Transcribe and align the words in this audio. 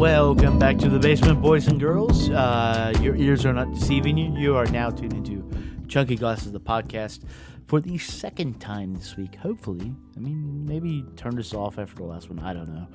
Welcome 0.00 0.58
back 0.58 0.78
to 0.78 0.88
the 0.88 0.98
basement, 0.98 1.42
boys 1.42 1.68
and 1.68 1.78
girls. 1.78 2.30
Uh, 2.30 2.94
your 3.02 3.14
ears 3.16 3.44
are 3.44 3.52
not 3.52 3.70
deceiving 3.74 4.16
you. 4.16 4.34
You 4.34 4.56
are 4.56 4.64
now 4.64 4.88
tuned 4.88 5.12
into 5.12 5.46
Chunky 5.88 6.16
Glasses, 6.16 6.52
the 6.52 6.58
podcast, 6.58 7.20
for 7.66 7.80
the 7.82 7.98
second 7.98 8.62
time 8.62 8.94
this 8.94 9.18
week. 9.18 9.34
Hopefully, 9.34 9.94
I 10.16 10.20
mean, 10.20 10.64
maybe 10.64 11.04
turn 11.16 11.36
this 11.36 11.52
off 11.52 11.78
after 11.78 11.96
the 11.96 12.04
last 12.04 12.30
one. 12.30 12.38
I 12.38 12.54
don't 12.54 12.74
know. 12.74 12.88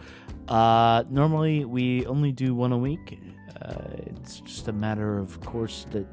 Uh, 0.52 1.04
normally, 1.11 1.64
we 1.64 2.07
only 2.07 2.32
do 2.32 2.55
one 2.55 2.71
a 2.71 2.78
week. 2.79 3.19
Uh, 3.61 3.83
it's 4.07 4.39
just 4.39 4.68
a 4.68 4.74
matter 4.74 5.19
of 5.19 5.39
course 5.42 5.86
that 5.92 6.07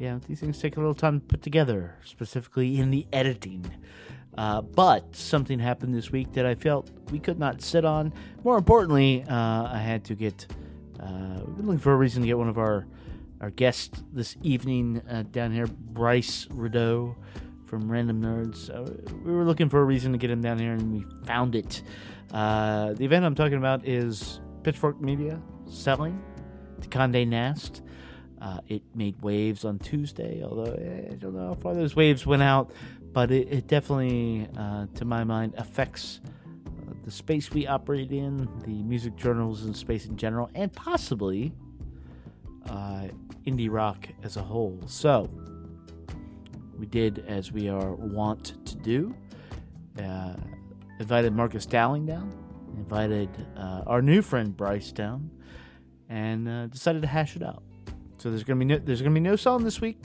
yeah, 0.00 0.18
these 0.26 0.40
things 0.40 0.58
take 0.58 0.76
a 0.76 0.80
little 0.80 0.96
time 0.96 1.20
to 1.20 1.26
put 1.26 1.42
together, 1.42 1.94
specifically 2.04 2.80
in 2.80 2.90
the 2.90 3.06
editing. 3.12 3.64
Uh, 4.36 4.60
but 4.60 5.14
something 5.14 5.58
happened 5.58 5.94
this 5.94 6.10
week 6.10 6.32
that 6.32 6.44
I 6.44 6.54
felt 6.54 6.90
we 7.10 7.18
could 7.18 7.38
not 7.38 7.62
sit 7.62 7.84
on. 7.84 8.12
More 8.42 8.58
importantly, 8.58 9.24
uh, 9.28 9.68
I 9.72 9.78
had 9.78 10.04
to 10.04 10.14
get. 10.14 10.46
Uh, 11.00 11.40
looking 11.58 11.78
for 11.78 11.92
a 11.92 11.96
reason 11.96 12.22
to 12.22 12.26
get 12.26 12.38
one 12.38 12.48
of 12.48 12.56
our 12.56 12.86
our 13.40 13.50
guests 13.50 14.02
this 14.12 14.36
evening 14.42 15.02
uh, 15.10 15.22
down 15.30 15.52
here, 15.52 15.66
Bryce 15.66 16.46
Rideau 16.50 17.14
from 17.66 17.90
Random 17.90 18.22
Nerds. 18.22 18.70
We 19.24 19.32
were 19.32 19.44
looking 19.44 19.68
for 19.68 19.80
a 19.80 19.84
reason 19.84 20.12
to 20.12 20.18
get 20.18 20.30
him 20.30 20.40
down 20.40 20.58
here, 20.58 20.72
and 20.72 20.92
we 20.94 21.26
found 21.26 21.54
it. 21.54 21.82
Uh, 22.32 22.94
the 22.94 23.04
event 23.04 23.24
I'm 23.24 23.34
talking 23.34 23.58
about 23.58 23.86
is 23.86 24.40
Pitchfork 24.62 25.00
Media 25.00 25.40
selling 25.68 26.22
to 26.80 26.88
Condé 26.88 27.26
Nast. 27.26 27.82
Uh, 28.40 28.60
it 28.68 28.82
made 28.94 29.20
waves 29.22 29.64
on 29.64 29.78
Tuesday, 29.78 30.42
although 30.42 30.72
eh, 30.72 31.12
I 31.12 31.14
don't 31.14 31.34
know 31.34 31.48
how 31.48 31.54
far 31.54 31.74
those 31.74 31.96
waves 31.96 32.26
went 32.26 32.42
out, 32.42 32.72
but 33.14 33.30
it, 33.30 33.48
it 33.50 33.66
definitely, 33.68 34.48
uh, 34.58 34.86
to 34.96 35.04
my 35.04 35.24
mind, 35.24 35.54
affects 35.56 36.20
uh, 36.26 36.92
the 37.04 37.10
space 37.10 37.50
we 37.52 37.66
operate 37.66 38.10
in, 38.10 38.48
the 38.66 38.82
music 38.82 39.16
journals 39.16 39.64
and 39.64 39.74
space 39.74 40.06
in 40.06 40.16
general, 40.16 40.50
and 40.54 40.72
possibly 40.72 41.54
uh, 42.68 43.04
indie 43.46 43.70
rock 43.70 44.08
as 44.24 44.36
a 44.36 44.42
whole. 44.42 44.78
So, 44.86 45.30
we 46.76 46.86
did 46.86 47.24
as 47.28 47.52
we 47.52 47.68
are 47.68 47.94
wont 47.94 48.66
to 48.66 48.76
do. 48.76 49.14
Uh, 49.98 50.34
invited 50.98 51.32
Marcus 51.32 51.66
Dowling 51.66 52.04
down, 52.04 52.32
invited 52.76 53.28
uh, 53.56 53.82
our 53.86 54.02
new 54.02 54.22
friend 54.22 54.56
Bryce 54.56 54.90
down, 54.90 55.30
and 56.08 56.48
uh, 56.48 56.66
decided 56.66 57.02
to 57.02 57.08
hash 57.08 57.36
it 57.36 57.44
out. 57.44 57.62
So 58.18 58.30
there's 58.30 58.42
gonna 58.42 58.58
be 58.58 58.64
no 58.64 58.78
there's 58.78 59.02
gonna 59.02 59.14
be 59.14 59.20
no 59.20 59.36
song 59.36 59.62
this 59.62 59.80
week. 59.80 59.98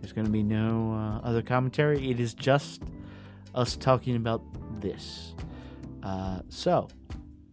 There's 0.00 0.12
gonna 0.12 0.28
be 0.30 0.42
no 0.42 0.92
uh, 0.92 1.26
other 1.26 1.42
commentary. 1.42 2.10
It 2.10 2.20
is 2.20 2.34
just 2.34 2.82
us 3.54 3.76
talking 3.76 4.16
about 4.16 4.42
this. 4.80 5.34
Uh, 6.02 6.40
so 6.48 6.88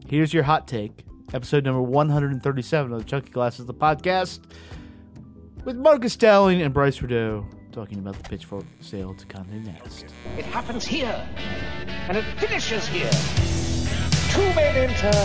here's 0.08 0.34
your 0.34 0.44
hot 0.44 0.68
take, 0.68 1.04
episode 1.34 1.64
number 1.64 1.82
137 1.82 2.92
of 2.94 3.00
the 3.00 3.06
Chunky 3.06 3.32
Glasses, 3.32 3.66
the 3.66 3.74
podcast, 3.74 4.40
with 5.64 5.76
Marcus 5.78 6.16
Dowling 6.16 6.62
and 6.62 6.74
Bryce 6.74 7.02
Rideau 7.02 7.46
talking 7.72 7.98
about 8.00 8.16
the 8.16 8.30
pitchfork 8.30 8.64
sale 8.80 9.14
to 9.16 9.26
Condé 9.26 9.66
Nast. 9.66 10.06
It 10.38 10.46
happens 10.46 10.86
here, 10.86 11.28
and 12.08 12.16
it 12.16 12.24
finishes 12.38 12.88
here. 12.88 13.12
Two 14.32 14.54
men 14.56 14.90
enter, 14.90 15.18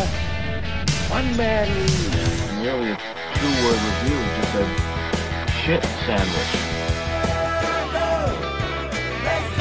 one 1.13 1.37
man 1.37 1.69
leaves. 1.79 2.53
nearly 2.55 2.91
a 2.91 2.97
two-word 3.35 3.79
review 3.87 4.19
just 4.41 4.55
a 4.57 5.51
shit 5.63 5.85
sandwich. 5.85 6.70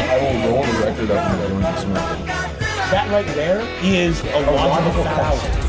I 0.09 0.17
will 0.17 0.52
roll 0.52 0.63
the 0.63 0.71
record 0.85 1.11
smell 1.77 2.13
it. 2.13 2.25
That 2.89 3.11
right 3.11 3.27
there 3.35 3.61
is 3.83 4.21
a 4.21 4.39
logical 4.39 5.03
fallacy. 5.03 5.59
in 5.59 5.69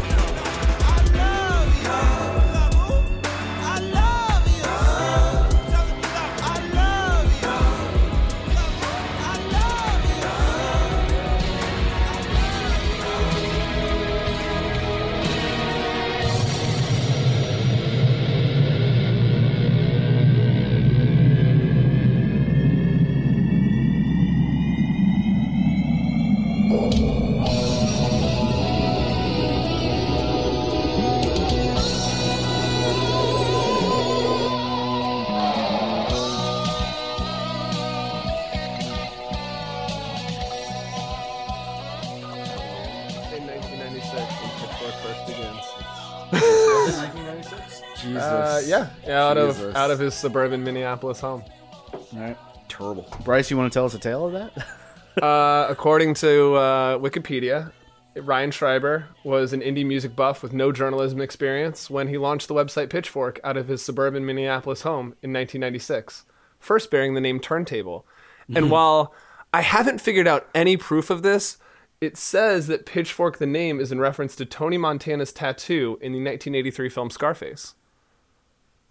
out 49.91 49.95
of 49.95 50.01
Jesus. 50.01 50.25
out 50.25 50.39
of 50.39 50.53
his 50.53 50.61
suburban 50.61 50.65
Minneapolis 50.65 51.21
home. 51.21 51.45
All 51.93 52.21
right, 52.21 52.37
Terrible. 52.69 53.09
Bryce, 53.25 53.51
you 53.51 53.57
want 53.57 53.73
to 53.73 53.77
tell 53.77 53.85
us 53.85 53.95
a 53.95 53.99
tale 53.99 54.27
of 54.27 54.33
that? 54.33 54.67
Uh, 55.21 55.67
according 55.69 56.15
to 56.15 56.55
uh, 56.55 56.99
Wikipedia, 56.99 57.73
Ryan 58.17 58.53
Schreiber 58.53 59.09
was 59.25 59.53
an 59.53 59.61
indie 59.61 59.85
music 59.85 60.15
buff 60.15 60.43
with 60.43 60.53
no 60.53 60.73
journalism 60.73 61.21
experience 61.21 61.91
when 61.91 62.09
he 62.09 62.17
launched 62.17 62.49
the 62.49 62.55
website 62.55 62.91
Pitchfork 62.91 63.41
out 63.43 63.57
of 63.57 63.69
his 63.69 63.83
suburban 63.83 64.25
Minneapolis 64.25 64.83
home 64.83 65.17
in 65.21 65.33
1996, 65.33 66.25
first 66.61 66.93
bearing 66.93 67.15
the 67.15 67.21
name 67.21 67.41
Turntable. 67.41 68.07
And 68.55 68.71
while 68.71 69.13
I 69.53 69.63
haven't 69.63 70.01
figured 70.01 70.29
out 70.29 70.49
any 70.55 70.77
proof 70.77 71.11
of 71.11 71.23
this, 71.23 71.59
it 72.01 72.17
says 72.17 72.69
that 72.69 72.87
Pitchfork 72.87 73.39
the 73.39 73.47
name 73.47 73.81
is 73.81 73.93
in 73.93 73.99
reference 74.01 74.37
to 74.37 74.47
Tony 74.47 74.79
Montana's 74.79 75.33
tattoo 75.33 75.99
in 76.01 76.13
the 76.13 76.19
1983 76.19 76.89
film 76.89 77.11
Scarface. 77.11 77.75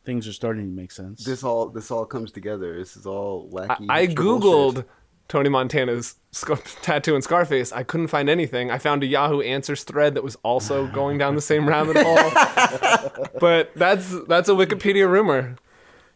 Things 0.10 0.28
are 0.28 0.34
starting 0.34 0.64
to 0.64 0.76
make 0.76 0.92
sense. 0.92 1.24
This 1.24 1.44
all 1.44 1.70
this 1.70 1.92
all 1.92 2.04
comes 2.04 2.32
together. 2.32 2.76
This 2.76 2.98
is 2.98 3.06
all 3.06 3.48
wacky. 3.52 3.86
I 3.90 4.08
hipster 4.08 4.16
googled 4.16 4.74
bullshit. 4.74 4.90
Tony 5.28 5.50
Montana's 5.50 6.16
sc- 6.32 6.64
tattoo 6.82 7.16
in 7.16 7.22
Scarface. 7.22 7.72
I 7.72 7.84
couldn't 7.84 8.08
find 8.08 8.28
anything. 8.28 8.72
I 8.72 8.80
found 8.80 9.04
a 9.04 9.06
Yahoo 9.06 9.42
Answers 9.42 9.84
thread 9.84 10.16
that 10.16 10.24
was 10.24 10.36
also 10.38 10.88
going 10.88 11.20
down 11.20 11.36
the 11.36 11.42
same 11.42 11.70
rabbit 11.70 11.96
hole. 11.98 13.28
but 13.40 13.72
that's 13.76 14.10
that's 14.28 14.50
a 14.50 14.54
Wikipedia 14.54 15.08
rumor. 15.08 15.58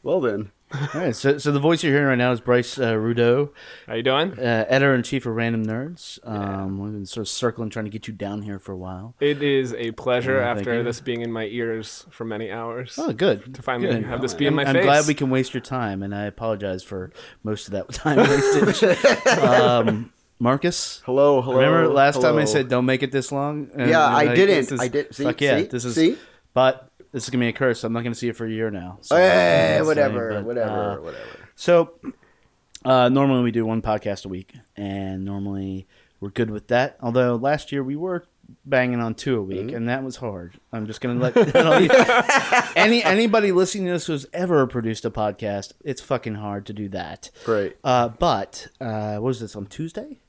Well 0.01 0.19
then, 0.19 0.51
All 0.73 1.01
right, 1.01 1.15
so, 1.15 1.37
so 1.37 1.51
the 1.51 1.59
voice 1.59 1.83
you're 1.83 1.93
hearing 1.93 2.07
right 2.07 2.17
now 2.17 2.31
is 2.31 2.39
Bryce 2.41 2.79
uh, 2.79 2.95
Rideau, 2.97 3.51
How 3.85 3.93
you 3.93 4.01
doing? 4.01 4.31
uh, 4.39 4.65
editor 4.67 4.95
in 4.95 5.03
chief 5.03 5.25
of 5.27 5.35
Random 5.35 5.65
Nerds. 5.65 6.17
Um, 6.27 6.79
We've 6.79 6.91
been 6.91 7.05
sort 7.05 7.21
of 7.27 7.29
circling, 7.29 7.69
trying 7.69 7.85
to 7.85 7.91
get 7.91 8.07
you 8.07 8.13
down 8.13 8.41
here 8.41 8.57
for 8.57 8.71
a 8.71 8.77
while. 8.77 9.13
It 9.19 9.43
is 9.43 9.73
a 9.75 9.91
pleasure 9.91 10.37
Yeah, 10.39 10.49
after 10.51 10.81
this 10.81 10.99
being 10.99 11.21
in 11.21 11.31
my 11.31 11.45
ears 11.45 12.05
for 12.09 12.25
many 12.25 12.49
hours. 12.51 12.95
Oh, 12.97 13.13
good. 13.13 13.53
To 13.53 13.61
finally 13.61 13.89
Good. 13.93 14.05
have 14.05 14.21
this 14.21 14.33
be 14.33 14.47
in 14.47 14.55
my 14.55 14.65
face. 14.65 14.75
I'm 14.77 14.81
glad 14.83 15.05
we 15.07 15.13
can 15.13 15.29
waste 15.29 15.53
your 15.53 15.61
time, 15.61 16.01
and 16.01 16.13
I 16.15 16.23
apologize 16.25 16.81
for 16.83 17.11
most 17.43 17.67
of 17.67 17.73
that 17.73 17.89
time 17.93 18.17
wasted. 18.17 19.27
um, 19.43 20.11
Marcus, 20.39 21.01
hello, 21.05 21.41
hello. 21.41 21.57
remember 21.57 21.87
last 21.87 22.19
time 22.19 22.37
I 22.37 22.45
said 22.45 22.67
don't 22.67 22.85
make 22.85 23.03
it 23.03 23.11
this 23.11 23.31
long? 23.31 23.69
And 23.75 23.89
Yeah, 23.89 24.21
you're 24.21 24.31
I 24.31 24.35
didn't. 24.35 24.71
is- 24.71 24.79
I 24.81 24.87
did- 24.87 25.13
see, 25.13 25.23
fuck 25.23 25.39
yeah, 25.39 25.59
see, 25.59 25.63
this 25.65 25.85
is. 25.85 25.95
see? 25.95 26.17
But 26.55 26.89
this 27.13 27.23
is 27.23 27.29
gonna 27.29 27.45
be 27.45 27.49
a 27.49 27.53
curse. 27.53 27.83
I'm 27.85 27.93
not 27.93 28.03
gonna 28.03 28.15
see 28.15 28.27
it 28.27 28.35
for 28.35 28.45
a 28.45 28.51
year 28.51 28.69
now. 28.69 28.97
So 29.01 29.15
I'm 29.15 29.85
whatever, 29.85 30.31
saying, 30.31 30.43
but, 30.43 30.47
whatever, 30.47 30.71
uh, 30.71 31.01
whatever. 31.01 31.25
So, 31.55 31.93
uh, 32.83 33.07
normally 33.09 33.43
we 33.43 33.51
do 33.51 33.65
one 33.65 33.81
podcast 33.81 34.25
a 34.25 34.29
week, 34.29 34.53
and 34.75 35.23
normally 35.23 35.87
we're 36.19 36.31
good 36.31 36.49
with 36.49 36.67
that. 36.67 36.97
Although 37.01 37.35
last 37.35 37.71
year 37.71 37.83
we 37.83 37.95
were 37.95 38.25
banging 38.65 38.99
on 38.99 39.13
two 39.13 39.37
a 39.37 39.43
week, 39.43 39.71
and 39.71 39.87
that 39.89 40.03
was 40.03 40.17
hard. 40.17 40.59
I'm 40.71 40.87
just 40.87 41.01
gonna 41.01 41.19
let 41.19 41.37
any 42.75 43.03
anybody 43.03 43.51
listening 43.51 43.85
to 43.85 43.93
this 43.93 44.07
who's 44.07 44.25
ever 44.33 44.65
produced 44.65 45.05
a 45.05 45.11
podcast. 45.11 45.73
It's 45.85 46.01
fucking 46.01 46.35
hard 46.35 46.65
to 46.65 46.73
do 46.73 46.89
that. 46.89 47.29
Right. 47.47 47.77
Uh, 47.83 48.09
but 48.09 48.67
uh, 48.81 49.13
what 49.17 49.27
was 49.27 49.39
this 49.39 49.55
on 49.55 49.67
Tuesday? 49.67 50.19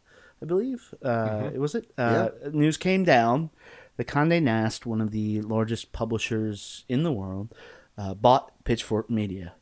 I 0.43 0.47
believe. 0.47 0.94
Uh, 1.03 1.50
Was 1.55 1.75
it? 1.75 1.91
Uh, 1.97 2.29
News 2.53 2.76
came 2.76 3.03
down. 3.03 3.49
The 3.96 4.05
Condé 4.05 4.43
Nast, 4.43 4.87
one 4.87 5.00
of 5.00 5.11
the 5.11 5.41
largest 5.43 5.93
publishers 5.93 6.85
in 6.88 7.02
the 7.02 7.12
world, 7.12 7.55
uh, 7.96 8.14
bought 8.14 8.52
Pitchfork 8.64 9.08
Media. 9.08 9.55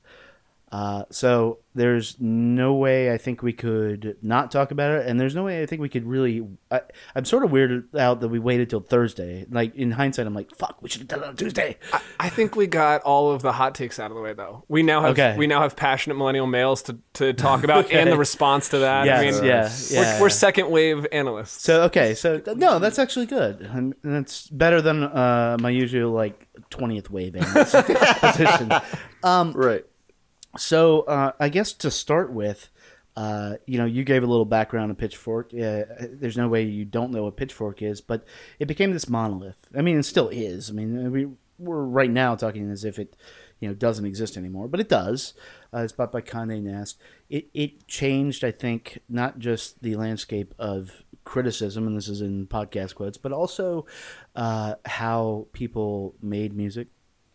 Uh, 0.72 1.04
so 1.10 1.58
there's 1.74 2.16
no 2.18 2.72
way 2.72 3.12
I 3.12 3.18
think 3.18 3.42
we 3.42 3.52
could 3.52 4.16
not 4.22 4.50
talk 4.50 4.70
about 4.70 4.90
it, 5.00 5.06
and 5.06 5.20
there's 5.20 5.34
no 5.34 5.44
way 5.44 5.62
I 5.62 5.66
think 5.66 5.82
we 5.82 5.90
could 5.90 6.06
really. 6.06 6.48
I, 6.70 6.80
I'm 7.14 7.26
sort 7.26 7.44
of 7.44 7.50
weirded 7.50 7.94
out 7.94 8.20
that 8.20 8.28
we 8.28 8.38
waited 8.38 8.70
till 8.70 8.80
Thursday. 8.80 9.44
Like 9.50 9.74
in 9.74 9.90
hindsight, 9.90 10.26
I'm 10.26 10.32
like, 10.32 10.54
fuck, 10.56 10.80
we 10.80 10.88
should 10.88 11.02
have 11.02 11.08
done 11.08 11.20
it 11.20 11.26
on 11.26 11.36
Tuesday. 11.36 11.76
I 12.18 12.30
think 12.30 12.56
we 12.56 12.66
got 12.66 13.02
all 13.02 13.32
of 13.32 13.42
the 13.42 13.52
hot 13.52 13.74
takes 13.74 13.98
out 13.98 14.10
of 14.10 14.16
the 14.16 14.22
way, 14.22 14.32
though. 14.32 14.64
We 14.68 14.82
now 14.82 15.02
have 15.02 15.10
Okay. 15.10 15.36
we 15.36 15.46
now 15.46 15.60
have 15.60 15.76
passionate 15.76 16.14
millennial 16.16 16.46
males 16.46 16.80
to, 16.84 16.96
to 17.14 17.34
talk 17.34 17.64
about 17.64 17.84
Okay. 17.84 17.98
and 18.00 18.10
the 18.10 18.16
response 18.16 18.70
to 18.70 18.78
that. 18.78 19.04
Yes, 19.04 19.18
I 19.18 19.40
mean, 19.40 19.44
yeah, 19.44 19.70
we're, 19.90 20.02
yeah. 20.06 20.20
we're 20.22 20.30
second 20.30 20.70
wave 20.70 21.06
analysts. 21.12 21.60
So 21.62 21.82
okay, 21.82 22.14
so 22.14 22.40
no, 22.56 22.78
that's 22.78 22.98
actually 22.98 23.26
good, 23.26 23.60
and 23.60 23.94
that's 24.02 24.48
better 24.48 24.80
than 24.80 25.02
uh, 25.02 25.58
my 25.60 25.68
usual 25.68 26.12
like 26.12 26.48
twentieth 26.70 27.10
wave 27.10 27.36
analyst 27.36 27.74
position. 28.20 28.72
Right. 29.22 29.84
So 30.56 31.02
uh, 31.02 31.32
I 31.40 31.48
guess 31.48 31.72
to 31.74 31.90
start 31.90 32.32
with, 32.32 32.68
uh, 33.16 33.56
you 33.66 33.78
know, 33.78 33.84
you 33.84 34.04
gave 34.04 34.22
a 34.22 34.26
little 34.26 34.44
background 34.44 34.90
on 34.90 34.96
Pitchfork. 34.96 35.52
Uh, 35.52 35.84
there's 36.00 36.36
no 36.36 36.48
way 36.48 36.62
you 36.62 36.84
don't 36.84 37.10
know 37.10 37.24
what 37.24 37.36
Pitchfork 37.36 37.82
is, 37.82 38.00
but 38.00 38.26
it 38.58 38.66
became 38.66 38.92
this 38.92 39.08
monolith. 39.08 39.68
I 39.76 39.82
mean, 39.82 39.98
it 39.98 40.04
still 40.04 40.28
is. 40.28 40.70
I 40.70 40.72
mean, 40.72 41.10
we 41.10 41.28
we're 41.58 41.84
right 41.84 42.10
now 42.10 42.34
talking 42.34 42.70
as 42.70 42.84
if 42.84 42.98
it, 42.98 43.16
you 43.60 43.68
know, 43.68 43.74
doesn't 43.74 44.04
exist 44.04 44.36
anymore, 44.36 44.66
but 44.66 44.80
it 44.80 44.88
does. 44.88 45.34
Uh, 45.72 45.78
it's 45.78 45.92
bought 45.92 46.10
by 46.12 46.20
Condé 46.20 46.62
Nast. 46.62 46.98
It 47.30 47.48
it 47.54 47.86
changed, 47.86 48.44
I 48.44 48.50
think, 48.50 49.00
not 49.08 49.38
just 49.38 49.82
the 49.82 49.96
landscape 49.96 50.54
of 50.58 51.04
criticism, 51.24 51.86
and 51.86 51.96
this 51.96 52.08
is 52.08 52.20
in 52.20 52.46
podcast 52.46 52.94
quotes, 52.94 53.18
but 53.18 53.32
also 53.32 53.86
uh, 54.34 54.74
how 54.84 55.46
people 55.52 56.14
made 56.20 56.56
music. 56.56 56.88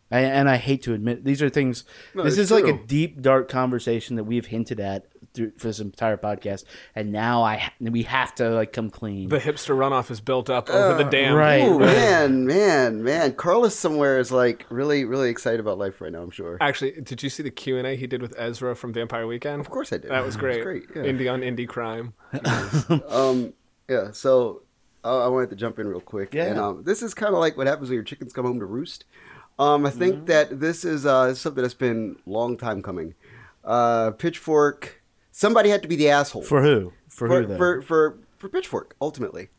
I, 0.09 0.19
and 0.21 0.49
I 0.49 0.57
hate 0.57 0.83
to 0.83 0.93
admit 0.93 1.23
these 1.25 1.41
are 1.41 1.49
things. 1.49 1.83
No, 2.13 2.23
this 2.23 2.33
it's 2.37 2.43
is 2.43 2.51
like 2.51 2.65
a 2.65 2.77
deep, 2.85 3.21
dark 3.21 3.49
conversation 3.49 4.15
that 4.15 4.23
we've 4.23 4.45
hinted 4.45 4.79
at 4.79 5.07
through, 5.33 5.51
for 5.57 5.67
this 5.67 5.79
entire 5.79 6.17
podcast, 6.17 6.63
and 6.95 7.11
now 7.11 7.43
I 7.43 7.71
we 7.79 8.03
have 8.03 8.33
to 8.35 8.49
like 8.49 8.71
come 8.71 8.89
clean. 8.89 9.29
the 9.29 9.39
hipster 9.39 9.75
runoff 9.75 10.09
is 10.09 10.21
built 10.21 10.49
up 10.49 10.69
over 10.69 11.03
the 11.03 11.09
dam. 11.09 11.35
right. 11.35 11.63
Ooh, 11.63 11.79
man, 11.79 12.45
man, 12.45 13.03
man. 13.03 13.33
Carles 13.33 13.75
somewhere 13.75 14.17
is 14.19 14.31
like 14.31 14.65
really, 14.69 15.03
really 15.03 15.29
excited 15.29 15.59
about 15.59 15.77
life 15.77 15.99
right 15.99 16.11
now. 16.11 16.21
I'm 16.21 16.31
sure. 16.31 16.57
Actually, 16.61 17.01
did 17.01 17.21
you 17.21 17.29
see 17.29 17.43
the 17.43 17.51
Q 17.51 17.77
and 17.77 17.85
A 17.85 17.95
he 17.95 18.07
did 18.07 18.21
with 18.21 18.33
Ezra 18.37 18.75
from 18.75 18.93
Vampire 18.93 19.27
Weekend? 19.27 19.59
Of 19.59 19.69
course 19.69 19.91
I 19.91 19.97
did. 19.97 20.11
That 20.11 20.25
was 20.25 20.37
great. 20.37 20.63
great. 20.63 20.83
Yeah. 20.95 21.03
Indie 21.03 21.31
on 21.31 21.41
indie 21.41 21.67
crime. 21.67 22.13
Um, 23.09 23.53
yeah. 23.89 24.11
So 24.11 24.63
uh, 25.03 25.25
I 25.25 25.27
wanted 25.27 25.49
to 25.51 25.55
jump 25.55 25.79
in 25.79 25.87
real 25.87 26.01
quick. 26.01 26.33
Yeah. 26.33 26.45
And 26.45 26.59
um, 26.59 26.83
this 26.83 27.01
is 27.01 27.13
kind 27.13 27.33
of 27.33 27.39
like 27.39 27.57
what 27.57 27.67
happens 27.67 27.89
when 27.89 27.95
your 27.95 28.03
chickens 28.03 28.33
come 28.33 28.45
home 28.45 28.59
to 28.59 28.65
roost. 28.65 29.05
Um, 29.59 29.85
I 29.85 29.89
think 29.89 30.27
that 30.27 30.59
this 30.59 30.85
is 30.85 31.05
uh, 31.05 31.33
something 31.33 31.61
that's 31.61 31.73
been 31.73 32.17
a 32.25 32.29
long 32.29 32.57
time 32.57 32.81
coming. 32.83 33.15
Uh, 33.63 34.11
Pitchfork. 34.11 35.01
Somebody 35.31 35.69
had 35.69 35.81
to 35.83 35.87
be 35.87 35.95
the 35.95 36.09
asshole 36.09 36.41
for 36.43 36.61
who? 36.61 36.93
For, 37.09 37.27
for 37.27 37.41
who? 37.43 37.57
For, 37.57 37.81
for 37.81 38.17
for 38.37 38.49
Pitchfork. 38.49 38.95
Ultimately, 39.01 39.49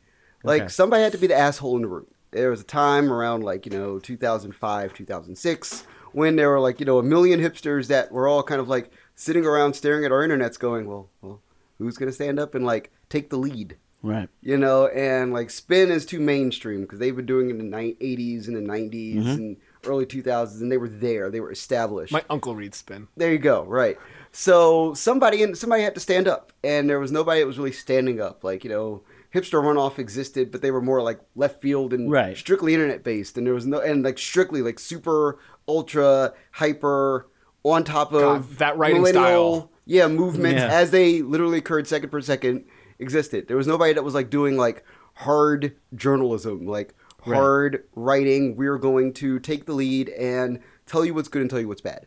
like 0.44 0.62
Okay. 0.62 0.68
somebody 0.68 1.02
had 1.02 1.12
to 1.12 1.18
be 1.18 1.26
the 1.26 1.36
asshole 1.36 1.76
in 1.76 1.82
the 1.82 1.88
room. 1.88 2.06
There 2.30 2.50
was 2.50 2.60
a 2.60 2.64
time 2.64 3.12
around 3.12 3.42
like 3.42 3.64
you 3.66 3.72
know 3.72 3.98
2005, 3.98 4.94
2006 4.94 5.84
when 6.12 6.36
there 6.36 6.48
were 6.50 6.60
like 6.60 6.80
you 6.80 6.86
know 6.86 6.98
a 6.98 7.02
million 7.02 7.40
hipsters 7.40 7.88
that 7.88 8.10
were 8.12 8.26
all 8.28 8.42
kind 8.42 8.60
of 8.60 8.68
like 8.68 8.90
sitting 9.14 9.44
around 9.44 9.74
staring 9.74 10.04
at 10.04 10.12
our 10.12 10.26
internets, 10.26 10.58
going, 10.58 10.86
well, 10.86 11.08
well, 11.22 11.40
who's 11.78 11.96
gonna 11.98 12.12
stand 12.12 12.38
up 12.38 12.54
and 12.54 12.64
like 12.64 12.90
take 13.08 13.30
the 13.30 13.36
lead? 13.38 13.76
right. 14.02 14.28
you 14.42 14.56
know, 14.56 14.86
and 14.88 15.32
like 15.32 15.50
spin 15.50 15.90
is 15.90 16.06
too 16.06 16.20
mainstream 16.20 16.82
because 16.82 16.98
they've 17.00 17.16
been 17.16 17.26
doing 17.26 17.48
it 17.48 17.56
in 17.56 17.70
the 17.70 17.76
ni- 17.76 17.94
80s 17.94 18.46
and 18.46 18.56
the 18.56 18.60
90s 18.60 19.14
Mm-hmm. 19.16 19.28
and 19.30 19.56
early 19.86 20.06
2000s, 20.06 20.60
and 20.60 20.70
they 20.72 20.76
were 20.78 20.88
there, 20.88 21.30
they 21.30 21.40
were 21.40 21.52
established. 21.52 22.12
My 22.12 22.24
uncle 22.30 22.54
reads 22.54 22.78
spin. 22.78 23.08
there 23.16 23.32
you 23.32 23.38
go, 23.38 23.64
right? 23.64 23.98
So 24.32 24.94
somebody 24.94 25.42
and 25.42 25.56
somebody 25.56 25.82
had 25.82 25.94
to 25.94 26.00
stand 26.00 26.28
up, 26.28 26.52
and 26.62 26.88
there 26.88 27.00
was 27.00 27.10
nobody 27.12 27.40
that 27.40 27.46
was 27.46 27.58
really 27.58 27.72
standing 27.72 28.20
up. 28.20 28.44
Like 28.44 28.62
you 28.64 28.70
know, 28.70 29.02
hipster 29.34 29.62
runoff 29.62 29.98
existed, 29.98 30.50
but 30.50 30.60
they 30.62 30.70
were 30.70 30.82
more 30.82 31.02
like 31.02 31.20
left 31.34 31.60
field 31.62 31.92
and 31.92 32.10
Right. 32.10 32.36
strictly 32.36 32.74
internet 32.74 33.02
based, 33.02 33.38
and 33.38 33.46
there 33.46 33.54
was 33.54 33.66
no 33.66 33.80
and 33.80 34.02
like 34.04 34.18
strictly 34.18 34.60
like 34.62 34.78
super 34.78 35.38
ultra 35.66 36.32
hyper 36.52 37.26
on 37.64 37.84
top 37.84 38.12
of 38.12 38.20
God, 38.20 38.50
that 38.58 38.76
writing 38.78 39.04
style. 39.06 39.70
yeah, 39.84 40.06
movements 40.08 40.60
Yeah. 40.62 40.68
as 40.68 40.90
they 40.90 41.22
literally 41.22 41.58
occurred 41.58 41.86
second 41.86 42.10
per 42.10 42.20
second 42.20 42.64
existed. 42.98 43.48
There 43.48 43.56
was 43.56 43.66
nobody 43.66 43.92
that 43.94 44.04
was 44.04 44.14
like 44.14 44.30
doing 44.30 44.56
like 44.56 44.84
hard 45.14 45.74
journalism, 45.94 46.66
like 46.66 46.94
Right. 47.28 47.36
hard 47.36 47.84
writing. 47.94 48.56
We're 48.56 48.78
going 48.78 49.12
to 49.14 49.38
take 49.40 49.66
the 49.66 49.72
lead 49.72 50.08
and 50.10 50.60
tell 50.86 51.04
you 51.04 51.14
what's 51.14 51.28
good 51.28 51.42
and 51.42 51.50
tell 51.50 51.60
you 51.60 51.68
what's 51.68 51.80
bad. 51.80 52.06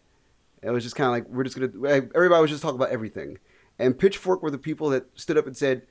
It 0.61 0.69
was 0.69 0.83
just 0.83 0.95
kind 0.95 1.07
of 1.07 1.11
like 1.13 1.27
we're 1.27 1.43
just 1.43 1.59
gonna. 1.59 1.87
Everybody 2.13 2.41
was 2.41 2.51
just 2.51 2.61
talking 2.61 2.75
about 2.75 2.91
everything, 2.91 3.39
and 3.79 3.97
Pitchfork 3.97 4.43
were 4.43 4.51
the 4.51 4.57
people 4.59 4.89
that 4.89 5.05
stood 5.15 5.37
up 5.37 5.47
and 5.47 5.57
said, 5.57 5.83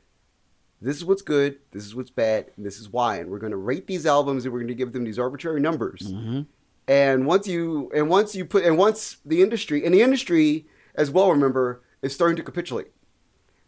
"This 0.80 0.96
is 0.96 1.04
what's 1.04 1.22
good, 1.22 1.58
this 1.72 1.84
is 1.84 1.94
what's 1.94 2.10
bad, 2.10 2.52
and 2.56 2.64
this 2.64 2.78
is 2.78 2.88
why." 2.88 3.16
And 3.16 3.30
we're 3.30 3.40
going 3.40 3.50
to 3.50 3.56
rate 3.56 3.88
these 3.88 4.06
albums, 4.06 4.44
and 4.44 4.52
we're 4.52 4.60
going 4.60 4.68
to 4.68 4.74
give 4.74 4.92
them 4.92 5.02
these 5.04 5.18
arbitrary 5.18 5.60
numbers. 5.60 6.02
Mm-hmm. 6.12 6.42
And 6.86 7.26
once 7.26 7.48
you 7.48 7.90
and 7.94 8.08
once 8.08 8.34
you 8.36 8.44
put 8.44 8.64
and 8.64 8.78
once 8.78 9.16
the 9.24 9.42
industry 9.42 9.84
and 9.84 9.92
the 9.92 10.02
industry 10.02 10.66
as 10.94 11.10
well, 11.10 11.30
remember, 11.30 11.82
is 12.02 12.14
starting 12.14 12.36
to 12.36 12.42
capitulate. 12.42 12.88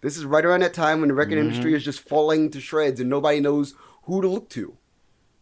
This 0.02 0.16
is 0.16 0.24
right 0.24 0.44
around 0.44 0.60
that 0.60 0.74
time 0.74 1.00
when 1.00 1.08
the 1.08 1.14
record 1.14 1.34
Mm-hmm. 1.38 1.46
industry 1.48 1.74
is 1.74 1.84
just 1.84 2.00
falling 2.00 2.50
to 2.50 2.60
shreds, 2.60 3.00
and 3.00 3.10
nobody 3.10 3.40
knows 3.40 3.74
who 4.04 4.20
to 4.22 4.28
look 4.28 4.48
to. 4.50 4.76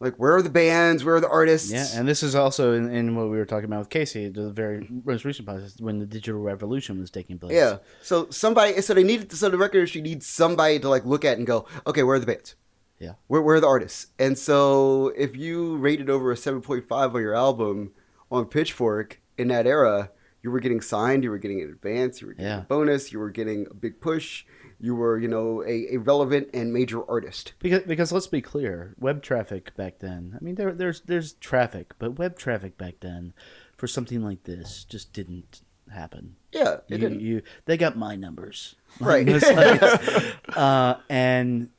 Like, 0.01 0.17
where 0.17 0.35
are 0.35 0.41
the 0.43 0.49
bands? 0.51 1.05
Where 1.05 1.17
are 1.17 1.21
the 1.21 1.29
artists? 1.29 1.71
Yeah, 1.71 1.87
and 1.95 2.09
this 2.09 2.23
is 2.23 2.35
also 2.35 2.73
in, 2.73 2.91
in 2.91 3.15
what 3.15 3.25
we 3.25 3.37
were 3.37 3.45
talking 3.45 3.67
about 3.67 3.81
with 3.81 3.91
Casey, 3.91 4.29
the 4.31 4.51
very 4.51 4.89
most 5.05 5.27
recent 5.27 5.47
podcast 5.47 5.79
when 5.81 5.99
the 5.99 6.07
digital 6.07 6.41
revolution 6.41 6.99
was 6.99 7.11
taking 7.11 7.39
place. 7.39 7.53
Yeah. 7.53 7.79
So 8.03 8.29
somebody, 8.31 8.81
so 8.81 8.95
they 8.95 9.03
needed, 9.05 9.31
so 9.33 9.51
the 9.51 9.59
record 9.59 9.79
industry 9.79 10.01
needs 10.01 10.27
somebody 10.27 10.79
to 10.81 10.89
like 10.89 11.05
look 11.05 11.25
at 11.27 11.37
and 11.37 11.47
go, 11.47 11.67
okay, 11.87 12.03
where 12.03 12.17
are 12.17 12.19
the 12.19 12.25
bands? 12.27 12.55
Yeah. 12.99 13.13
Where, 13.27 13.43
where 13.43 13.57
are 13.57 13.61
the 13.61 13.67
artists? 13.67 14.07
And 14.19 14.39
so 14.39 15.13
if 15.17 15.37
you 15.37 15.77
rated 15.77 16.09
over 16.09 16.33
a 16.33 16.35
7.5 16.35 16.91
on 17.15 17.21
your 17.21 17.35
album 17.35 17.93
on 18.31 18.47
Pitchfork 18.47 19.21
in 19.37 19.49
that 19.49 19.67
era, 19.67 20.11
you 20.43 20.51
were 20.51 20.61
getting 20.61 20.81
signed, 20.81 21.25
you 21.25 21.31
were 21.31 21.37
getting 21.39 21.61
an 21.61 21.69
advance, 21.69 22.23
you 22.23 22.27
were 22.29 22.33
getting 22.33 22.47
Yeah. 22.51 22.61
a 22.61 22.65
bonus, 22.65 23.13
you 23.13 23.19
were 23.19 23.29
getting 23.31 23.67
a 23.71 23.75
big 23.75 24.01
push, 24.01 24.45
you 24.81 24.95
were, 24.95 25.19
you 25.19 25.29
know, 25.29 25.63
a, 25.65 25.95
a 25.95 25.97
relevant 25.99 26.49
and 26.55 26.73
major 26.73 27.09
artist. 27.09 27.53
Because, 27.59 27.83
because 27.83 28.13
let's 28.13 28.27
be 28.27 28.41
clear, 28.41 28.95
web 28.99 29.23
traffic 29.23 29.75
back 29.77 29.99
then. 29.99 30.37
I 30.41 30.43
mean, 30.43 30.55
there, 30.55 30.73
there's 30.73 31.03
there's 31.03 31.35
traffic, 31.35 31.93
but 31.99 32.19
web 32.19 32.39
traffic 32.39 32.79
back 32.79 32.95
then, 33.01 33.35
for 33.77 33.87
something 33.87 34.23
like 34.23 34.45
this, 34.45 34.85
just 34.85 35.13
didn't 35.13 35.61
happen. 35.93 36.37
Yeah, 36.53 36.75
it 36.75 36.83
You, 36.89 36.99
didn't. 36.99 37.21
you, 37.21 37.43
they 37.67 37.77
got 37.77 37.97
my 37.97 38.17
numbers, 38.17 38.77
Right. 39.01 39.27
Uh, 40.57 40.95
and 41.09 41.71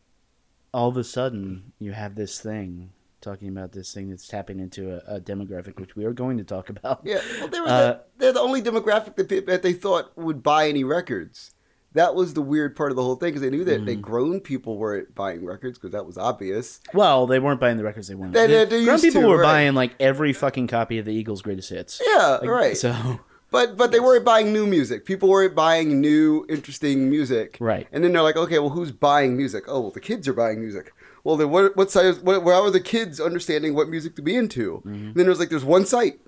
all 0.73 0.89
of 0.89 0.97
a 0.97 1.03
sudden, 1.03 1.73
you 1.79 1.91
have 1.91 2.15
this 2.15 2.39
thing 2.39 2.91
talking 3.19 3.49
about 3.49 3.71
this 3.73 3.93
thing 3.93 4.09
that's 4.09 4.27
tapping 4.27 4.59
into 4.59 4.95
a, 4.95 5.15
a 5.17 5.19
demographic, 5.21 5.79
which 5.79 5.95
we 5.95 6.05
are 6.05 6.13
going 6.13 6.37
to 6.37 6.43
talk 6.43 6.69
about. 6.69 7.01
Yeah, 7.03 7.19
well, 7.39 7.47
they 7.49 7.59
were 7.59 7.67
Uh, 7.67 7.79
the, 7.81 8.01
they're 8.17 8.33
the 8.33 8.39
only 8.39 8.61
demographic 8.61 9.15
that, 9.15 9.45
that 9.45 9.61
they 9.61 9.73
thought 9.73 10.17
would 10.17 10.41
buy 10.41 10.67
any 10.69 10.83
records. 10.83 11.51
That 11.93 12.15
was 12.15 12.33
the 12.33 12.41
weird 12.41 12.75
part 12.75 12.91
of 12.91 12.95
the 12.95 13.03
whole 13.03 13.15
thing 13.15 13.29
because 13.29 13.41
they 13.41 13.49
knew 13.49 13.65
that 13.65 13.85
they 13.85 13.93
Mm-hmm. 13.93 14.01
grown 14.01 14.39
people 14.39 14.77
weren't 14.77 15.13
buying 15.13 15.45
records 15.45 15.77
because 15.77 15.91
that 15.91 16.05
was 16.05 16.17
obvious. 16.17 16.79
Well, 16.93 17.27
they 17.27 17.39
weren't 17.39 17.59
buying 17.59 17.75
the 17.77 17.83
records 17.83 18.07
they 18.07 18.15
wanted. 18.15 18.33
They- 18.33 18.47
they- 18.47 18.65
they 18.65 18.85
Grown 18.85 18.99
people 19.01 19.21
to, 19.23 19.27
were 19.27 19.37
right. 19.39 19.43
buying 19.47 19.73
like 19.73 19.95
every 19.99 20.31
fucking 20.33 20.67
copy 20.67 20.99
of 20.99 21.05
the 21.05 21.11
Eagles' 21.13 21.41
greatest 21.41 21.69
hits. 21.69 22.01
Yeah, 22.05 22.37
Like, 22.41 22.49
right. 22.49 22.77
So 22.77 23.19
But 23.51 23.75
but 23.75 23.91
they 23.91 23.99
weren't 23.99 24.23
buying 24.23 24.53
new 24.53 24.65
music. 24.65 25.05
People 25.05 25.27
weren't 25.27 25.53
buying 25.53 25.99
new 25.99 26.45
interesting 26.47 27.09
music. 27.09 27.57
Right. 27.59 27.85
And 27.91 28.01
then 28.01 28.13
they're 28.13 28.21
like, 28.21 28.37
okay, 28.37 28.59
well, 28.59 28.69
who's 28.69 28.93
buying 28.93 29.35
music? 29.35 29.65
Oh, 29.67 29.81
well, 29.81 29.91
the 29.91 29.99
kids 29.99 30.25
are 30.29 30.33
buying 30.33 30.61
music. 30.61 30.93
Well, 31.25 31.35
then 31.35 31.49
what 31.49 31.75
what 31.75 31.91
size? 31.91 32.19
What, 32.21 32.41
how 32.43 32.63
are 32.63 32.71
the 32.71 32.79
kids 32.79 33.19
understanding 33.19 33.75
what 33.75 33.89
music 33.89 34.15
to 34.15 34.21
be 34.21 34.37
into? 34.37 34.77
Mm-hmm. 34.85 34.89
And 34.93 35.13
then 35.15 35.25
there's 35.25 35.39
like 35.39 35.49
there's 35.49 35.65
one 35.65 35.85
site 35.85 36.21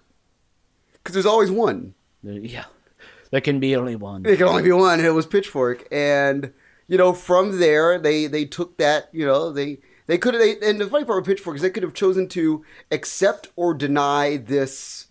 because 0.96 1.14
there's 1.14 1.26
always 1.26 1.50
one. 1.50 1.94
yeah, 2.24 2.66
there 3.34 3.42
can 3.42 3.60
be 3.60 3.76
only 3.76 3.96
one. 3.96 4.24
It 4.28 4.38
can 4.38 4.48
only 4.48 4.62
be 4.62 4.72
one, 4.72 5.00
and 5.00 5.08
it 5.08 5.12
was 5.12 5.26
Pitchfork. 5.26 5.88
And 5.92 6.54
you 6.88 7.00
know, 7.00 7.14
from 7.14 7.60
there, 7.60 7.98
they 7.98 8.28
they 8.28 8.46
took 8.46 8.78
that. 8.78 9.10
You 9.12 9.26
know, 9.26 9.52
they 9.52 9.80
they 10.06 10.20
could 10.20 10.36
have. 10.36 10.42
They, 10.44 10.56
and 10.70 10.80
the 10.80 10.88
funny 10.88 11.04
part 11.04 11.18
with 11.18 11.26
Pitchfork 11.26 11.56
is 11.56 11.64
they 11.64 11.72
could 11.72 11.82
have 11.82 11.96
chosen 11.96 12.28
to 12.30 12.64
accept 12.92 13.50
or 13.56 13.74
deny 13.74 14.38
this. 14.38 15.08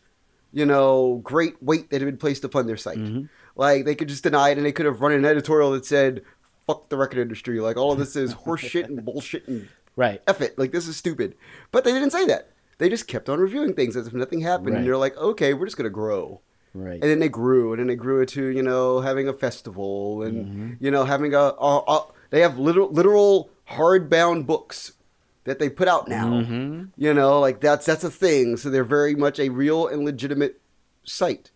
You 0.53 0.67
know, 0.67 1.21
great 1.25 1.61
weight 1.61 1.91
that 1.91 2.01
had 2.01 2.07
been 2.07 2.17
placed 2.17 2.45
upon 2.45 2.67
their 2.69 2.77
site. 2.77 2.99
Mm-hmm. 2.99 3.23
Like 3.57 3.85
they 3.87 3.97
could 3.97 4.09
just 4.09 4.23
deny 4.23 4.51
it, 4.51 4.57
and 4.57 4.65
they 4.65 4.71
could 4.73 4.87
have 4.87 5.01
run 5.01 5.11
an 5.13 5.25
editorial 5.25 5.73
that 5.73 5.85
said, 5.85 6.23
"Fuck 6.67 6.91
the 6.91 6.97
record 6.97 7.19
industry." 7.19 7.59
Like 7.59 7.77
all 7.77 7.91
of 7.93 7.99
this 7.99 8.15
is 8.15 8.35
horseshit 8.47 8.85
and 8.85 9.05
bullshit 9.05 9.49
and 9.49 9.69
Right. 9.97 10.23
F 10.29 10.41
it. 10.41 10.57
Like 10.59 10.71
this 10.71 10.87
is 10.87 10.97
stupid. 10.97 11.35
But 11.73 11.83
they 11.85 11.93
didn't 11.93 12.13
say 12.13 12.25
that. 12.27 12.51
They 12.79 12.89
just 12.89 13.09
kept 13.09 13.29
on 13.29 13.41
reviewing 13.41 13.75
things 13.75 13.97
as 13.97 14.07
if 14.07 14.13
nothing 14.15 14.41
happened, 14.41 14.69
Right. 14.71 14.77
and 14.79 14.87
they're 14.87 14.97
like, 14.97 15.17
"Okay, 15.17 15.55
we're 15.55 15.67
just 15.67 15.77
gonna 15.77 15.91
grow." 15.91 16.41
Right. 16.75 16.95
and 16.95 17.03
then 17.03 17.19
they 17.19 17.29
grew 17.29 17.73
and 17.73 17.81
then 17.81 17.87
they 17.89 17.97
grew 17.97 18.23
it 18.23 18.31
to 18.31 18.47
you 18.47 18.63
know 18.63 19.01
having 19.01 19.29
a 19.29 19.33
festival 19.33 20.23
and 20.23 20.47
Mm-hmm. 20.47 20.85
you 20.85 20.91
know 20.91 21.05
having 21.05 21.35
a, 21.35 21.39
a, 21.39 21.83
a 21.87 22.07
they 22.31 22.41
have 22.41 22.59
literal 22.59 22.91
literal 22.91 23.51
hardbound 23.71 24.47
books 24.47 24.93
that 25.45 25.59
they 25.59 25.69
put 25.69 25.87
out 25.89 26.09
now 26.09 26.29
Mm-hmm. 26.29 26.85
you 26.97 27.13
know 27.13 27.41
like 27.41 27.61
that's 27.61 27.85
that's 27.85 28.05
a 28.05 28.11
thing 28.11 28.57
so 28.57 28.71
they're 28.71 28.85
very 28.85 29.15
much 29.15 29.39
a 29.39 29.51
real 29.51 29.87
and 29.87 30.05
legitimate 30.05 30.61
site 31.05 31.51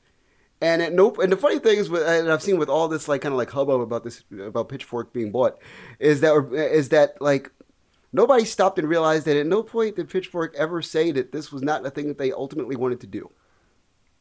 And 0.61 0.83
at 0.83 0.93
no, 0.93 1.15
and 1.17 1.31
the 1.33 1.37
funny 1.37 1.59
thing 1.61 1.79
is, 1.79 1.89
with, 1.91 2.03
and 2.03 2.31
I've 2.33 2.43
seen 2.43 2.59
with 2.59 2.69
all 2.71 2.89
this 2.89 3.09
like 3.09 3.21
kind 3.23 3.33
of 3.33 3.39
like 3.39 3.51
hubbub 3.51 3.81
about 3.81 4.05
this 4.05 4.25
about 4.41 4.69
Pitchfork 4.71 5.13
being 5.13 5.31
bought, 5.31 5.59
is 5.99 6.21
that 6.23 6.35
is 6.53 6.89
that 6.91 7.21
like 7.21 7.51
nobody 8.13 8.45
stopped 8.47 8.79
and 8.79 8.89
realized 8.89 9.27
that 9.27 9.37
at 9.37 9.47
no 9.47 9.63
point 9.63 9.97
did 9.97 10.09
Pitchfork 10.09 10.55
ever 10.57 10.81
say 10.83 11.13
that 11.13 11.31
this 11.33 11.53
was 11.53 11.63
not 11.63 11.85
a 11.87 11.91
thing 11.91 12.09
that 12.09 12.17
they 12.19 12.33
ultimately 12.33 12.75
wanted 12.75 13.01
to 13.01 13.07
do. 13.07 13.31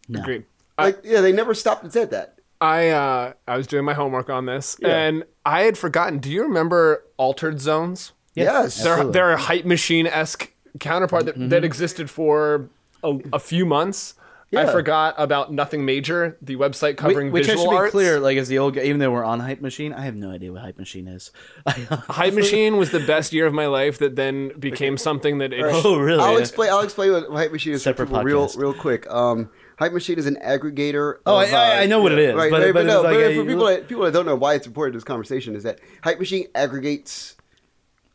No. 0.10 0.20
Agreed. 0.22 0.44
Like, 0.77 1.00
yeah, 1.03 1.22
they 1.22 1.32
never 1.32 1.53
stopped 1.53 1.84
and 1.84 1.91
said 1.94 2.12
that. 2.12 2.36
I 2.62 2.89
uh, 2.89 3.34
I 3.48 3.58
was 3.58 3.67
doing 3.67 3.86
my 3.86 3.94
homework 3.94 4.29
on 4.29 4.46
this, 4.46 4.77
Yeah. 4.79 4.89
and 4.96 5.24
I 5.46 5.62
had 5.62 5.77
forgotten. 5.77 6.20
Do 6.20 6.32
you 6.32 6.44
remember 6.44 7.03
Altered 7.17 7.60
Zones? 7.60 8.13
yes, 8.34 8.84
They're, 8.84 9.03
they're 9.05 9.32
a 9.32 9.38
hype 9.38 9.65
machine 9.65 10.08
esque 10.08 10.51
counterpart 10.79 11.25
that, 11.25 11.50
that 11.50 11.63
existed 11.63 12.10
for 12.10 12.70
a, 13.03 13.17
a 13.34 13.39
few 13.39 13.65
months. 13.65 14.15
I 14.55 14.65
forgot 14.72 15.15
about 15.17 15.51
Nothing 15.51 15.84
Major, 15.84 16.38
the 16.41 16.55
website 16.55 16.96
covering 16.96 17.29
Which 17.32 17.44
I 17.46 17.48
visual 17.48 17.65
should 17.65 17.72
be 17.72 17.75
arts. 17.75 17.91
clear, 17.91 18.20
like 18.22 18.38
as 18.38 18.48
the 18.48 18.58
old 18.60 18.75
guy, 18.75 18.84
even 18.84 19.00
though 19.00 19.12
we're 19.12 19.24
on 19.25 19.41
Hype 19.41 19.60
Machine, 19.60 19.91
I 19.91 20.01
have 20.01 20.15
no 20.15 20.32
idea 20.32 20.53
what 20.53 20.62
Hype 20.62 20.77
Machine 20.77 21.10
is. 21.10 21.32
Hype 21.67 22.34
Machine 22.34 22.77
was 22.77 22.91
the 22.91 23.01
best 23.01 23.34
year 23.34 23.48
of 23.48 23.53
my 23.53 23.65
life. 23.67 23.98
That 23.98 24.15
then 24.15 24.51
became 24.58 24.98
something 24.98 25.39
that 25.39 25.51
it, 25.51 25.65
oh, 25.65 25.98
really? 26.00 26.22
I'll 26.24 26.38
explain. 26.38 26.70
I'll 26.70 26.82
explain 26.82 27.12
what 27.12 27.29
Hype 27.32 27.51
Machine 27.51 27.74
is 27.74 27.84
Separate 27.84 28.08
for 28.08 28.24
real, 28.24 28.50
real 28.55 28.74
quick. 28.74 29.10
Um, 29.12 29.50
Hype 29.77 29.91
Machine 29.94 30.17
is 30.17 30.25
an 30.25 30.38
aggregator. 30.44 31.15
Oh, 31.25 31.41
of, 31.41 31.50
I- 31.50 31.51
I- 31.51 31.77
uh, 31.77 31.82
I 31.82 31.86
know 31.86 32.01
what 32.01 32.12
it 32.12 32.20
is, 32.20 32.34
Right, 32.36 32.50
but- 32.51 32.62
right, 32.62 32.74
but 32.74 32.86
but, 32.86 32.88
no, 32.88 33.01
like 33.01 33.15
but 33.15 33.32
a- 33.32 33.36
for 33.36 33.46
people 33.46 33.65
that 33.65 33.88
people 33.88 34.03
that 34.03 34.13
don't 34.13 34.25
know 34.25 34.36
why 34.36 34.53
it's 34.53 34.67
important 34.67 34.94
to 34.94 34.98
this 34.98 35.03
conversation 35.03 35.55
is 35.55 35.63
that 35.63 35.79
Hype 36.03 36.20
Machine 36.20 36.48
aggregates 36.55 37.36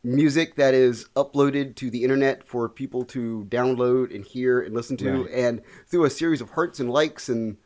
music 0.03 0.55
that 0.55 0.73
is 0.73 1.05
uploaded 1.15 1.75
to 1.75 1.91
the 1.91 2.03
internet 2.03 2.43
for 2.43 2.67
people 2.67 3.05
to 3.05 3.45
download 3.49 4.13
and 4.13 4.25
hear 4.25 4.59
and 4.59 4.73
listen 4.73 4.97
to, 4.97 5.23
Right. 5.23 5.31
and 5.31 5.61
through 5.87 6.05
a 6.05 6.09
series 6.09 6.41
of 6.41 6.49
hearts 6.51 6.79
and 6.79 6.89
likes 6.89 7.29
and 7.29 7.57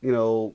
you 0.00 0.10
know 0.12 0.54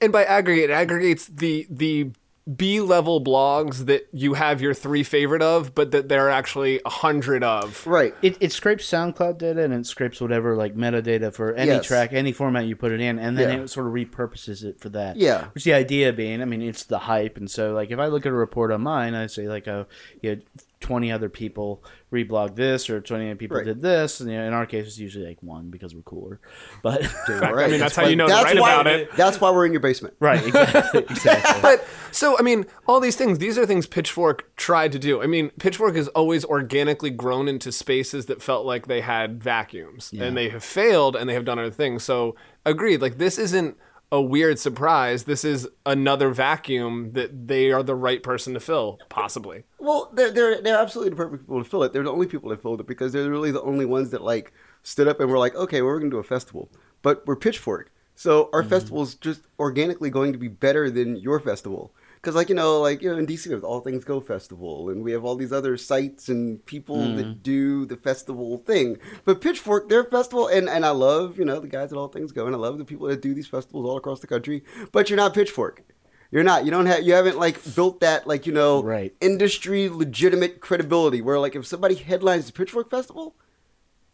and 0.00 0.12
by 0.12 0.24
aggregate, 0.24 0.70
it 0.70 0.72
aggregates 0.72 1.26
the 1.26 1.66
the 1.70 2.10
B 2.56 2.80
level 2.80 3.22
blogs 3.22 3.86
that 3.86 4.08
you 4.12 4.34
have 4.34 4.60
your 4.60 4.74
three 4.74 5.02
favorite 5.02 5.42
of, 5.42 5.74
but 5.74 5.90
that 5.92 6.08
there 6.08 6.26
are 6.26 6.30
actually 6.30 6.80
a 6.84 6.90
hundred 6.90 7.44
of. 7.44 7.86
right. 7.86 8.14
It, 8.22 8.36
it 8.40 8.52
scrapes 8.52 8.86
SoundCloud 8.90 9.38
data 9.38 9.62
and 9.62 9.72
it 9.74 9.86
scrapes 9.86 10.20
whatever 10.20 10.56
like 10.56 10.74
metadata 10.74 11.32
for 11.32 11.52
any 11.54 11.70
Yes. 11.72 11.86
track, 11.86 12.12
any 12.12 12.32
format 12.32 12.64
you 12.64 12.76
put 12.76 12.92
it 12.92 13.00
in, 13.00 13.18
and 13.18 13.36
then 13.38 13.58
Yeah. 13.58 13.64
it 13.64 13.68
sort 13.70 13.86
of 13.86 13.92
repurposes 13.92 14.64
it 14.64 14.80
for 14.80 14.88
that. 14.90 15.16
Yeah. 15.16 15.46
Which 15.52 15.64
the 15.64 15.74
idea 15.74 16.12
being, 16.12 16.42
I 16.42 16.44
mean, 16.46 16.62
it's 16.62 16.84
the 16.84 16.98
hype, 17.00 17.36
and 17.36 17.50
so 17.50 17.72
like 17.72 17.90
if 17.90 17.98
I 17.98 18.06
look 18.06 18.26
at 18.26 18.32
a 18.32 18.34
report 18.36 18.72
on 18.72 18.80
mine, 18.82 19.14
I 19.14 19.26
say 19.26 19.46
like, 19.48 19.68
oh, 19.68 19.86
you 20.22 20.36
know, 20.36 20.42
twenty 20.80 21.12
other 21.12 21.28
people 21.28 21.84
reblogged 22.12 22.56
this, 22.56 22.88
or 22.90 23.00
twenty 23.00 23.26
other 23.26 23.36
people 23.36 23.58
Right. 23.58 23.66
did 23.66 23.80
this, 23.82 24.20
and 24.20 24.30
you 24.30 24.36
know, 24.38 24.46
in 24.46 24.52
our 24.52 24.66
case, 24.66 24.86
it's 24.86 24.98
usually 24.98 25.26
like 25.26 25.42
one 25.42 25.68
because 25.70 25.94
we're 25.94 26.02
cooler. 26.02 26.40
But 26.82 27.02
Right. 27.28 27.70
mean, 27.70 27.80
that's 27.80 27.94
how 27.96 28.06
you 28.06 28.16
know 28.16 28.26
that's 28.28 28.44
write 28.44 28.58
why- 28.60 28.72
about 28.72 28.86
it. 28.86 29.14
That's 29.16 29.40
why 29.40 29.50
we're 29.50 29.66
in 29.66 29.72
your 29.72 29.80
basement. 29.80 30.14
right, 30.20 30.42
exactly, 30.46 31.02
exactly. 31.08 31.62
But 31.62 31.84
so 32.12 32.38
I 32.38 32.42
mean, 32.42 32.66
all 32.88 32.98
these 33.00 33.16
things, 33.16 33.38
these 33.38 33.58
are 33.58 33.66
things 33.66 33.86
Pitchfork 33.86 34.54
tried 34.56 34.92
to 34.92 34.98
do. 34.98 35.22
I 35.22 35.26
mean, 35.26 35.50
Pitchfork 35.58 35.94
has 35.96 36.08
always 36.08 36.44
organically 36.44 37.10
grown 37.10 37.46
into 37.48 37.70
spaces 37.72 38.26
that 38.26 38.42
felt 38.42 38.64
like 38.66 38.86
they 38.86 39.00
had 39.02 39.42
vacuums, 39.42 40.12
and 40.18 40.36
they 40.36 40.48
have 40.48 40.64
failed, 40.64 41.14
and 41.16 41.28
they 41.28 41.34
have 41.34 41.44
done 41.44 41.58
other 41.58 41.70
things. 41.70 42.02
So 42.04 42.36
agreed. 42.64 43.00
Like 43.02 43.18
this 43.18 43.38
isn't 43.38 43.76
a 44.12 44.20
weird 44.20 44.58
surprise. 44.58 45.24
This 45.24 45.44
is 45.44 45.68
another 45.86 46.30
vacuum 46.30 47.12
that 47.12 47.48
they 47.48 47.70
are 47.70 47.82
the 47.82 47.94
right 47.94 48.22
person 48.22 48.54
to 48.54 48.60
fill, 48.60 48.98
possibly. 49.08 49.64
Well, 49.78 50.10
they're, 50.12 50.30
they're 50.30 50.60
they're 50.60 50.78
absolutely 50.78 51.10
the 51.10 51.16
perfect 51.16 51.42
people 51.42 51.62
to 51.62 51.68
fill 51.68 51.82
it. 51.84 51.92
They're 51.92 52.02
the 52.02 52.12
only 52.12 52.26
people 52.26 52.50
that 52.50 52.62
filled 52.62 52.80
it 52.80 52.86
because 52.86 53.12
they're 53.12 53.30
really 53.30 53.52
the 53.52 53.62
only 53.62 53.84
ones 53.84 54.10
that 54.10 54.22
like 54.22 54.52
stood 54.82 55.08
up 55.08 55.20
and 55.20 55.30
were 55.30 55.38
like, 55.38 55.54
okay, 55.54 55.82
well, 55.82 55.92
we're 55.92 56.00
gonna 56.00 56.10
do 56.10 56.18
a 56.18 56.24
festival, 56.24 56.70
but 57.02 57.26
we're 57.26 57.36
Pitchfork, 57.36 57.92
so 58.14 58.50
our 58.52 58.60
mm-hmm. 58.60 58.70
festival's 58.70 59.14
just 59.14 59.42
organically 59.58 60.10
going 60.10 60.32
to 60.32 60.38
be 60.38 60.48
better 60.48 60.90
than 60.90 61.16
your 61.16 61.40
festival. 61.40 61.94
Because 62.20 62.34
like 62.34 62.50
you 62.50 62.54
know, 62.54 62.80
like 62.80 63.00
you 63.00 63.10
know, 63.10 63.16
in 63.16 63.26
DC 63.26 63.44
there's 63.44 63.62
All 63.62 63.80
Things 63.80 64.04
Go 64.04 64.20
Festival, 64.20 64.90
and 64.90 65.02
we 65.02 65.12
have 65.12 65.24
all 65.24 65.36
these 65.36 65.52
other 65.52 65.78
sites 65.78 66.28
and 66.28 66.64
people 66.66 66.98
that 67.16 67.26
mm. 67.26 67.42
do 67.42 67.86
the 67.86 67.96
festival 67.96 68.58
thing. 68.58 68.98
But 69.24 69.40
Pitchfork, 69.40 69.88
their 69.88 70.04
festival, 70.04 70.46
and 70.46 70.68
and 70.68 70.84
I 70.84 70.90
love 70.90 71.38
you 71.38 71.46
know 71.46 71.60
the 71.60 71.68
guys 71.68 71.92
at 71.92 71.98
All 71.98 72.08
Things 72.08 72.32
Go, 72.32 72.44
and 72.44 72.54
I 72.54 72.58
love 72.58 72.76
the 72.76 72.84
people 72.84 73.06
that 73.06 73.22
do 73.22 73.32
these 73.32 73.46
festivals 73.46 73.86
all 73.86 73.96
across 73.96 74.20
the 74.20 74.26
country. 74.26 74.64
But 74.92 75.08
you're 75.08 75.16
not 75.16 75.32
Pitchfork. 75.32 75.82
You're 76.30 76.44
not. 76.44 76.66
You 76.66 76.70
don't 76.70 76.86
have. 76.86 77.02
You 77.02 77.14
haven't 77.14 77.38
like 77.38 77.74
built 77.74 78.00
that 78.00 78.26
like 78.26 78.46
you 78.46 78.52
know 78.52 78.82
Right. 78.82 79.14
industry 79.22 79.88
legitimate 79.88 80.60
credibility. 80.60 81.22
Where 81.22 81.38
like 81.38 81.56
if 81.56 81.66
somebody 81.66 81.94
headlines 81.94 82.46
the 82.46 82.52
Pitchfork 82.52 82.90
Festival, 82.90 83.34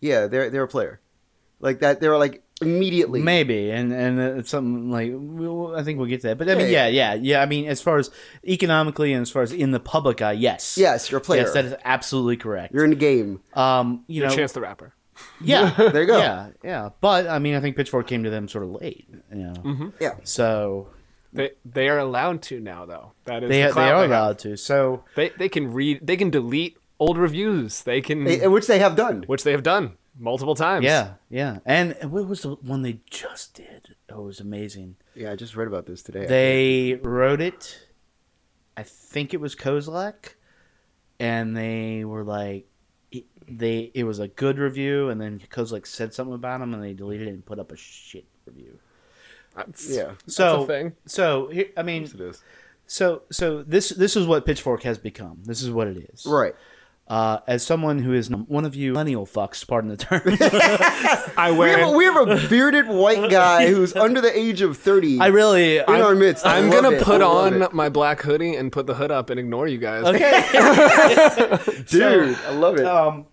yeah, 0.01 0.29
they're 0.29 0.49
they're 0.49 0.63
a 0.63 0.69
player. 0.69 1.01
Like 1.59 1.81
that, 1.81 2.01
they're 2.01 2.17
like 2.17 2.45
immediately. 2.63 3.21
Maybe, 3.23 3.71
and 3.71 3.93
and 3.93 4.19
it's 4.19 4.51
something 4.51 4.91
like 4.91 5.11
we'll, 5.15 5.75
I 5.77 5.83
think 5.83 5.99
we'll 5.99 6.09
get 6.09 6.21
to 6.23 6.29
that. 6.29 6.39
But 6.39 6.49
I 6.49 6.55
mean, 6.55 6.71
Yeah, 6.71 6.87
yeah, 6.87 7.15
yeah, 7.15 7.21
yeah. 7.23 7.43
I 7.43 7.47
mean, 7.47 7.67
as 7.69 7.81
far 7.83 7.99
as 7.99 8.11
economically 8.47 9.13
and 9.13 9.23
as 9.23 9.31
far 9.31 9.43
as 9.43 9.53
in 9.53 9.71
the 9.73 9.81
public 9.81 10.23
eye, 10.23 10.33
yes, 10.33 10.77
Yes, 10.79 11.11
you're 11.11 11.19
a 11.19 11.25
player. 11.25 11.43
Yes, 11.43 11.53
that 11.55 11.65
is 11.65 11.75
absolutely 11.85 12.37
correct. 12.37 12.75
You're 12.75 12.85
in 12.85 12.91
the 12.91 12.97
game. 12.97 13.41
um, 13.55 14.05
you 14.07 14.23
know, 14.23 14.31
Chance 14.31 14.53
the 14.53 14.61
Rapper. 14.61 14.95
yeah, 15.41 15.71
There 15.77 16.03
you 16.03 16.07
go. 16.07 16.19
yeah, 16.19 16.49
yeah. 16.63 16.91
But 17.01 17.27
I 17.27 17.39
mean, 17.39 17.55
I 17.55 17.61
think 17.61 17.77
Pitchfork 17.77 18.07
came 18.07 18.25
to 18.25 18.31
them 18.31 18.49
sort 18.49 18.65
of 18.65 18.71
late, 18.71 19.07
you 19.31 19.37
know. 19.45 19.53
Mm-hmm. 19.55 19.89
Yeah. 20.01 20.15
So 20.25 20.89
They 21.33 21.51
they 21.65 21.89
are 21.89 21.99
allowed 21.99 22.43
to 22.43 22.61
now 22.61 22.85
though. 22.87 23.13
That 23.25 23.43
is 23.43 23.49
they 23.51 23.63
the 23.63 23.73
they 23.73 23.91
are 23.91 24.03
have. 24.03 24.11
allowed 24.11 24.39
to. 24.41 24.57
So 24.57 25.05
They 25.15 25.31
they 25.39 25.49
can 25.49 25.73
read. 25.73 26.07
They 26.07 26.17
can 26.17 26.31
delete 26.31 26.77
old 26.99 27.19
reviews. 27.19 27.83
They 27.83 28.01
can, 28.01 28.25
They- 28.25 28.47
which 28.49 28.67
they 28.67 28.79
have 28.79 28.97
done. 28.97 29.25
which 29.27 29.45
they 29.45 29.53
have 29.53 29.63
done 29.63 29.97
multiple 30.19 30.55
times. 30.55 30.85
yeah, 30.85 31.15
yeah. 31.31 31.59
And 31.65 31.95
what 32.11 32.27
was 32.27 32.43
the 32.43 32.51
one 32.57 32.83
they 32.83 33.01
just 33.11 33.55
did? 33.55 33.95
Oh, 34.11 34.25
it 34.25 34.27
was 34.27 34.41
amazing. 34.41 34.97
Yeah, 35.15 35.33
I 35.33 35.37
just 35.37 35.57
read 35.57 35.69
about 35.69 35.87
this 35.87 36.03
today. 36.03 36.27
They 36.27 37.01
wrote 37.03 37.41
it. 37.41 37.87
I 38.77 38.83
think 38.83 39.33
it 39.35 39.41
was 39.41 39.55
Kozelek, 39.57 40.35
and 41.19 41.57
they 41.57 42.05
were 42.05 42.25
like, 42.25 42.67
it, 43.11 43.25
they 43.49 43.91
it 43.95 44.05
was 44.05 44.19
a 44.19 44.29
good 44.29 44.59
review, 44.59 45.09
and 45.09 45.21
then 45.21 45.41
Kozelek 45.51 45.87
said 45.87 46.13
something 46.13 46.35
about 46.35 46.61
him, 46.61 46.75
and 46.75 46.83
they 46.83 46.93
deleted 46.93 47.29
it 47.29 47.33
and 47.33 47.45
put 47.45 47.59
up 47.59 47.73
a 47.73 47.77
shit 47.77 48.27
review. 48.45 48.79
Uh, 49.57 49.63
That's, 49.67 49.89
yeah, 49.89 50.13
So, 50.27 50.65
a 50.65 50.67
thing. 50.67 50.93
so 51.07 51.51
I 51.77 51.83
mean, 51.83 52.03
it 52.05 52.21
is. 52.21 52.43
so 52.87 53.23
so 53.31 53.63
this 53.63 53.89
this 53.91 54.15
is 54.17 54.27
what 54.27 54.45
Pitchfork 54.45 54.83
has 54.83 54.99
become. 54.99 55.39
This 55.45 55.63
is 55.63 55.71
what 55.71 55.87
it 55.89 56.11
is. 56.13 56.27
Right. 56.27 56.55
Uh, 57.09 57.39
as 57.47 57.65
someone 57.65 58.01
who 58.01 58.13
is 58.13 58.29
one 58.31 58.65
of 58.65 58.75
you 58.75 58.93
millennial 58.93 59.25
fucks, 59.25 59.65
pardon 59.65 59.91
the 59.91 59.97
term, 59.97 60.23
I 61.37 61.51
We 61.53 61.59
wear. 61.59 61.79
have, 61.79 61.89
a, 61.89 61.93
we 61.93 62.05
have 62.05 62.17
a 62.17 62.49
bearded 62.49 62.89
white 62.89 63.31
guy 63.31 63.69
who's 63.69 63.95
under 63.95 64.21
the 64.21 64.37
age 64.37 64.61
of 64.61 64.77
thirty. 64.77 65.21
I 65.21 65.29
really, 65.29 65.79
in 65.79 65.85
I, 65.87 66.01
our 66.01 66.17
midst. 66.17 66.45
I 66.45 66.59
I'm 66.59 66.69
gonna 66.69 66.91
it. 66.91 67.03
put 67.05 67.21
I 67.21 67.25
on 67.25 67.63
it. 67.63 67.73
my 67.73 67.91
black 67.91 68.23
hoodie 68.23 68.57
and 68.57 68.73
put 68.73 68.87
the 68.89 68.95
hood 68.95 69.13
up 69.13 69.31
and 69.31 69.39
ignore 69.39 69.69
you 69.69 69.79
guys. 69.79 70.05
okay. 70.05 71.85
dude. 71.89 72.37
I 72.45 72.51
love 72.51 72.77
it. 72.77 72.85
um, 72.87 73.27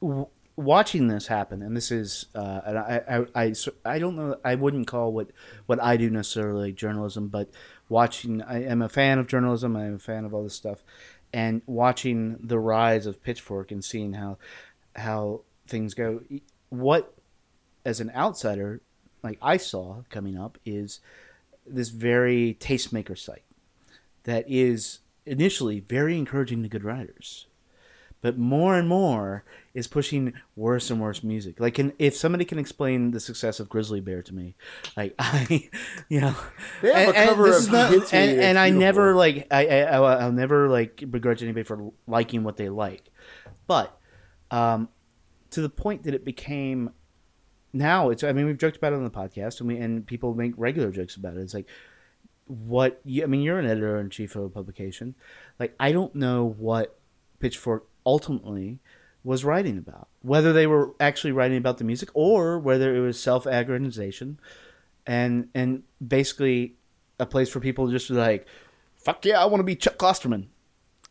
w- 0.00 0.26
watching 0.56 1.08
this 1.08 1.26
happen, 1.26 1.62
and 1.62 1.76
this 1.76 1.90
is, 1.90 2.26
uh, 2.36 2.60
and 2.64 2.78
I, 2.78 3.02
I, 3.08 3.24
I, 3.34 3.46
s- 3.48 3.68
I 3.84 3.98
don't 3.98 4.14
know, 4.16 4.36
I 4.44 4.54
wouldn't 4.54 4.86
call 4.86 5.12
what, 5.12 5.28
what 5.66 5.82
I 5.82 5.96
do 5.96 6.08
necessarily 6.10 6.70
journalism, 6.72 7.26
but 7.28 7.50
watching, 7.88 8.40
I 8.42 8.62
am 8.64 8.80
a 8.80 8.88
fan 8.88 9.18
of 9.18 9.26
journalism, 9.26 9.76
I 9.76 9.86
am 9.86 9.94
a 9.96 9.98
fan 9.98 10.24
of 10.24 10.32
all 10.32 10.44
this 10.44 10.54
stuff, 10.54 10.84
and 11.34 11.62
watching 11.66 12.38
the 12.40 12.60
rise 12.60 13.06
of 13.06 13.20
Pitchfork 13.20 13.72
and 13.72 13.84
seeing 13.84 14.12
how, 14.12 14.38
how 14.94 15.40
things 15.66 15.92
go, 15.92 16.20
what, 16.68 17.12
as 17.84 17.98
an 17.98 18.12
outsider, 18.14 18.80
like 19.24 19.38
I 19.42 19.56
saw 19.56 20.02
coming 20.10 20.38
up, 20.38 20.58
is 20.64 21.00
this 21.66 21.88
very 21.88 22.56
tastemaker 22.60 23.18
site 23.18 23.42
that 24.22 24.44
is 24.46 25.00
initially 25.26 25.80
very 25.80 26.16
encouraging 26.16 26.62
to 26.62 26.68
good 26.68 26.84
writers 26.84 27.46
but 28.24 28.38
more 28.38 28.78
and 28.78 28.88
more 28.88 29.44
is 29.74 29.88
pushing 29.88 30.32
worse 30.54 30.90
and 30.90 31.00
worse 31.00 31.24
music. 31.24 31.58
Like, 31.58 31.74
can, 31.74 31.92
if 31.98 32.14
somebody 32.16 32.44
can 32.44 32.58
explain 32.58 33.10
the 33.10 33.18
success 33.18 33.58
of 33.58 33.68
Grizzly 33.68 34.00
Bear 34.00 34.22
to 34.22 34.34
me, 34.34 34.54
like 34.96 35.14
I, 35.18 35.68
you 36.08 36.20
know, 36.20 36.36
They 36.80 36.92
have 36.92 37.08
a 37.08 37.08
and, 37.08 37.16
and 37.16 37.28
cover 37.28 37.56
of 37.56 37.72
not, 37.72 37.90
Me, 37.90 37.96
and, 38.12 38.40
and 38.40 38.58
I 38.58 38.70
never 38.70 39.14
like 39.14 39.48
I, 39.50 39.66
I 39.66 39.80
I'll 39.82 40.04
I'll 40.04 40.32
never 40.32 40.68
like 40.68 41.10
begrudge 41.10 41.42
anybody 41.42 41.64
for 41.64 41.92
liking 42.06 42.44
what 42.44 42.56
they 42.56 42.68
like, 42.68 43.10
but 43.66 43.98
um, 44.50 44.88
to 45.50 45.60
the 45.60 45.68
point 45.68 46.04
that 46.04 46.14
it 46.14 46.24
became 46.24 46.90
now 47.72 48.10
it's 48.10 48.22
I 48.22 48.32
mean 48.32 48.46
we've 48.46 48.58
joked 48.58 48.76
about 48.76 48.92
it 48.92 48.96
on 48.96 49.04
the 49.04 49.10
podcast 49.10 49.58
and 49.58 49.68
we 49.68 49.76
and 49.78 50.06
people 50.06 50.34
make 50.34 50.54
regular 50.56 50.90
jokes 50.90 51.16
about 51.16 51.36
it. 51.36 51.40
It's 51.40 51.54
like 51.54 51.66
what 52.46 53.00
you, 53.04 53.24
I 53.24 53.26
mean 53.26 53.42
you're 53.42 53.58
an 53.58 53.66
editor 53.66 53.98
in 53.98 54.10
chief 54.10 54.36
of 54.36 54.44
a 54.44 54.48
publication. 54.48 55.16
Like 55.58 55.74
I 55.80 55.90
don't 55.90 56.14
know 56.14 56.44
what 56.44 56.98
Pitchfork 57.40 57.88
ultimately 58.06 58.78
was 59.24 59.44
writing 59.44 59.78
about. 59.78 60.08
Whether 60.22 60.52
they 60.52 60.66
were 60.66 60.94
actually 61.00 61.32
writing 61.32 61.56
about 61.58 61.78
the 61.78 61.84
music 61.84 62.10
or 62.14 62.58
whether 62.58 62.94
it 62.94 63.00
was 63.00 63.18
self-aggrandization 63.20 64.36
and 65.06 65.48
and 65.54 65.82
basically 66.06 66.76
a 67.18 67.26
place 67.26 67.48
for 67.48 67.60
people 67.60 67.86
to 67.86 67.92
just 67.92 68.08
be 68.08 68.14
like 68.14 68.46
fuck 68.96 69.24
yeah, 69.24 69.40
I 69.40 69.44
want 69.46 69.60
to 69.60 69.64
be 69.64 69.76
Chuck 69.76 69.96
Klosterman. 69.96 70.46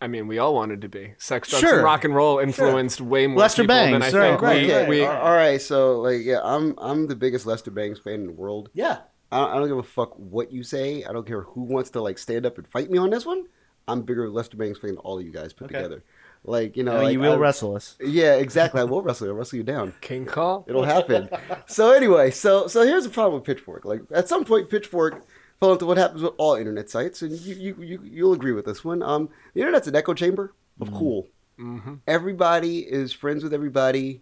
I 0.01 0.07
mean, 0.07 0.27
we 0.27 0.37
all 0.37 0.53
wanted 0.53 0.81
to 0.81 0.89
be. 0.89 1.13
Sex, 1.17 1.49
drugs, 1.49 1.61
Sure. 1.61 1.75
and 1.75 1.83
rock 1.83 2.03
and 2.03 2.13
roll 2.13 2.39
influenced 2.39 2.99
way 2.99 3.25
more 3.27 3.39
Lester 3.39 3.63
people 3.63 3.75
than 3.75 4.01
I 4.01 4.05
right, 4.07 4.11
think 4.11 4.41
right, 4.41 4.61
we, 4.67 4.73
Okay, 4.73 4.89
we 4.89 5.05
all 5.05 5.31
right. 5.33 5.61
So 5.61 6.01
like, 6.01 6.23
yeah, 6.23 6.39
I'm 6.43 6.73
I'm 6.77 7.07
the 7.07 7.15
biggest 7.15 7.45
Lester 7.45 7.71
Bangs 7.71 7.99
fan 7.99 8.15
in 8.15 8.25
the 8.27 8.33
world. 8.33 8.69
Yeah. 8.73 8.97
I 9.31 9.39
don't, 9.39 9.49
I 9.51 9.53
don't 9.59 9.67
give 9.69 9.77
a 9.77 9.83
fuck 9.83 10.13
what 10.19 10.51
you 10.51 10.61
say. 10.61 11.03
I 11.05 11.13
don't 11.13 11.25
care 11.25 11.41
who 11.41 11.61
wants 11.61 11.89
to 11.91 12.01
like 12.01 12.17
stand 12.17 12.45
up 12.45 12.57
and 12.57 12.67
fight 12.67 12.91
me 12.91 12.97
on 12.97 13.09
this 13.11 13.25
one. 13.25 13.45
I'm 13.87 14.01
bigger 14.01 14.29
Lester 14.29 14.57
Bangs 14.57 14.77
fan 14.77 14.89
than 14.91 14.97
all 14.99 15.19
of 15.19 15.25
you 15.25 15.31
guys 15.31 15.53
put 15.53 15.65
Okay. 15.65 15.75
together. 15.75 16.03
Like 16.45 16.75
you 16.75 16.83
know, 16.83 16.97
No, 16.97 17.03
like, 17.03 17.13
you 17.13 17.19
will 17.19 17.33
I- 17.33 17.37
wrestle 17.37 17.75
us. 17.75 17.95
Yeah, 18.01 18.35
exactly. 18.35 18.81
I 18.81 18.83
will 18.83 19.01
wrestle 19.01 19.27
you. 19.27 19.31
I'll 19.33 19.37
wrestle 19.39 19.57
you 19.57 19.63
down. 19.63 19.93
King 20.01 20.25
Call. 20.25 20.65
It'll 20.67 20.83
happen. 20.83 21.29
so 21.67 21.91
anyway, 21.91 22.31
so 22.31 22.67
so 22.67 22.85
here's 22.85 23.05
the 23.05 23.09
problem 23.09 23.35
with 23.41 23.45
Pitchfork. 23.45 23.85
Like 23.85 24.01
at 24.11 24.27
some 24.27 24.43
point, 24.43 24.69
Pitchfork 24.69 25.23
fell 25.59 25.71
into 25.71 25.85
what 25.85 25.97
happens 25.97 26.21
with 26.21 26.33
all 26.37 26.55
internet 26.55 26.89
sites, 26.89 27.21
and 27.21 27.31
you 27.31 27.55
you, 27.55 27.75
you 27.81 27.99
you'll 28.03 28.33
agree 28.33 28.51
with 28.51 28.65
this 28.65 28.83
one. 28.83 29.01
Um, 29.01 29.29
the 29.53 29.61
internet's 29.61 29.87
an 29.87 29.95
echo 29.95 30.13
chamber 30.13 30.53
of 30.81 30.91
cool. 30.93 31.27
Everybody 32.07 32.79
is 32.79 33.13
friends 33.13 33.43
with 33.43 33.53
everybody, 33.53 34.21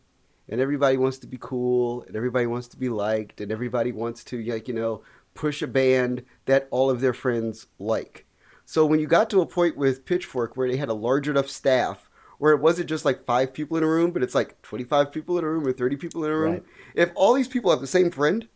and 0.50 0.62
everybody 0.62 0.98
wants 0.98 1.18
to 1.20 1.28
be 1.28 1.38
cool, 1.40 2.04
and 2.04 2.16
everybody 2.16 2.46
wants 2.46 2.68
to 2.70 2.78
be 2.78 2.90
liked, 2.90 3.42
and 3.42 3.52
everybody 3.52 3.92
wants 3.92 4.24
to 4.26 4.44
like 4.44 4.68
you 4.68 4.74
know 4.74 5.02
push 5.34 5.62
a 5.62 5.68
band 5.68 6.24
that 6.46 6.68
all 6.72 6.90
of 6.90 7.02
their 7.02 7.14
friends 7.14 7.68
like. 7.80 8.26
So 8.66 8.86
when 8.86 9.00
you 9.00 9.08
got 9.08 9.30
to 9.32 9.42
a 9.42 9.46
point 9.46 9.76
with 9.76 10.06
Pitchfork 10.06 10.56
where 10.56 10.70
they 10.70 10.78
had 10.78 10.90
a 10.90 10.94
large 10.94 11.28
enough 11.28 11.50
staff 11.50 12.10
where 12.42 12.54
it 12.54 12.60
wasn't 12.60 12.90
just 12.90 13.06
like 13.06 13.24
five 13.24 13.54
people 13.54 13.78
in 13.78 13.84
a 13.84 13.88
room, 13.88 14.10
but 14.10 14.24
it's 14.24 14.34
like 14.34 14.60
25 14.64 15.12
people 15.12 15.38
in 15.38 15.44
a 15.44 15.48
room 15.48 15.68
or 15.68 15.72
30 15.72 15.96
people 15.98 16.26
in 16.26 16.32
a 16.32 16.36
room. 16.36 16.54
Right. 16.54 16.64
If 16.96 17.12
all 17.14 17.36
these 17.36 17.48
people 17.48 17.70
have 17.70 17.82
the 17.82 17.86
same 17.86 18.10
friend, 18.10 18.48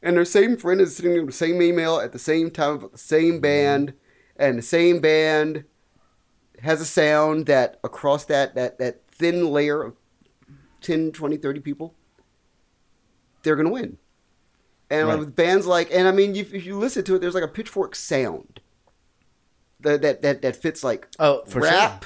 and 0.00 0.16
their 0.16 0.24
same 0.24 0.56
friend 0.56 0.80
is 0.80 0.94
sitting 0.94 1.16
in 1.16 1.26
the 1.26 1.32
same 1.32 1.60
email 1.60 1.98
at 1.98 2.12
the 2.12 2.18
same 2.20 2.48
time 2.48 2.78
with 2.78 2.92
the 2.92 2.98
same 2.98 3.40
band, 3.40 3.94
and 4.36 4.56
the 4.56 4.62
same 4.62 5.00
band 5.00 5.64
has 6.62 6.80
a 6.80 6.84
sound 6.84 7.46
that 7.46 7.80
across 7.82 8.24
that, 8.26 8.54
that, 8.54 8.78
that 8.78 9.02
thin 9.10 9.50
layer 9.50 9.82
of 9.82 9.96
10, 10.80 11.10
20, 11.10 11.38
30 11.38 11.58
people, 11.58 11.92
they're 13.42 13.56
going 13.56 13.66
to 13.66 13.72
win. 13.72 13.98
And 14.90 15.08
Right. 15.08 15.18
with 15.18 15.34
bands 15.34 15.66
like, 15.66 15.90
and 15.92 16.06
I 16.06 16.12
mean, 16.12 16.36
if, 16.36 16.54
if 16.54 16.64
you 16.64 16.78
listen 16.78 17.02
to 17.02 17.16
it, 17.16 17.18
there's 17.20 17.34
like 17.34 17.42
a 17.42 17.48
pitchfork 17.48 17.96
sound 17.96 18.60
that 19.80 20.02
that 20.02 20.22
that, 20.22 20.42
that 20.42 20.54
fits 20.54 20.84
like 20.84 21.08
Oh, 21.18 21.42
for 21.46 21.62
rap. 21.62 22.04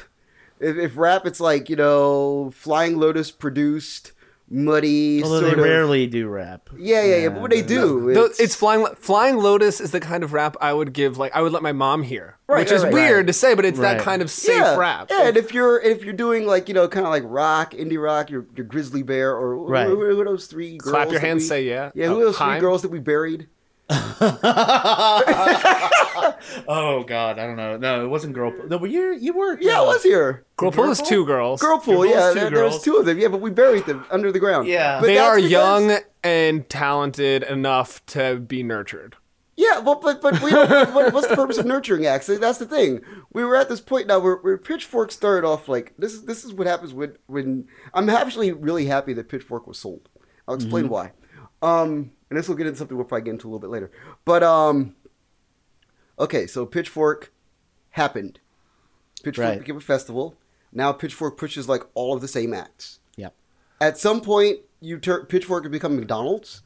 If, 0.60 0.76
if 0.76 0.96
rap, 0.96 1.26
it's 1.26 1.40
like 1.40 1.68
you 1.70 1.76
know, 1.76 2.50
Flying 2.54 2.98
Lotus 2.98 3.30
produced, 3.30 4.12
muddy. 4.48 5.22
Although 5.22 5.40
they 5.40 5.52
of, 5.52 5.58
rarely 5.58 6.06
do 6.06 6.28
rap. 6.28 6.68
Yeah, 6.78 7.02
yeah, 7.02 7.16
yeah. 7.16 7.28
But 7.30 7.40
when 7.42 7.50
they 7.50 7.62
do, 7.62 8.12
Though 8.12 8.26
it's, 8.26 8.40
It's, 8.40 8.54
flying. 8.54 8.86
Flying 8.96 9.36
Lotus 9.38 9.80
is 9.80 9.90
the 9.92 10.00
kind 10.00 10.22
of 10.22 10.32
rap 10.32 10.56
I 10.60 10.72
would 10.72 10.92
give. 10.92 11.18
Like 11.18 11.34
I 11.34 11.40
would 11.42 11.52
let 11.52 11.62
my 11.62 11.72
mom 11.72 12.02
hear, 12.02 12.36
Right, 12.46 12.58
which 12.60 12.70
right, 12.70 12.76
is 12.76 12.84
right. 12.84 12.92
weird 12.92 13.26
to 13.28 13.32
say, 13.32 13.54
but 13.54 13.64
it's 13.64 13.78
Right. 13.78 13.96
that 13.98 14.02
kind 14.04 14.20
of 14.22 14.30
safe 14.30 14.56
yeah, 14.56 14.76
rap. 14.76 15.06
Yeah, 15.10 15.28
and 15.28 15.36
if 15.36 15.54
you're 15.54 15.80
if 15.80 16.04
you're 16.04 16.12
doing 16.12 16.46
like 16.46 16.68
you 16.68 16.74
know, 16.74 16.88
kind 16.88 17.06
of 17.06 17.10
like 17.10 17.22
rock, 17.26 17.72
indie 17.72 18.02
rock, 18.02 18.28
your 18.30 18.46
your 18.56 18.66
Grizzly 18.66 19.02
Bear, 19.02 19.34
or 19.34 19.56
Right. 19.56 19.86
who, 19.86 19.96
who 19.96 20.20
are 20.20 20.24
those 20.24 20.46
three 20.46 20.76
girls? 20.78 20.92
Clap 20.94 21.10
your 21.10 21.20
hands, 21.20 21.42
we- 21.44 21.48
say 21.48 21.64
yeah. 21.64 21.90
Yeah, 21.94 22.08
who 22.08 22.14
Oh, 22.16 22.20
are 22.20 22.24
those 22.26 22.36
three 22.38 22.58
girls 22.58 22.82
that 22.82 22.90
we 22.90 22.98
buried? 22.98 23.48
Oh 26.68 27.04
God, 27.06 27.38
I 27.38 27.46
don't 27.46 27.56
know. 27.56 27.76
No, 27.76 28.04
it 28.04 28.08
wasn't 28.08 28.34
girl. 28.34 28.52
No, 28.68 28.78
but 28.78 28.90
you 28.90 29.16
you 29.20 29.32
were. 29.32 29.58
Yeah, 29.60 29.78
I 29.80 29.84
was 29.84 30.02
here. 30.02 30.44
Girlpool 30.58 30.90
is 30.90 31.00
two 31.02 31.24
girls. 31.26 31.60
Girlpool, 31.60 32.04
Girlpool's 32.06 32.10
yeah, 32.10 32.28
two 32.32 32.40
there, 32.40 32.50
there 32.50 32.64
was 32.64 32.82
two 32.82 32.96
of 32.96 33.06
them. 33.06 33.18
Yeah, 33.18 33.28
but 33.28 33.40
we 33.40 33.50
buried 33.50 33.86
them 33.86 34.04
under 34.10 34.30
the 34.32 34.38
ground. 34.38 34.66
Yeah, 34.68 35.00
but 35.00 35.06
they 35.06 35.18
are 35.18 35.36
because- 35.36 35.50
young 35.50 35.98
and 36.22 36.68
talented 36.68 37.42
enough 37.44 38.04
to 38.06 38.36
be 38.40 38.62
nurtured. 38.62 39.16
Yeah, 39.56 39.80
well, 39.80 39.96
but 40.02 40.22
but 40.22 40.40
we 40.42 40.52
what, 40.52 40.92
what's 41.12 41.26
the 41.28 41.36
purpose 41.36 41.58
of 41.58 41.66
nurturing 41.66 42.06
acts? 42.06 42.26
That's 42.26 42.58
the 42.58 42.66
thing. 42.66 43.00
We 43.32 43.44
were 43.44 43.56
at 43.56 43.68
this 43.68 43.80
point 43.80 44.06
now 44.06 44.18
where, 44.18 44.36
where 44.36 44.56
Pitchfork 44.58 45.12
started 45.12 45.46
off 45.46 45.68
like 45.68 45.92
this 45.98 46.12
is 46.14 46.24
this 46.24 46.44
is 46.44 46.52
what 46.54 46.66
happens 46.66 46.94
when 46.94 47.16
when 47.26 47.66
I'm 47.92 48.08
actually 48.08 48.52
really 48.52 48.86
happy 48.86 49.12
that 49.14 49.28
Pitchfork 49.28 49.66
was 49.66 49.78
sold. 49.78 50.08
I'll 50.48 50.54
explain 50.54 50.84
Mm-hmm. 50.84 50.92
why. 50.92 51.12
Um, 51.62 52.12
and 52.30 52.38
this 52.38 52.48
will 52.48 52.54
get 52.56 52.66
into 52.66 52.78
something 52.78 52.96
we'll 52.96 53.04
probably 53.06 53.24
get 53.24 53.32
into 53.32 53.46
a 53.46 53.50
little 53.50 53.58
bit 53.60 53.70
later. 53.70 53.90
But 54.24 54.42
um, 54.42 54.94
okay, 56.18 56.46
so 56.46 56.66
Pitchfork 56.66 57.32
happened. 57.90 58.40
Pitchfork 59.22 59.48
Right. 59.48 59.58
became 59.58 59.76
a 59.76 59.80
festival. 59.80 60.36
Now 60.72 60.92
Pitchfork 60.92 61.36
pushes 61.36 61.68
like 61.68 61.82
all 61.94 62.14
of 62.14 62.20
the 62.20 62.28
same 62.28 62.54
acts 62.54 63.00
Yep. 63.16 63.34
at 63.80 63.98
some 63.98 64.20
point 64.20 64.60
you 64.80 64.98
turn 64.98 65.26
pitchfork 65.26 65.64
to 65.64 65.68
become 65.68 65.94
mcdonald's 65.96 66.62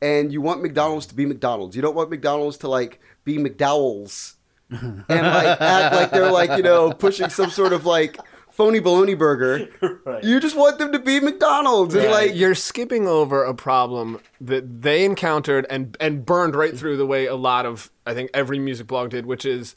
and 0.00 0.32
you 0.32 0.40
want 0.40 0.62
mcdonald's 0.62 1.04
to 1.06 1.14
be 1.16 1.26
mcdonald's 1.26 1.74
you 1.74 1.82
don't 1.82 1.96
want 1.96 2.10
mcdonald's 2.10 2.56
to 2.58 2.68
like 2.68 3.00
be 3.24 3.38
mcdowell's 3.38 4.36
and 4.70 5.04
like 5.08 5.60
act 5.60 5.94
like 5.96 6.10
they're 6.12 6.30
like 6.30 6.50
you 6.56 6.62
know 6.62 6.92
pushing 6.92 7.28
some 7.28 7.50
sort 7.50 7.72
of 7.72 7.86
like 7.86 8.18
phony 8.56 8.80
baloney 8.80 9.16
burger 9.18 9.68
Right. 10.04 10.24
you 10.24 10.40
just 10.40 10.56
want 10.56 10.78
them 10.78 10.90
to 10.92 10.98
be 10.98 11.20
mcdonald's 11.20 11.94
and 11.94 12.10
like 12.10 12.34
You're 12.34 12.54
skipping 12.54 13.06
over 13.06 13.44
a 13.44 13.54
problem 13.54 14.20
that 14.40 14.82
they 14.82 15.04
encountered 15.04 15.66
and 15.68 15.96
and 16.00 16.24
burned 16.24 16.54
right 16.56 16.76
through 16.76 16.96
the 16.96 17.06
way 17.06 17.26
a 17.26 17.36
lot 17.36 17.66
of 17.66 17.90
I 18.06 18.14
think 18.14 18.30
every 18.32 18.58
music 18.58 18.86
blog 18.86 19.10
did, 19.10 19.26
which 19.26 19.44
is, 19.44 19.74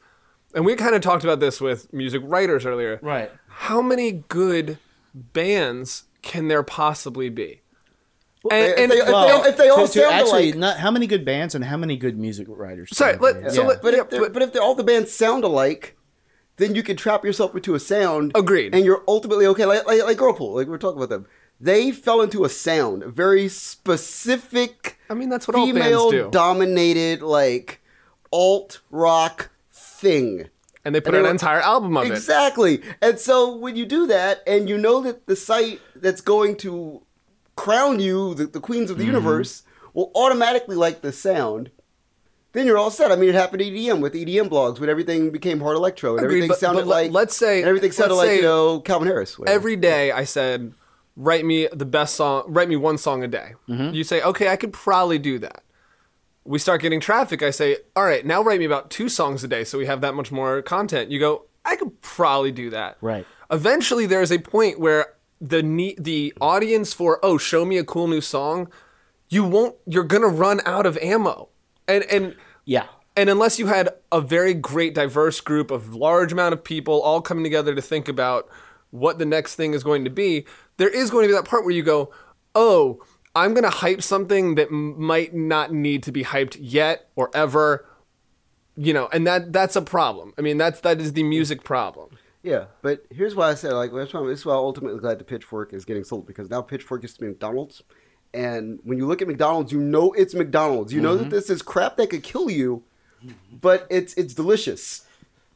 and 0.54 0.64
we 0.66 0.76
kind 0.76 0.94
of 0.96 1.02
talked 1.02 1.24
about 1.24 1.40
this 1.40 1.60
with 1.60 1.92
music 1.92 2.22
writers 2.24 2.64
earlier. 2.66 3.00
Right. 3.02 3.32
How 3.48 3.82
many 3.82 4.12
good 4.30 4.78
bands 5.14 6.04
can 6.22 6.48
there 6.48 6.64
possibly 6.64 7.30
be? 7.30 7.62
if 8.46 8.52
And, 8.52 8.52
they- 8.52 8.84
and- 8.84 8.92
if 8.94 9.06
they- 9.08 9.50
if 9.50 9.58
they 9.58 9.70
all 9.70 9.88
to, 9.88 9.94
to 9.94 10.00
sound 10.00 10.14
actually 10.14 10.50
alike- 10.52 10.56
not 10.58 10.78
how 10.78 10.92
many 10.92 11.08
good 11.08 11.26
bands 11.26 11.56
and 11.56 11.66
how 11.66 11.76
many 11.76 11.98
good 11.98 12.18
music 12.18 12.48
writers. 12.50 12.90
Sorry, 12.94 13.18
let- 13.18 13.42
there 13.42 13.50
so 13.50 13.62
Yeah. 13.64 13.68
let- 13.68 13.82
but 13.82 13.94
Yeah, 13.94 14.00
if 14.02 14.10
but- 14.12 14.32
but 14.34 14.42
if 14.42 14.56
all 14.62 14.76
the 14.76 14.84
bands 14.84 15.12
sound 15.12 15.44
alike 15.44 15.98
then 16.60 16.76
you 16.76 16.84
can 16.84 16.96
trap 16.96 17.26
yourself 17.26 17.56
into 17.56 17.74
a 17.74 17.80
sound 17.80 18.32
Agreed. 18.36 18.76
and 18.76 18.86
you're 18.86 19.04
ultimately 19.08 19.46
okay 19.48 19.66
like 19.66 19.86
like, 19.88 20.04
like 20.04 20.18
girlpool 20.18 20.54
like 20.56 20.68
we're 20.68 20.78
talking 20.78 20.98
about 20.98 21.10
them 21.10 21.26
they 21.60 21.92
fell 21.92 22.22
into 22.22 22.46
a 22.46 22.50
sound 22.50 23.02
a 23.04 23.10
very 23.10 23.50
specific 23.50 24.98
I 25.10 25.16
mean, 25.16 25.30
that's 25.30 25.48
what 25.48 25.56
all 25.58 25.66
bands 25.66 25.82
female 25.82 26.12
do. 26.12 26.30
dominated 26.32 27.22
like 27.24 27.82
alt 28.32 28.80
rock 28.92 29.50
thing. 29.72 30.50
and 30.86 30.94
they 30.94 31.02
put 31.02 31.16
and 31.16 31.26
an 31.26 31.32
entire 31.32 31.60
album 31.62 31.98
of 31.98 32.06
it. 32.06 32.12
Exactly. 32.12 32.82
And 33.02 33.18
so 33.20 33.56
when 33.58 33.76
you 33.76 33.86
do 33.88 34.06
that 34.08 34.44
and 34.46 34.70
you 34.70 34.78
know 34.78 35.02
that 35.02 35.26
the 35.26 35.36
site 35.36 35.82
that's 35.96 36.22
going 36.22 36.58
to 36.58 37.02
crown 37.56 38.00
you 38.00 38.36
the, 38.36 38.46
the 38.46 38.60
queens 38.60 38.90
of 38.92 38.98
Mm-hmm. 38.98 39.02
the 39.02 39.06
universe 39.14 39.64
will 39.96 40.12
automatically 40.16 40.76
like 40.76 41.02
the 41.02 41.12
sound, 41.12 41.72
then 42.54 42.66
you're 42.66 42.78
all 42.78 42.92
set. 42.92 43.12
I 43.12 43.16
mean, 43.16 43.30
it 43.30 43.36
happened 43.36 43.60
to 43.60 43.66
EDM 43.70 44.02
with 44.02 44.14
EDM 44.14 44.50
blogs 44.50 44.80
when 44.80 44.90
everything 44.90 45.30
became 45.30 45.60
hard 45.60 45.76
electro 45.78 46.12
and 46.18 46.20
Agreed, 46.26 46.30
everything 46.38 46.48
but- 46.50 46.60
sounded 46.60 46.82
but 46.82 46.88
like 46.88 47.12
let's 47.12 47.36
say- 47.36 47.60
and 47.60 47.68
everything 47.68 47.92
sounded 47.92 48.16
like 48.16 48.38
you 48.38 48.42
know 48.42 48.80
Calvin 48.80 49.08
Harris. 49.08 49.38
whatever. 49.38 49.56
Every 49.56 49.76
day 49.76 50.12
I 50.12 50.24
said, 50.24 50.74
write 51.16 51.46
me 51.46 51.68
the 51.72 51.86
best 51.86 52.16
song, 52.16 52.44
write 52.48 52.70
me 52.70 52.76
one 52.76 52.98
song 52.98 53.24
a 53.24 53.28
day. 53.28 53.54
Mm-hmm. 53.68 53.94
You 53.94 54.04
say, 54.04 54.22
okay, 54.22 54.48
I 54.50 54.56
could 54.56 54.74
probably 54.74 55.20
do 55.20 55.38
that. 55.40 55.64
We 56.46 56.58
start 56.58 56.82
getting 56.82 57.00
traffic. 57.00 57.44
I 57.44 57.52
say, 57.52 57.78
all 57.96 58.04
right, 58.06 58.26
now 58.26 58.42
write 58.42 58.60
me 58.60 58.66
about 58.66 58.90
two 58.90 59.10
songs 59.10 59.44
a 59.44 59.48
day 59.48 59.64
so 59.64 59.78
we 59.78 59.86
have 59.86 60.02
that 60.02 60.16
much 60.16 60.32
more 60.32 60.62
content. 60.64 61.12
You 61.12 61.20
go, 61.20 61.46
I 61.66 61.76
could 61.76 62.02
probably 62.02 62.52
do 62.52 62.70
that. 62.72 62.98
Right. 63.02 63.26
Eventually, 63.52 64.06
there's 64.08 64.32
a 64.32 64.40
point 64.40 64.80
where 64.80 65.14
the 65.42 65.62
ne- 65.62 65.96
the 66.00 66.34
audience 66.42 66.94
for 66.94 67.20
oh, 67.22 67.38
show 67.38 67.66
me 67.66 67.78
a 67.78 67.84
cool 67.84 68.08
new 68.08 68.22
song, 68.22 68.70
you 69.28 69.44
won't. 69.44 69.76
You're 69.86 70.04
gonna 70.06 70.28
run 70.28 70.62
out 70.66 70.86
of 70.86 70.98
ammo, 71.00 71.49
and 71.90 72.04
and 72.06 72.36
Yeah. 72.66 72.86
and 73.18 73.30
unless 73.30 73.60
you 73.60 73.68
had 73.68 73.90
a 74.12 74.22
very 74.22 74.54
great 74.54 74.94
diverse 74.94 75.42
group 75.42 75.72
of 75.72 75.94
large 75.96 76.32
amount 76.32 76.54
of 76.54 76.64
people 76.64 77.02
all 77.02 77.22
coming 77.22 77.44
together 77.44 77.76
to 77.76 77.82
think 77.82 78.08
about 78.08 78.48
what 78.92 79.20
the 79.20 79.26
next 79.26 79.56
thing 79.56 79.74
is 79.74 79.84
going 79.84 80.04
to 80.06 80.10
be, 80.10 80.46
there 80.78 80.90
is 80.90 81.10
going 81.12 81.24
to 81.24 81.28
be 81.28 81.34
that 81.34 81.46
part 81.46 81.64
where 81.66 81.74
you 81.74 81.84
go, 81.84 82.12
"Oh, 82.56 83.02
I'm 83.36 83.54
going 83.54 83.64
to 83.64 83.70
hype 83.70 84.02
something 84.02 84.56
that 84.56 84.68
m- 84.70 85.00
might 85.02 85.34
not 85.36 85.72
need 85.74 86.02
to 86.04 86.12
be 86.12 86.24
hyped 86.24 86.58
yet 86.60 87.10
or 87.16 87.30
ever." 87.34 87.86
You 88.76 88.94
know, 88.94 89.10
and 89.12 89.28
that 89.28 89.52
that's 89.52 89.76
a 89.76 89.82
problem. 89.82 90.34
I 90.38 90.42
mean, 90.42 90.58
that's 90.58 90.80
that 90.82 91.02
is 91.02 91.14
the 91.14 91.24
music 91.24 91.64
problem. 91.64 92.18
Yeah, 92.42 92.66
but 92.82 93.04
here's 93.12 93.36
why 93.36 93.50
I 93.50 93.56
said 93.56 93.74
like 93.74 93.92
that's 93.94 94.14
why, 94.14 94.26
this 94.26 94.40
is 94.40 94.46
why 94.46 94.54
I'm 94.54 94.60
ultimately 94.60 95.00
glad 95.00 95.20
the 95.20 95.26
Pitchfork 95.26 95.74
is 95.74 95.84
getting 95.84 96.06
sold 96.06 96.26
because 96.26 96.50
now 96.50 96.62
Pitchfork 96.62 97.04
is 97.04 97.14
to 97.16 97.20
be 97.20 97.28
McDonald's, 97.28 97.84
and 98.34 98.80
when 98.84 98.98
you 98.98 99.06
look 99.08 99.22
at 99.22 99.28
McDonald's, 99.28 99.72
you 99.72 99.80
know 99.80 100.12
it's 100.14 100.34
McDonald's. 100.34 100.94
You 100.94 101.02
know 101.02 101.16
Mm-hmm. 101.16 101.24
that 101.26 101.30
this 101.32 101.50
is 101.50 101.62
crap 101.62 101.98
that 101.98 102.10
could 102.10 102.24
kill 102.24 102.50
you, 102.50 102.84
but 103.52 103.88
it's 103.90 104.14
it's 104.16 104.34
delicious. 104.34 105.06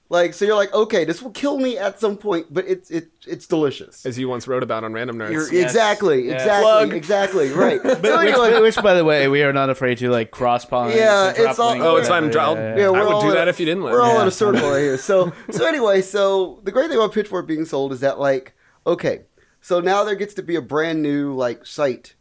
Like 0.09 0.35
so, 0.35 0.45
you're 0.45 0.55
like, 0.55 0.71
okay, 0.73 1.05
this 1.05 1.23
will 1.23 1.31
kill 1.31 1.57
me 1.57 1.75
at 1.77 1.99
some 1.99 2.17
point, 2.17 2.47
but 2.53 2.65
it's 2.67 2.91
it 2.91 3.07
it's 3.25 3.47
delicious. 3.47 4.05
As 4.05 4.19
you 4.19 4.27
once 4.29 4.47
wrote 4.47 4.61
about 4.61 4.83
on 4.83 4.93
Random 4.93 5.17
Nerds. 5.17 5.31
You're- 5.31 5.59
exactly, 5.61 6.27
Yes. 6.27 6.41
exactly, 6.41 6.61
Plug. 6.63 6.93
exactly, 6.93 7.49
right. 7.53 7.81
so 7.81 7.95
Which, 7.95 8.05
anyway, 8.35 8.61
which, 8.61 8.75
by 8.75 8.93
the 8.93 9.03
way, 9.05 9.27
we 9.27 9.41
are 9.41 9.53
not 9.53 9.71
afraid 9.71 9.97
to 9.99 10.11
like 10.11 10.29
cross 10.29 10.65
pollinate. 10.65 10.97
Yeah, 10.97 11.33
it's 11.35 11.57
all- 11.57 11.81
Oh, 11.81 11.95
it's 11.95 12.09
fine. 12.09 12.25
I'll- 12.37 12.55
Yeah, 12.55 12.87
I 12.87 12.91
we're 12.91 13.07
would 13.11 13.21
do 13.21 13.31
that 13.31 13.47
a- 13.47 13.49
if 13.49 13.59
you 13.59 13.65
didn't 13.65 13.83
live. 13.83 13.93
We're 13.93 14.01
all 14.03 14.21
in 14.21 14.27
a 14.27 14.31
circle 14.31 14.69
right 14.69 14.81
here. 14.81 14.97
So 15.09 15.31
so 15.49 15.65
anyway, 15.65 16.01
so 16.03 16.59
the 16.63 16.71
great 16.71 16.89
thing 16.89 16.97
about 16.97 17.13
Pitchfork 17.13 17.47
being 17.47 17.65
sold 17.65 17.91
is 17.91 18.01
that 18.01 18.19
like 18.19 18.53
okay, 18.85 19.21
so 19.61 19.79
now 19.79 20.03
there 20.03 20.15
gets 20.15 20.33
to 20.35 20.43
be 20.43 20.55
a 20.57 20.61
brand 20.61 21.01
new 21.01 21.33
like 21.33 21.65
site 21.65 22.13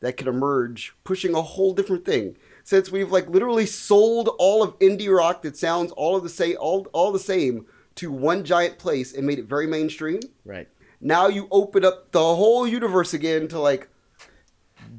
that 0.00 0.16
could 0.16 0.28
emerge, 0.28 0.94
pushing 1.04 1.34
a 1.34 1.42
whole 1.42 1.72
different 1.74 2.04
thing. 2.04 2.36
Since 2.64 2.90
we've 2.90 3.10
like 3.10 3.28
literally 3.28 3.66
sold 3.66 4.30
all 4.38 4.62
of 4.62 4.78
indie 4.78 5.14
rock 5.14 5.42
that 5.42 5.56
sounds 5.56 5.90
all 5.92 6.16
of 6.16 6.22
the 6.22 6.28
same, 6.28 6.56
all 6.60 6.86
all 6.92 7.12
the 7.12 7.18
same 7.18 7.66
to 7.96 8.12
one 8.12 8.44
giant 8.44 8.78
place 8.78 9.12
and 9.12 9.26
made 9.26 9.38
it 9.38 9.46
very 9.46 9.66
mainstream. 9.66 10.20
Right. 10.44 10.68
Now 11.00 11.28
you 11.28 11.48
open 11.50 11.84
up 11.84 12.12
the 12.12 12.20
whole 12.20 12.66
universe 12.66 13.14
again 13.14 13.48
to 13.48 13.58
like 13.58 13.88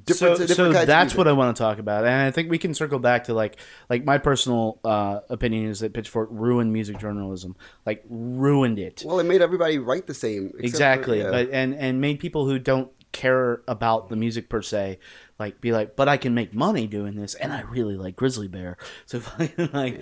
different, 0.05 0.37
so, 0.37 0.47
different 0.47 0.75
so 0.75 0.85
that's 0.85 1.15
what 1.15 1.27
I 1.27 1.31
want 1.33 1.55
to 1.55 1.61
talk 1.61 1.77
about, 1.79 2.05
and 2.05 2.13
I 2.13 2.31
think 2.31 2.49
we 2.49 2.57
can 2.57 2.73
circle 2.73 2.99
back 2.99 3.25
to 3.25 3.33
like 3.33 3.57
like 3.89 4.03
my 4.03 4.17
personal 4.17 4.79
uh, 4.83 5.19
opinion 5.29 5.67
is 5.69 5.79
that 5.79 5.93
Pitchfork 5.93 6.29
ruined 6.31 6.73
music 6.73 6.99
journalism, 6.99 7.55
like 7.85 8.03
ruined 8.09 8.79
it 8.79 9.03
Well, 9.05 9.19
it 9.19 9.25
made 9.25 9.41
everybody 9.41 9.77
write 9.77 10.07
the 10.07 10.13
same. 10.13 10.47
except 10.47 10.59
for- 10.59 10.65
exactly, 10.65 11.19
yeah. 11.19 11.31
but 11.31 11.49
and 11.51 11.75
and 11.75 12.01
made 12.01 12.19
people 12.19 12.45
who 12.47 12.59
don't 12.59 12.91
care 13.11 13.61
about 13.67 14.09
the 14.09 14.15
music 14.15 14.49
per 14.49 14.61
se 14.61 14.99
like 15.39 15.59
be 15.61 15.71
like 15.71 15.95
but 15.95 16.07
i 16.07 16.15
can 16.15 16.33
make 16.33 16.53
money 16.53 16.85
doing 16.85 17.15
this 17.15 17.33
and 17.35 17.51
i 17.51 17.61
really 17.61 17.97
like 17.97 18.15
grizzly 18.15 18.47
bear. 18.47 18.77
So 19.05 19.21
like 19.73 20.01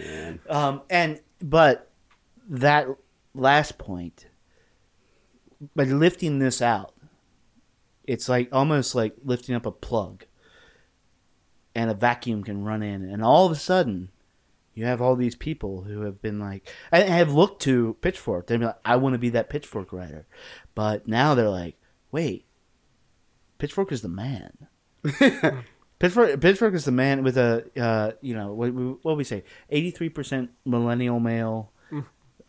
um 0.49 0.81
and 0.89 1.21
but 1.41 1.89
that 2.49 2.87
last 3.33 3.77
point 3.77 4.27
by 5.75 5.85
lifting 5.85 6.39
this 6.39 6.61
out 6.61 6.93
it's 8.05 8.27
like 8.27 8.49
almost 8.51 8.95
like 8.95 9.15
lifting 9.23 9.55
up 9.55 9.65
a 9.65 9.71
plug 9.71 10.25
and 11.75 11.89
a 11.89 11.93
vacuum 11.93 12.43
can 12.43 12.63
run 12.63 12.81
in 12.81 13.03
and 13.03 13.23
all 13.23 13.45
of 13.45 13.51
a 13.51 13.55
sudden 13.55 14.09
you 14.77 14.85
have 14.85 15.01
all 15.01 15.15
these 15.15 15.35
people 15.35 15.81
who 15.83 16.01
have 16.01 16.21
been 16.21 16.39
like 16.39 16.71
and 16.91 17.09
have 17.09 17.33
looked 17.33 17.63
to 17.63 17.95
pitchfork. 18.01 18.45
They've 18.45 18.59
been 18.59 18.67
like 18.67 18.79
i 18.85 18.95
want 18.95 19.13
to 19.13 19.19
be 19.19 19.29
that 19.29 19.49
pitchfork 19.49 19.91
writer. 19.91 20.27
But 20.75 21.07
now 21.07 21.33
they're 21.33 21.49
like 21.49 21.77
wait 22.11 22.46
pitchfork 23.57 23.91
is 23.91 24.01
the 24.01 24.09
man 24.09 24.67
pitchfork 25.99 26.39
pitchfork 26.41 26.73
is 26.73 26.85
the 26.85 26.91
man 26.91 27.23
with 27.23 27.37
a 27.37 27.65
uh, 27.79 28.11
you 28.21 28.35
know 28.35 28.53
what, 28.53 28.69
what 29.03 29.17
we 29.17 29.23
say 29.23 29.43
83% 29.71 30.49
millennial 30.65 31.19
male 31.19 31.71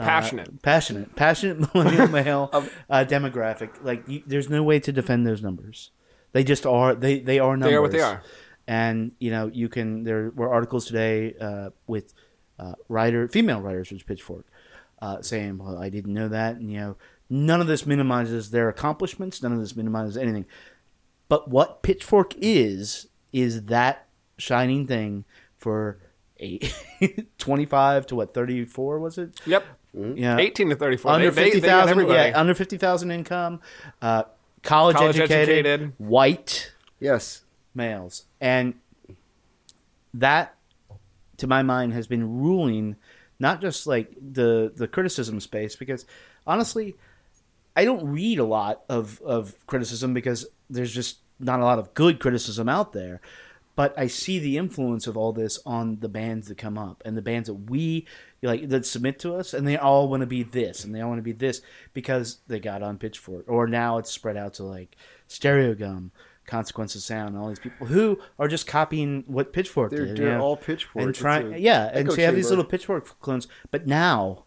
uh, 0.00 0.04
Passionate. 0.04 0.62
passionate, 0.62 1.16
passionate 1.16 1.58
millennial 1.74 2.06
male 2.06 2.50
uh, 2.88 3.04
demographic. 3.04 3.70
Like, 3.82 4.06
you, 4.06 4.22
there's 4.26 4.48
no 4.48 4.62
way 4.62 4.78
to 4.78 4.92
defend 4.92 5.26
those 5.26 5.42
numbers. 5.42 5.90
They 6.32 6.44
just 6.44 6.64
are. 6.66 6.94
They 6.94 7.18
they 7.18 7.40
are 7.40 7.56
numbers. 7.56 7.70
They 7.70 7.74
are 7.74 7.82
what 7.82 7.90
they 7.90 8.00
are. 8.00 8.22
And 8.68 9.12
you 9.18 9.32
know, 9.32 9.48
you 9.48 9.68
can. 9.68 10.04
There 10.04 10.30
were 10.36 10.52
articles 10.52 10.86
today 10.86 11.34
uh, 11.40 11.70
with 11.88 12.14
uh, 12.60 12.74
writer, 12.88 13.26
female 13.26 13.60
writers, 13.60 13.90
with 13.90 14.06
Pitchfork, 14.06 14.46
uh, 15.02 15.20
saying, 15.22 15.58
"Well, 15.58 15.78
I 15.78 15.88
didn't 15.88 16.14
know 16.14 16.28
that," 16.28 16.56
and 16.56 16.70
you 16.70 16.78
know, 16.78 16.96
none 17.28 17.60
of 17.60 17.66
this 17.66 17.84
minimizes 17.86 18.50
their 18.52 18.68
accomplishments. 18.68 19.42
None 19.42 19.52
of 19.52 19.58
this 19.58 19.74
minimizes 19.74 20.16
anything. 20.16 20.44
But 21.28 21.48
what 21.48 21.82
Pitchfork 21.82 22.34
is 22.36 23.08
is 23.32 23.64
that 23.64 24.06
shining 24.38 24.86
thing 24.86 25.24
for 25.56 25.98
a 26.40 26.60
25 27.38 28.06
to 28.06 28.14
what 28.14 28.32
34 28.34 28.98
was 29.00 29.18
it? 29.18 29.38
Yep. 29.46 29.64
Yeah, 29.94 30.36
18 30.38 30.68
to 30.70 30.76
34. 30.76 31.10
under 31.12 31.30
They- 31.30 31.34
they- 31.34 31.44
fifty 31.46 31.60
they 31.60 31.66
got 31.68 31.80
thousand. 31.80 31.90
everybody. 31.90 32.30
Yeah, 32.30 32.40
under 32.40 32.54
fifty 32.54 32.76
thousand 32.76 33.10
income, 33.10 33.60
uh, 34.02 34.24
college, 34.62 34.96
College 34.96 35.18
educated, 35.18 35.66
educated. 35.66 35.92
white 35.98 36.72
yes, 37.00 37.42
males, 37.74 38.24
and 38.40 38.74
that, 40.14 40.54
to 41.38 41.46
my 41.46 41.62
mind, 41.62 41.92
has 41.94 42.06
been 42.06 42.38
ruling 42.40 42.96
not 43.38 43.60
just 43.60 43.86
like 43.86 44.12
the 44.20 44.72
the 44.76 44.86
criticism 44.88 45.40
space 45.40 45.74
because 45.74 46.04
honestly, 46.46 46.96
I 47.78 47.84
don't 47.84 48.04
read 48.08 48.40
a 48.40 48.44
lot 48.44 48.82
of 48.88 49.22
of 49.22 49.54
criticism 49.68 50.12
because 50.12 50.44
there's 50.68 50.92
just 50.92 51.18
not 51.38 51.60
a 51.60 51.64
lot 51.64 51.78
of 51.78 51.94
good 51.94 52.18
criticism 52.18 52.68
out 52.68 52.92
there. 52.92 53.20
But 53.76 53.96
I 53.96 54.08
see 54.08 54.40
the 54.40 54.58
influence 54.58 55.06
of 55.06 55.16
all 55.16 55.32
this 55.32 55.60
on 55.64 56.00
the 56.00 56.08
bands 56.08 56.48
that 56.48 56.58
come 56.58 56.76
up 56.76 57.00
and 57.06 57.16
the 57.16 57.22
bands 57.22 57.46
that 57.46 57.70
we 57.70 58.08
like 58.42 58.68
that 58.70 58.84
submit 58.84 59.20
to 59.20 59.36
us, 59.36 59.54
and 59.54 59.64
they 59.64 59.76
all 59.76 60.08
want 60.08 60.22
to 60.22 60.26
be 60.26 60.42
this 60.42 60.82
and 60.82 60.92
they 60.92 61.00
all 61.00 61.10
want 61.10 61.20
to 61.20 61.22
be 61.22 61.30
this 61.30 61.62
because 61.94 62.38
they 62.48 62.58
got 62.58 62.82
on 62.82 62.98
Pitchfork, 62.98 63.44
or 63.46 63.68
now 63.68 63.98
it's 63.98 64.10
spread 64.10 64.36
out 64.36 64.54
to 64.54 64.64
like 64.64 64.96
Stereogum, 65.28 66.10
Consequence 66.46 66.96
of 66.96 67.02
Sound, 67.02 67.36
and 67.36 67.38
all 67.38 67.48
these 67.48 67.60
people 67.60 67.86
who 67.86 68.18
are 68.40 68.48
just 68.48 68.66
copying 68.66 69.22
what 69.28 69.52
Pitchfork 69.52 69.92
they're, 69.92 70.06
did. 70.06 70.16
they're 70.16 70.32
you 70.32 70.32
know? 70.32 70.42
all 70.42 70.56
pitchfork. 70.56 71.04
and 71.04 71.14
trying, 71.14 71.56
yeah 71.58 71.88
and 71.94 72.10
so 72.10 72.16
you 72.16 72.24
have 72.24 72.34
these 72.34 72.50
little 72.50 72.64
pitchfork 72.64 73.20
clones 73.20 73.46
but 73.70 73.86
now 73.86 74.46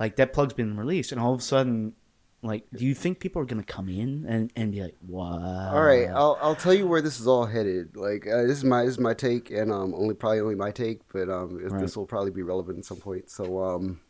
like 0.00 0.16
that 0.16 0.32
plug's 0.32 0.54
been 0.54 0.76
released 0.76 1.12
and 1.12 1.20
all 1.20 1.32
of 1.32 1.38
a 1.38 1.42
sudden 1.44 1.94
like 2.42 2.64
do 2.74 2.84
you 2.84 2.94
think 2.94 3.20
people 3.20 3.40
are 3.40 3.44
gonna 3.44 3.62
come 3.62 3.88
in 3.88 4.26
and, 4.28 4.52
and 4.56 4.72
be 4.72 4.82
like 4.82 4.96
what 5.06 5.40
All 5.40 5.82
right, 5.82 6.08
I'll 6.08 6.38
I'll 6.42 6.56
tell 6.56 6.74
you 6.74 6.86
where 6.86 7.00
this 7.00 7.20
is 7.20 7.26
all 7.26 7.46
headed. 7.46 7.96
Like 7.96 8.26
uh, 8.26 8.42
this 8.42 8.58
is 8.58 8.64
my 8.64 8.82
this 8.84 8.92
is 8.92 8.98
my 8.98 9.14
take, 9.14 9.50
and 9.50 9.72
um 9.72 9.94
only 9.94 10.14
probably 10.14 10.40
only 10.40 10.56
my 10.56 10.70
take, 10.72 11.00
but 11.12 11.28
um 11.28 11.56
Right. 11.58 11.80
this 11.80 11.96
will 11.96 12.06
probably 12.06 12.32
be 12.32 12.42
relevant 12.42 12.78
at 12.78 12.84
some 12.84 12.96
point. 12.98 13.30
So 13.30 13.62
um, 13.62 14.00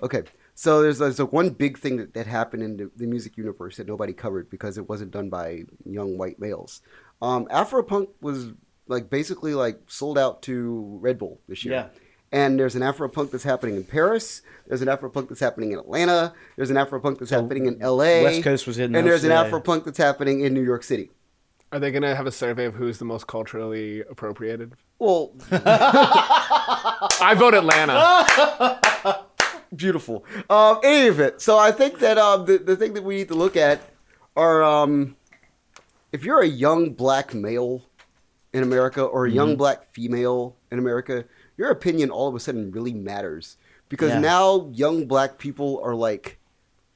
okay, 0.00 0.22
so 0.54 0.80
there's 0.80 0.98
there's 0.98 1.18
a 1.20 1.26
one 1.26 1.50
big 1.50 1.76
thing 1.78 1.96
that, 1.96 2.14
that 2.14 2.26
happened 2.26 2.62
in 2.62 2.76
the, 2.76 2.90
the 2.96 3.06
music 3.06 3.36
universe 3.36 3.76
that 3.78 3.86
nobody 3.88 4.12
covered 4.12 4.48
because 4.48 4.78
it 4.78 4.88
wasn't 4.88 5.10
done 5.10 5.28
by 5.28 5.64
young 5.84 6.16
white 6.18 6.38
males. 6.38 6.82
Um, 7.20 7.46
Afropunk 7.46 8.08
was 8.20 8.52
like 8.86 9.10
basically 9.10 9.54
like 9.54 9.80
sold 9.88 10.18
out 10.18 10.42
to 10.42 10.98
Red 11.00 11.18
Bull 11.18 11.40
this 11.48 11.64
year. 11.64 11.74
Yeah. 11.74 11.88
And 12.36 12.60
there's 12.60 12.74
an 12.76 12.82
Afropunk 12.82 13.30
that's 13.30 13.44
happening 13.44 13.76
in 13.76 13.84
Paris. 13.84 14.42
There's 14.66 14.82
an 14.82 14.88
Afropunk 14.88 15.28
that's 15.28 15.40
happening 15.40 15.72
in 15.72 15.78
Atlanta. 15.78 16.34
There's 16.56 16.68
an 16.70 16.76
Afropunk 16.76 17.18
that's 17.18 17.30
happening 17.30 17.64
in 17.64 17.80
L.A. 17.80 18.24
West 18.24 18.42
Coast 18.42 18.66
was 18.66 18.78
in 18.78 18.94
and 18.94 18.96
those 18.96 19.22
there's 19.22 19.24
an 19.24 19.30
today. 19.30 19.50
Afropunk 19.50 19.84
that's 19.84 19.96
happening 19.96 20.40
in 20.42 20.52
New 20.52 20.62
York 20.62 20.82
City. 20.82 21.10
Are 21.72 21.78
they 21.80 21.90
going 21.90 22.02
to 22.02 22.14
have 22.14 22.26
a 22.26 22.32
survey 22.32 22.66
of 22.66 22.74
who's 22.74 22.98
the 22.98 23.06
most 23.06 23.26
culturally 23.26 24.00
appropriated? 24.02 24.74
Well, 24.98 25.32
I 25.50 27.34
vote 27.38 27.54
Atlanta. 27.54 29.24
beautiful. 29.76 30.24
Um, 30.50 30.80
any 30.84 31.08
of 31.08 31.18
it. 31.20 31.40
So 31.40 31.58
I 31.58 31.72
think 31.72 31.98
that 32.00 32.18
um, 32.18 32.44
the 32.44 32.58
the 32.58 32.76
thing 32.76 32.92
that 32.94 33.02
we 33.02 33.16
need 33.16 33.28
to 33.28 33.34
look 33.34 33.56
at 33.56 33.80
are 34.36 34.62
um, 34.62 35.16
if 36.12 36.22
you're 36.24 36.40
a 36.40 36.46
young 36.46 36.92
black 36.92 37.32
male 37.34 37.82
in 38.52 38.62
America 38.62 39.02
or 39.02 39.26
a 39.26 39.30
young 39.30 39.48
Mm-hmm. 39.50 39.58
black 39.58 39.92
female 39.92 40.56
in 40.70 40.78
America, 40.78 41.24
your 41.56 41.70
opinion 41.70 42.10
all 42.10 42.28
of 42.28 42.34
a 42.34 42.40
sudden 42.40 42.70
really 42.70 42.92
matters 42.92 43.56
because 43.88 44.10
Yeah. 44.10 44.20
now 44.20 44.68
young 44.72 45.06
black 45.06 45.38
people 45.38 45.80
are 45.82 45.94
like 45.94 46.38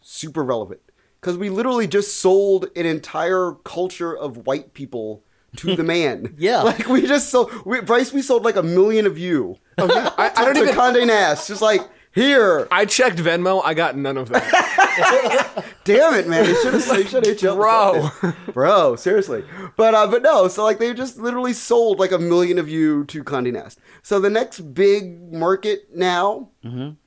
super 0.01 0.43
relevant 0.45 0.81
because 1.21 1.37
we 1.37 1.51
literally 1.51 1.87
just 1.87 2.19
sold 2.19 2.67
an 2.77 2.87
entire 2.87 3.53
culture 3.65 4.17
of 4.17 4.47
white 4.47 4.73
people 4.75 5.23
to 5.57 5.75
the 5.77 5.83
man. 5.95 6.35
Yeah. 6.39 6.63
like 6.63 6.89
we 6.89 7.07
just 7.07 7.29
sold. 7.29 7.51
We, 7.67 7.81
Bryce, 7.81 8.13
we 8.13 8.23
sold 8.23 8.45
like 8.45 8.57
a 8.57 8.63
million 8.63 9.07
of 9.07 9.19
you. 9.19 9.59
I, 9.79 10.31
I 10.37 10.45
don't 10.45 10.55
to 10.55 10.63
even. 10.63 10.75
Condé 10.75 11.07
Nast, 11.07 11.49
just 11.49 11.61
like 11.63 11.81
here. 12.13 12.67
I 12.71 12.85
checked 12.85 13.19
Venmo. 13.19 13.63
I 13.65 13.75
got 13.75 13.97
none 13.97 14.17
of 14.17 14.29
that. 14.31 15.65
Damn 15.85 16.15
it, 16.15 16.29
man! 16.29 16.45
They 16.45 16.55
should 16.55 16.75
have. 16.75 16.89
They 16.89 17.05
should 17.05 17.25
hit 17.27 17.43
you 17.43 17.55
Bro. 17.55 18.11
something. 18.21 18.53
bro. 18.53 18.97
Seriously, 18.97 19.45
but 19.77 19.95
uh, 19.95 20.07
but 20.09 20.23
no. 20.23 20.49
So 20.49 20.65
like 20.65 20.79
they 20.79 20.93
just 20.95 21.19
literally 21.19 21.53
sold 21.53 21.99
like 21.99 22.13
a 22.13 22.19
million 22.19 22.59
of 22.59 22.69
you 22.69 23.05
to 23.07 23.25
Condé 23.25 23.53
Nast. 23.53 23.79
So 24.03 24.21
the 24.21 24.31
next 24.31 24.61
big 24.75 25.33
market 25.33 25.89
now 25.95 26.51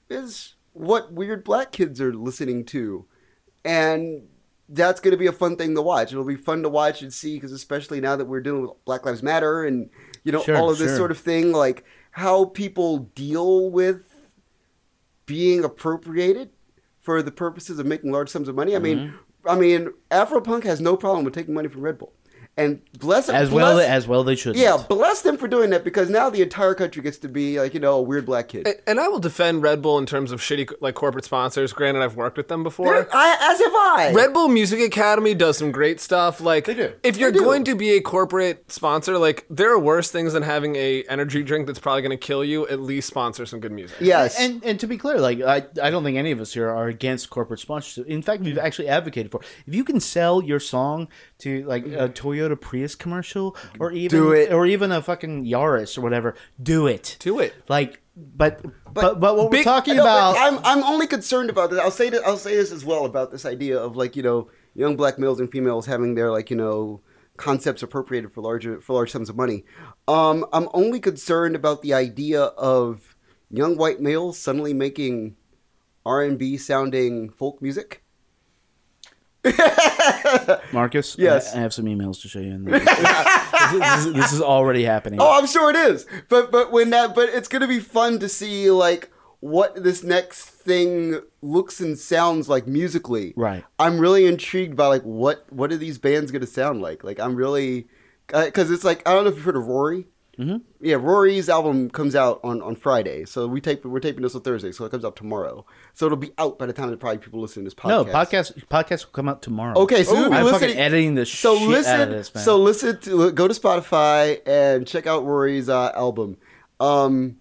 is 0.10 0.56
what 0.74 1.14
weird 1.14 1.44
black 1.44 1.72
kids 1.72 2.02
are 2.02 2.14
listening 2.14 2.66
to, 2.66 3.06
and 3.64 4.24
that's 4.70 5.00
going 5.00 5.12
to 5.12 5.18
be 5.18 5.28
a 5.28 5.32
fun 5.32 5.56
thing 5.56 5.76
to 5.76 5.82
watch. 5.82 6.12
It'll 6.12 6.24
be 6.24 6.36
fun 6.36 6.64
to 6.64 6.70
watch 6.70 7.02
and 7.02 7.14
see 7.14 7.36
because 7.36 7.52
especially 7.52 8.00
now 8.02 8.16
that 8.16 8.26
we're 8.26 8.42
dealing 8.42 8.62
with 8.64 8.72
Black 8.86 9.06
Lives 9.06 9.22
Matter 9.22 9.66
and 9.66 9.90
you 10.24 10.32
know 10.32 10.42
Sure, 10.42 10.56
all 10.58 10.70
of 10.72 10.78
this 10.78 10.90
sure. 10.90 10.98
sort 10.98 11.12
of 11.12 11.20
thing, 11.20 11.52
like 11.52 11.84
how 12.12 12.46
people 12.46 13.00
deal 13.16 13.70
with 13.70 14.13
being 15.26 15.64
appropriated 15.64 16.50
for 17.00 17.22
the 17.22 17.32
purposes 17.32 17.80
of 17.80 17.86
making 17.86 18.12
large 18.12 18.30
sums 18.30 18.48
of 18.48 18.56
money. 18.56 18.76
I 18.76 18.80
mean, 18.80 18.98
Mm-hmm. 18.98 19.18
I 19.46 19.56
mean, 19.56 19.90
Afropunk 20.10 20.64
has 20.64 20.80
no 20.80 20.96
problem 20.96 21.26
with 21.26 21.34
taking 21.34 21.54
money 21.54 21.68
from 21.68 21.82
Red 21.82 21.98
Bull, 21.98 22.14
and 22.56 22.82
bless 23.00 23.28
them 23.28 23.36
as 23.36 23.50
bless, 23.50 23.64
well 23.64 23.80
as 23.80 24.08
well 24.08 24.24
they 24.24 24.36
should 24.36 24.56
yeah, 24.56 24.78
bless 24.88 25.22
them 25.24 25.38
for 25.38 25.48
doing 25.48 25.72
that 25.72 25.84
because 25.84 26.10
now 26.10 26.30
the 26.30 26.42
entire 26.42 26.76
country 26.76 27.02
gets 27.02 27.18
to 27.18 27.28
be 27.28 27.60
like 27.60 27.74
you 27.74 27.80
know 27.80 27.96
a 27.96 28.02
weird 28.02 28.26
black 28.26 28.50
kid. 28.50 28.68
and 28.86 29.00
I 29.00 29.08
will 29.08 29.20
defend 29.20 29.64
Red 29.64 29.82
Bull 29.82 29.98
in 29.98 30.06
terms 30.06 30.32
of 30.32 30.40
shitty 30.40 30.72
like 30.80 30.94
corporate 30.94 31.26
sponsors. 31.26 31.74
Granted, 31.74 32.04
I've 32.04 32.16
worked 32.16 32.38
with 32.38 32.50
them 32.50 32.62
before. 32.62 32.94
They're- 32.94 33.10
I, 33.12 33.38
as 33.42 33.60
have 33.60 33.74
I. 33.74 34.12
Red 34.14 34.34
Bull 34.34 34.50
Music 34.50 34.80
Academy 34.80 35.34
does 35.34 35.58
some 35.58 35.72
great 35.72 36.00
stuff. 36.00 36.42
Like, 36.42 36.66
they 36.66 36.76
do. 36.76 36.94
if 37.02 37.18
you're 37.18 37.32
They 37.32 37.40
do. 37.40 37.46
going 37.46 37.64
to 37.66 37.76
be 37.76 37.92
a 37.92 38.02
corporate 38.02 38.72
sponsor, 38.72 39.18
like 39.18 39.46
there 39.50 39.72
are 39.72 39.80
worse 39.80 40.12
things 40.12 40.34
than 40.34 40.44
having 40.44 40.76
a 40.76 41.04
energy 41.10 41.42
drink 41.44 41.66
that's 41.66 41.80
probably 41.80 42.02
going 42.04 42.12
to 42.12 42.18
kill 42.18 42.44
you. 42.44 42.68
At 42.68 42.80
least 42.80 43.08
sponsor 43.08 43.46
some 43.48 43.60
good 43.62 43.72
music. 43.72 43.98
yes, 44.00 44.40
And 44.40 44.64
and 44.64 44.80
to 44.80 44.88
be 44.88 44.98
clear, 44.98 45.20
like 45.20 45.42
I, 45.42 45.66
I 45.82 45.90
don't 45.90 46.04
think 46.04 46.18
any 46.18 46.32
of 46.32 46.40
us 46.40 46.54
here 46.54 46.70
are 46.70 46.88
against 46.88 47.30
corporate 47.32 47.60
sponsorship. 47.60 48.06
In 48.08 48.22
fact, 48.22 48.44
we've 48.44 48.58
actually 48.58 48.90
advocated 48.90 49.32
for 49.32 49.42
if 49.66 49.74
you 49.74 49.84
can 49.84 50.00
sell 50.00 50.44
your 50.44 50.60
song 50.60 51.08
to 51.40 51.64
like 51.66 51.86
a 51.86 51.90
mm-hmm. 51.90 52.14
Toyota 52.14 52.43
Prius 52.56 52.96
commercial 52.96 53.56
or 53.80 53.92
even 53.92 54.20
Do 54.20 54.32
it. 54.32 54.52
or 54.52 54.66
even 54.66 54.92
a 54.92 55.02
fucking 55.02 55.46
Yaris 55.46 55.98
or 55.98 56.02
whatever, 56.02 56.36
do 56.62 56.88
it. 56.88 57.18
Do 57.20 57.40
it. 57.40 57.54
Like, 57.70 58.02
but 58.16 58.62
but 58.94 59.20
but, 59.20 59.38
what 59.38 59.52
we're 59.52 59.64
talking 59.64 59.96
No, 59.96 60.04
about. 60.04 60.36
I'm 60.38 60.60
I'm 60.64 60.84
only 60.84 61.08
concerned 61.08 61.50
about 61.50 61.72
this. 61.72 61.80
I'll 61.80 61.92
say 61.92 62.10
that 62.10 62.24
I'll 62.26 62.38
say 62.38 62.56
this 62.56 62.72
as 62.72 62.86
well 62.86 63.06
about 63.06 63.32
this 63.32 63.46
idea 63.46 63.80
of 63.80 63.96
like 63.96 64.16
you 64.16 64.24
know 64.24 64.50
young 64.76 64.96
black 64.96 65.18
males 65.18 65.40
and 65.40 65.52
females 65.52 65.86
having 65.88 66.16
their 66.16 66.32
like 66.32 66.50
you 66.50 66.56
know 66.58 67.02
concepts 67.38 67.82
appropriated 67.82 68.32
for 68.32 68.42
larger 68.42 68.80
for 68.82 68.94
large 68.94 69.12
sums 69.12 69.30
of 69.30 69.36
money. 69.36 69.66
Um, 70.08 70.46
I'm 70.54 70.70
only 70.74 71.00
concerned 71.00 71.56
about 71.56 71.82
the 71.82 71.94
idea 71.94 72.44
of 72.44 73.16
young 73.50 73.78
white 73.78 74.00
males 74.00 74.38
suddenly 74.38 74.74
making 74.74 75.36
R 76.06 76.22
and 76.22 76.38
B 76.38 76.58
sounding 76.58 77.30
folk 77.32 77.62
music. 77.62 78.03
Marcus, 80.72 81.16
Yes. 81.18 81.54
I, 81.54 81.60
I 81.60 81.62
have 81.62 81.74
some 81.74 81.86
emails 81.86 82.22
to 82.22 82.28
show 82.28 82.40
you. 82.40 82.52
In 82.52 82.64
this, 82.66 82.84
this, 82.84 84.06
is, 84.06 84.14
this 84.14 84.34
is 84.34 84.42
already 84.42 84.84
happening. 84.84 85.20
Oh, 85.22 85.38
I'm 85.38 85.48
sure 85.48 85.70
it 85.70 85.76
is. 85.76 86.06
But 86.30 86.52
but 86.52 86.72
when 86.72 86.90
that 86.92 87.14
but 87.16 87.30
it's 87.30 87.48
gonna 87.48 87.68
be 87.68 87.80
fun 87.80 88.20
to 88.20 88.30
see 88.30 88.72
like 88.72 89.12
what 89.40 89.84
this 89.84 90.04
next 90.04 90.46
thing 90.46 91.20
looks 91.42 91.82
and 91.82 92.00
sounds 92.00 92.48
like 92.48 92.66
musically. 92.68 93.34
Right. 93.36 93.66
I'm 93.78 94.00
really 94.00 94.26
intrigued 94.26 94.78
by 94.78 94.88
like 94.88 95.04
what 95.04 95.46
what 95.52 95.72
are 95.72 95.78
these 95.78 95.98
bands 95.98 96.32
gonna 96.32 96.48
sound 96.48 96.82
like? 96.82 97.04
Like 97.04 97.20
I'm 97.20 97.36
really 97.36 97.88
uh, 98.34 98.46
because 98.46 98.72
it's 98.72 98.86
like 98.86 99.08
I 99.08 99.14
don't 99.14 99.26
know 99.26 99.30
if 99.32 99.36
you've 99.36 99.46
heard 99.46 99.58
of 99.58 99.64
Raury. 99.64 100.06
Mm-hmm. 100.38 100.58
Yeah, 100.82 100.96
Raury's 100.96 101.48
album 101.48 101.92
comes 101.92 102.16
out 102.16 102.40
on, 102.44 102.60
on 102.64 102.76
Friday, 102.76 103.24
so 103.26 103.48
we 103.48 103.62
tape 103.62 103.86
we're 103.86 104.00
taping 104.00 104.24
this 104.24 104.34
on 104.34 104.42
Thursday, 104.42 104.72
so 104.72 104.84
it 104.84 104.90
comes 104.90 105.06
out 105.06 105.16
tomorrow. 105.16 105.64
So 105.94 106.08
it'll 106.08 106.18
be 106.18 106.32
out 106.40 106.58
by 106.58 106.66
the 106.66 106.74
time 106.74 106.90
that 106.90 107.00
probably 107.00 107.20
people 107.20 107.40
listen 107.40 107.64
to 107.64 107.68
this 107.68 107.76
podcast. 107.76 108.06
no, 108.08 108.12
podcast 108.12 108.66
podcast 108.66 109.06
will 109.06 109.12
come 109.12 109.30
out 109.30 109.44
tomorrow. 109.44 109.78
Okay, 109.78 110.04
so 110.04 110.16
you'll 110.16 110.34
I'm 110.34 110.44
listening. 110.44 110.70
fucking 110.70 110.78
editing 110.78 111.16
the 111.16 111.28
so 111.28 111.58
shit 111.60 111.68
listen, 111.68 111.94
out 111.94 112.08
of 112.08 112.10
this, 112.10 112.34
man. 112.34 112.44
so 112.44 112.58
listen 112.58 113.00
to 113.02 113.32
go 113.32 113.48
to 113.48 113.54
Spotify 113.54 114.40
and 114.48 114.88
check 114.88 115.06
out 115.06 115.24
Raury's 115.24 115.70
uh, 115.70 115.92
album. 115.96 116.38
Um, 116.80 117.38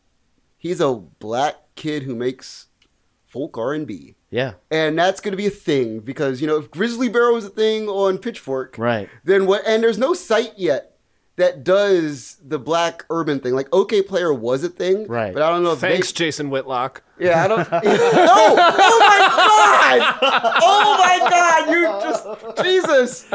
he's 0.59 0.81
a 0.83 0.93
black 0.93 1.57
kid 1.77 2.03
who 2.03 2.15
makes 2.15 2.67
folk 3.27 3.57
R 3.57 3.73
and 3.73 3.87
B, 3.87 4.17
yeah, 4.29 4.53
and 4.71 4.99
that's 4.99 5.23
going 5.23 5.33
to 5.33 5.39
be 5.39 5.47
a 5.47 5.51
thing 5.51 6.01
because 6.01 6.43
you 6.43 6.47
know 6.47 6.59
if 6.59 6.71
Grizzly 6.71 7.09
Bear 7.09 7.33
was 7.33 7.47
a 7.47 7.51
thing 7.51 7.89
on 7.89 8.19
Pitchfork, 8.19 8.77
right. 8.77 9.09
then 9.25 9.47
what? 9.47 9.63
And 9.67 9.83
there's 9.83 9.97
no 9.97 10.13
site 10.13 10.53
yet 10.59 10.92
that 11.43 11.65
does 11.65 12.37
the 12.47 12.59
black 12.59 13.05
urban 13.11 13.41
thing. 13.41 13.55
Like 13.55 13.69
Okayplayer 13.71 14.39
was 14.39 14.63
a 14.65 14.69
thing, 14.69 15.07
Right. 15.09 15.33
But 15.35 15.43
I 15.43 15.51
don't 15.51 15.63
know 15.63 15.73
if 15.73 15.81
Thanks, 15.81 16.13
they. 16.13 16.27
Jason 16.27 16.51
Whitlock. 16.51 17.03
Yeah, 17.19 17.45
I 17.45 17.49
don't. 17.49 17.71
no! 17.73 17.81
Oh 17.83 18.99
my 19.01 19.19
god! 19.37 20.19
Oh 20.63 20.97
my 20.99 21.31
god! 21.31 21.71
You 21.71 21.83
just 22.03 22.63
Jesus! 22.65 23.27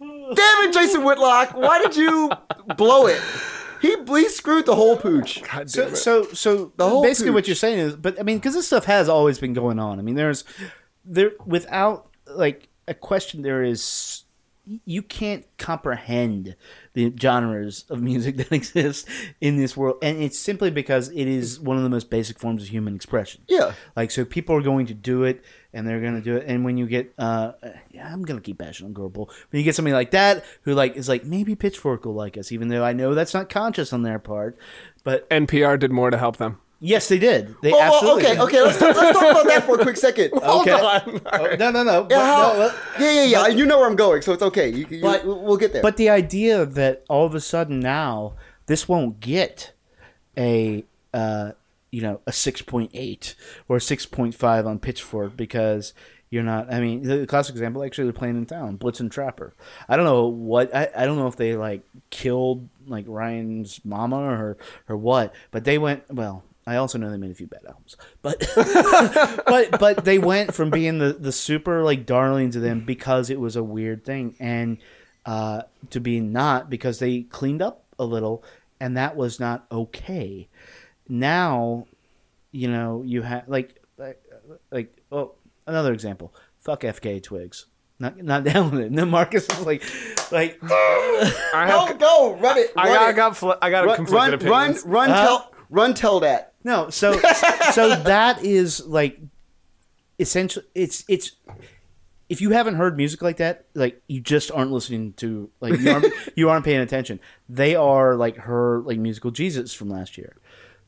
Damn 0.00 0.68
it, 0.68 0.72
Jason 0.74 1.04
Whitlock! 1.04 1.54
Why 1.54 1.78
did 1.80 1.96
you 1.96 2.30
blow 2.76 3.06
it? 3.06 3.20
He 3.80 3.96
he 4.06 4.28
screwed 4.28 4.66
the 4.66 4.74
whole 4.76 4.96
pooch. 4.96 5.42
God 5.42 5.66
damn 5.68 5.68
So, 5.68 5.82
it. 5.86 5.96
so, 5.96 6.22
so 6.32 6.72
The 6.76 6.88
whole 6.88 7.02
basically, 7.02 7.32
what 7.32 7.46
you're 7.48 7.56
saying 7.56 7.78
is, 7.80 7.96
but 7.96 8.18
I 8.18 8.22
mean, 8.22 8.38
because 8.38 8.54
this 8.54 8.66
stuff 8.66 8.84
has 8.84 9.08
always 9.08 9.38
been 9.38 9.52
going 9.54 9.78
on. 9.78 9.98
I 9.98 10.02
mean, 10.02 10.14
there's 10.14 10.44
there 11.04 11.32
without 11.44 12.08
like 12.26 12.68
a 12.88 12.94
question, 12.94 13.42
there 13.42 13.62
is 13.64 14.21
you 14.64 15.02
can't 15.02 15.44
comprehend 15.58 16.54
the 16.94 17.12
genres 17.20 17.84
of 17.90 18.00
music 18.00 18.36
that 18.38 18.52
exist 18.52 19.08
in 19.40 19.56
this 19.56 19.76
world, 19.76 19.96
and 20.02 20.22
it's 20.22 20.38
simply 20.38 20.70
because 20.70 21.08
it 21.10 21.26
is 21.26 21.58
one 21.58 21.76
of 21.76 21.82
the 21.82 21.88
most 21.88 22.10
basic 22.10 22.38
forms 22.38 22.62
of 22.62 22.68
human 22.68 22.94
expression. 22.94 23.42
Yeah. 23.48 23.72
like 23.96 24.10
so 24.10 24.24
people 24.24 24.54
are 24.56 24.62
going 24.62 24.86
to 24.86 24.94
do 24.94 25.24
it, 25.24 25.44
and 25.72 25.86
they're 25.86 26.00
going 26.00 26.14
to 26.14 26.20
do 26.20 26.36
it. 26.36 26.44
And 26.46 26.64
when 26.64 26.76
you 26.76 26.86
get, 26.86 27.12
uh, 27.18 27.52
yeah, 27.90 28.12
I'm 28.12 28.22
going 28.22 28.38
to 28.38 28.44
keep 28.44 28.58
bashing 28.58 28.86
on 28.86 28.94
Girlpool. 28.94 29.28
When 29.50 29.58
you 29.58 29.62
get 29.62 29.74
somebody 29.74 29.94
like 29.94 30.12
that 30.12 30.44
who 30.62 30.74
like 30.74 30.96
is 30.96 31.08
like 31.08 31.24
maybe 31.24 31.54
Pitchfork 31.54 32.04
will 32.04 32.14
like 32.14 32.38
us, 32.38 32.52
even 32.52 32.68
though 32.68 32.84
I 32.84 32.92
know 32.92 33.14
that's 33.14 33.34
not 33.34 33.48
conscious 33.48 33.92
on 33.92 34.02
their 34.02 34.18
part, 34.18 34.56
but 35.04 35.28
NPR 35.30 35.78
did 35.78 35.90
more 35.90 36.10
to 36.10 36.18
help 36.18 36.36
them. 36.36 36.58
Yes, 36.84 37.06
they 37.08 37.18
did. 37.18 37.54
They 37.62 37.70
Well, 37.70 37.78
well, 37.78 37.94
absolutely. 37.94 38.26
okay, 38.26 38.40
okay. 38.40 38.60
Let's 38.62 38.76
talk, 38.78 38.96
let's 38.96 39.16
talk 39.18 39.30
about 39.30 39.46
that 39.46 39.62
for 39.64 39.80
a 39.80 39.82
quick 39.84 39.96
second. 39.96 40.32
Hold 40.42 40.66
Okay. 40.68 40.72
on. 40.72 41.20
Oh, 41.32 41.54
no, 41.56 41.70
no, 41.70 41.84
no. 41.84 42.06
Yeah, 42.10 42.26
how- 42.26 42.52
no, 42.54 42.58
but- 42.58 43.00
yeah, 43.00 43.12
yeah, 43.12 43.24
yeah. 43.24 43.46
you 43.48 43.64
know 43.66 43.78
where 43.78 43.88
I'm 43.88 43.94
going, 43.94 44.20
so 44.22 44.32
it's 44.32 44.42
okay. 44.42 44.68
You, 44.68 44.86
you, 44.90 45.00
But- 45.00 45.24
we'll 45.24 45.56
get 45.56 45.72
there. 45.72 45.80
but 45.82 45.96
the 45.96 46.10
idea 46.10 46.66
that 46.66 47.04
all 47.08 47.24
of 47.24 47.36
a 47.36 47.40
sudden 47.40 47.78
now 47.78 48.34
this 48.66 48.88
won't 48.88 49.20
get 49.20 49.72
a 50.36 50.84
uh, 51.14 51.52
you 51.92 52.02
know 52.02 52.20
a 52.26 52.32
six 52.32 52.62
point 52.62 52.90
eight 52.94 53.34
or 53.68 53.78
six 53.78 54.04
point 54.06 54.34
five 54.34 54.66
on 54.66 54.78
Pitchfork 54.78 55.36
because 55.36 55.92
you're 56.30 56.42
not. 56.42 56.72
I 56.72 56.80
mean, 56.80 57.02
the 57.02 57.26
classic 57.26 57.54
example 57.54 57.84
actually 57.84 58.04
they're 58.04 58.12
playing 58.14 58.36
in 58.38 58.46
town, 58.46 58.78
Blitzen 58.78 59.10
Trapper. 59.10 59.52
I 59.88 59.96
don't 59.96 60.06
know 60.06 60.26
what. 60.26 60.74
I, 60.74 60.88
I 60.96 61.04
don't 61.04 61.16
know 61.18 61.26
if 61.26 61.36
they 61.36 61.54
like 61.54 61.82
killed 62.10 62.68
like 62.86 63.04
Ryan's 63.06 63.80
mama 63.84 64.16
or 64.18 64.56
or 64.88 64.96
what, 64.96 65.34
but 65.50 65.64
they 65.64 65.78
went 65.78 66.04
well. 66.12 66.42
I 66.66 66.76
also 66.76 66.96
know 66.98 67.10
they 67.10 67.16
made 67.16 67.30
a 67.32 67.34
few 67.34 67.46
bad 67.48 67.64
albums, 67.66 67.96
but 68.22 68.38
but 69.46 69.78
but 69.80 70.04
they 70.04 70.18
went 70.18 70.54
from 70.54 70.70
being 70.70 70.98
the 70.98 71.12
the 71.12 71.32
super 71.32 71.82
like 71.82 72.06
darling 72.06 72.50
to 72.52 72.60
them 72.60 72.84
because 72.84 73.30
it 73.30 73.40
was 73.40 73.56
a 73.56 73.64
weird 73.64 74.04
thing, 74.04 74.36
and 74.38 74.78
uh, 75.26 75.62
to 75.90 76.00
being 76.00 76.32
not 76.32 76.70
because 76.70 76.98
they 77.00 77.22
cleaned 77.22 77.62
up 77.62 77.84
a 77.98 78.04
little, 78.04 78.44
and 78.80 78.96
that 78.96 79.16
was 79.16 79.40
not 79.40 79.66
okay. 79.72 80.48
Now, 81.08 81.86
you 82.52 82.68
know, 82.68 83.02
you 83.04 83.22
have 83.22 83.48
like 83.48 83.82
like 83.98 84.22
like 84.70 84.96
oh 85.10 85.32
another 85.66 85.92
example. 85.92 86.32
Fuck 86.60 86.82
FK 86.82 87.22
Twigs. 87.22 87.66
Not 87.98 88.18
not 88.18 88.44
down 88.52 88.70
with 88.70 88.80
it. 88.80 88.92
No, 88.92 89.04
Marcus 89.04 89.48
is 89.48 89.66
like 89.66 89.82
like 90.30 90.58
I 90.62 91.66
go, 91.68 91.86
have, 91.86 91.98
go, 91.98 92.36
run 92.36 92.58
it. 92.58 92.70
I 92.76 92.84
run 92.88 92.94
got, 92.94 93.02
I 93.02 93.10
it. 93.10 93.16
got, 93.16 93.36
fl- 93.36 93.50
I 93.60 93.70
got 93.70 93.84
run, 93.86 93.96
conflicted 93.96 94.42
run, 94.44 94.50
run, 94.50 94.62
opinions. 94.70 94.86
run, 94.86 95.10
Huh? 95.10 95.22
tell, 95.26 95.52
run, 95.70 95.94
tell 95.94 96.20
that. 96.20 96.51
No, 96.64 96.90
so 96.90 97.18
so 97.72 97.96
that 97.96 98.44
is 98.44 98.84
like 98.86 99.18
essentially 100.18 100.64
it's 100.74 101.04
it's 101.08 101.32
if 102.28 102.40
you 102.40 102.50
haven't 102.50 102.76
heard 102.76 102.96
music 102.96 103.20
like 103.20 103.36
that, 103.38 103.66
like 103.74 104.00
you 104.06 104.20
just 104.20 104.50
aren't 104.50 104.70
listening 104.72 105.12
to 105.14 105.50
like 105.60 105.78
you 105.78 105.90
aren't 105.90 106.06
you 106.36 106.48
aren't 106.48 106.64
paying 106.64 106.80
attention. 106.80 107.20
They 107.48 107.74
are 107.74 108.14
like 108.16 108.36
her 108.38 108.80
like 108.80 108.98
musical 108.98 109.30
Jesus 109.30 109.74
from 109.74 109.90
last 109.90 110.16
year. 110.16 110.36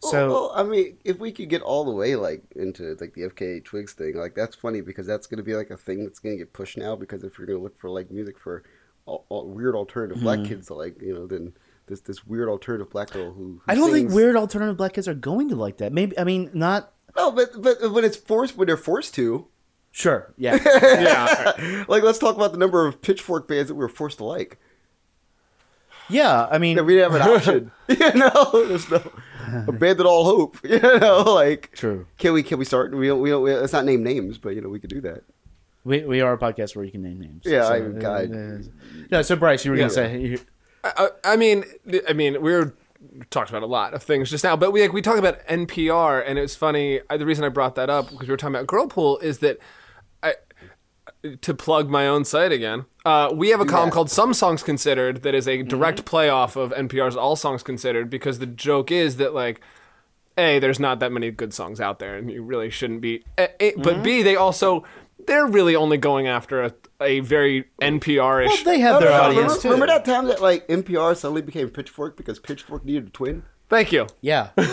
So 0.01 0.29
well, 0.29 0.53
I 0.55 0.63
mean, 0.65 0.99
if 1.05 1.19
we 1.19 1.33
could 1.33 1.49
get 1.49 1.63
all 1.63 1.85
the 1.85 1.91
way 1.93 2.15
like 2.17 2.43
into 2.57 2.97
like 3.01 3.15
the 3.15 3.23
FKA 3.23 3.65
Twigs 3.65 3.95
thing, 3.95 4.17
like 4.17 4.35
that's 4.35 4.55
funny 4.55 4.81
because 4.83 5.07
that's 5.07 5.27
going 5.27 5.39
to 5.39 5.43
be 5.45 5.55
like 5.55 5.71
a 5.71 5.77
thing 5.79 6.03
that's 6.05 6.19
going 6.19 6.35
to 6.37 6.39
get 6.39 6.53
pushed 6.53 6.77
now. 6.77 6.95
Because 6.95 7.25
if 7.25 7.39
you're 7.39 7.47
going 7.47 7.59
to 7.59 7.63
look 7.63 7.79
for 7.79 7.89
like 7.89 8.11
music 8.11 8.39
for 8.39 8.65
all, 9.07 9.25
all 9.29 9.49
weird 9.49 9.75
alternative 9.75 10.17
Mm-hmm. 10.19 10.25
black 10.25 10.45
kids 10.45 10.71
like, 10.71 11.01
you 11.01 11.15
know, 11.15 11.27
then 11.27 11.55
this 11.87 12.01
this 12.01 12.27
weird 12.27 12.49
alternative 12.49 12.91
black 12.91 13.11
girl 13.11 13.33
who, 13.33 13.45
who 13.45 13.61
I 13.69 13.75
don't 13.75 13.93
think 13.93 14.11
weird 14.11 14.37
alternative 14.37 14.77
black 14.77 14.95
kids 14.95 15.07
are 15.09 15.15
going 15.15 15.49
to 15.51 15.57
like 15.57 15.79
that. 15.79 15.93
Maybe 15.93 16.19
I 16.19 16.25
mean 16.25 16.51
not 16.55 16.93
No, 17.17 17.31
but 17.31 17.51
but 17.61 17.93
when 17.93 18.05
it's 18.05 18.17
forced, 18.17 18.57
when 18.57 18.67
they're 18.67 18.77
forced 18.77 19.15
to, 19.15 19.47
sure. 19.93 20.33
Yeah. 20.37 20.59
yeah. 20.83 21.85
like 21.89 22.03
let's 22.03 22.19
talk 22.19 22.37
about 22.37 22.53
the 22.53 22.59
number 22.59 22.87
of 22.87 23.01
pitchfork 23.03 23.47
bands 23.49 23.69
that 23.69 23.75
we 23.75 23.81
were 23.81 23.89
forced 23.89 24.19
to 24.19 24.25
like. 24.25 24.59
yeah, 26.09 26.47
I 26.51 26.59
mean 26.59 26.77
That 26.77 26.85
we 26.85 26.95
didn't 26.95 27.13
have 27.13 27.21
an 27.21 27.33
option. 27.37 27.71
you 27.89 28.13
know, 28.15 28.67
there's 28.69 28.91
no 28.91 29.03
abandon 29.69 30.07
all 30.07 30.25
hope. 30.25 30.59
You 30.65 30.79
know, 30.81 31.23
like 31.35 31.73
True. 31.75 32.07
Can 32.19 32.33
we 32.33 32.43
can 32.43 32.59
we 32.59 32.65
start? 32.65 32.95
We 32.95 33.07
don't. 33.09 33.21
We 33.21 33.31
don't. 33.31 33.43
We, 33.43 33.55
let's 33.55 33.73
not 33.73 33.85
name 33.85 34.03
names, 34.03 34.39
but 34.39 34.51
you 34.55 34.61
know, 34.61 34.69
we 34.69 34.81
could 34.81 34.91
do 34.91 35.01
that. 35.03 35.23
we, 35.85 36.03
we 36.05 36.21
are 36.23 36.33
a 36.33 36.39
podcast 36.39 36.75
where 36.77 36.85
you 36.85 36.91
can 36.91 37.03
name 37.03 37.21
names. 37.21 37.43
Yeah, 37.45 37.65
So, 37.65 37.73
I- 37.75 37.81
uh, 37.81 37.89
God. 37.89 38.35
uh, 38.35 38.59
no, 39.11 39.23
so 39.23 39.37
Bryce, 39.37 39.65
you 39.65 39.71
were 39.71 39.77
Yeah. 39.77 39.83
gonna 39.83 39.91
say 39.95 40.19
you- 40.21 40.39
I, 40.85 41.09
I 41.25 41.37
mean, 41.37 41.65
I 42.09 42.13
mean, 42.13 42.41
we 42.43 42.53
were 42.53 42.75
talked 43.31 43.51
about 43.51 43.63
a 43.63 43.67
lot 43.67 43.95
of 43.95 44.03
things 44.03 44.31
just 44.31 44.45
now, 44.45 44.57
but 44.57 44.71
we 44.73 44.83
like, 44.83 44.93
we 44.93 45.03
talked 45.03 45.19
about 45.19 45.45
NPR, 45.47 46.23
and 46.27 46.39
it 46.39 46.43
was 46.43 46.57
funny. 46.57 47.01
I, 47.11 47.17
the 47.17 47.27
reason 47.27 47.45
I 47.45 47.49
brought 47.49 47.75
that 47.77 47.91
up 47.91 48.11
because 48.11 48.29
we 48.29 48.33
were 48.33 48.37
talking 48.37 48.55
about 48.57 48.67
Girlpool 48.67 49.23
is 49.23 49.39
that 49.39 49.59
I 50.23 50.35
to 51.41 51.55
plug 51.55 51.89
my 51.91 52.07
own 52.07 52.25
site 52.25 52.53
again. 52.53 52.85
Uh, 53.05 53.31
we 53.35 53.49
have 53.51 53.61
a 53.61 53.65
column 53.67 53.89
that. 53.89 53.95
called 53.95 54.11
"Some 54.11 54.35
Songs 54.35 54.63
Considered" 54.63 55.23
that 55.23 55.35
is 55.35 55.49
a 55.49 55.63
direct 55.63 56.05
play 56.05 56.29
off 56.29 56.57
of 56.57 56.73
NPR's 56.73 57.17
"All 57.17 57.37
Songs 57.37 57.63
Considered" 57.63 58.11
because 58.11 58.39
the 58.39 58.47
joke 58.47 58.91
is 58.91 59.17
that 59.17 59.35
like. 59.35 59.61
A, 60.37 60.59
there's 60.59 60.81
not 60.81 60.99
that 60.99 61.13
many 61.13 61.31
good 61.31 61.55
songs 61.55 61.81
out 61.81 62.01
there, 62.01 62.17
and 62.17 62.29
you 62.29 62.43
really 62.43 62.69
shouldn't 62.69 63.01
be. 63.01 63.23
A, 63.39 63.51
A- 63.63 63.77
But 63.77 64.03
B, 64.03 64.21
they 64.21 64.35
also 64.35 64.83
they're 65.27 65.47
really 65.47 65.77
only 65.77 65.97
going 65.97 66.27
after 66.27 66.63
a, 66.63 66.73
a 67.01 67.21
very 67.21 67.65
NPR-ish. 67.81 68.65
well, 68.65 68.65
they 68.75 68.81
have 68.81 69.01
their 69.01 69.11
no, 69.11 69.17
no, 69.17 69.23
audience 69.23 69.37
remember, 69.39 69.63
too. 69.63 69.69
remember 69.71 69.87
that 69.87 70.05
time 70.05 70.27
that 70.27 70.41
like 70.43 70.67
NPR 70.69 71.17
suddenly 71.17 71.43
became 71.43 71.69
Pitchfork 71.71 72.17
because 72.17 72.39
Pitchfork 72.39 72.85
needed 72.85 73.07
a 73.07 73.11
twin? 73.11 73.43
Thank 73.71 73.93
you. 73.93 74.07
Yeah. 74.21 74.51
and, 74.57 74.67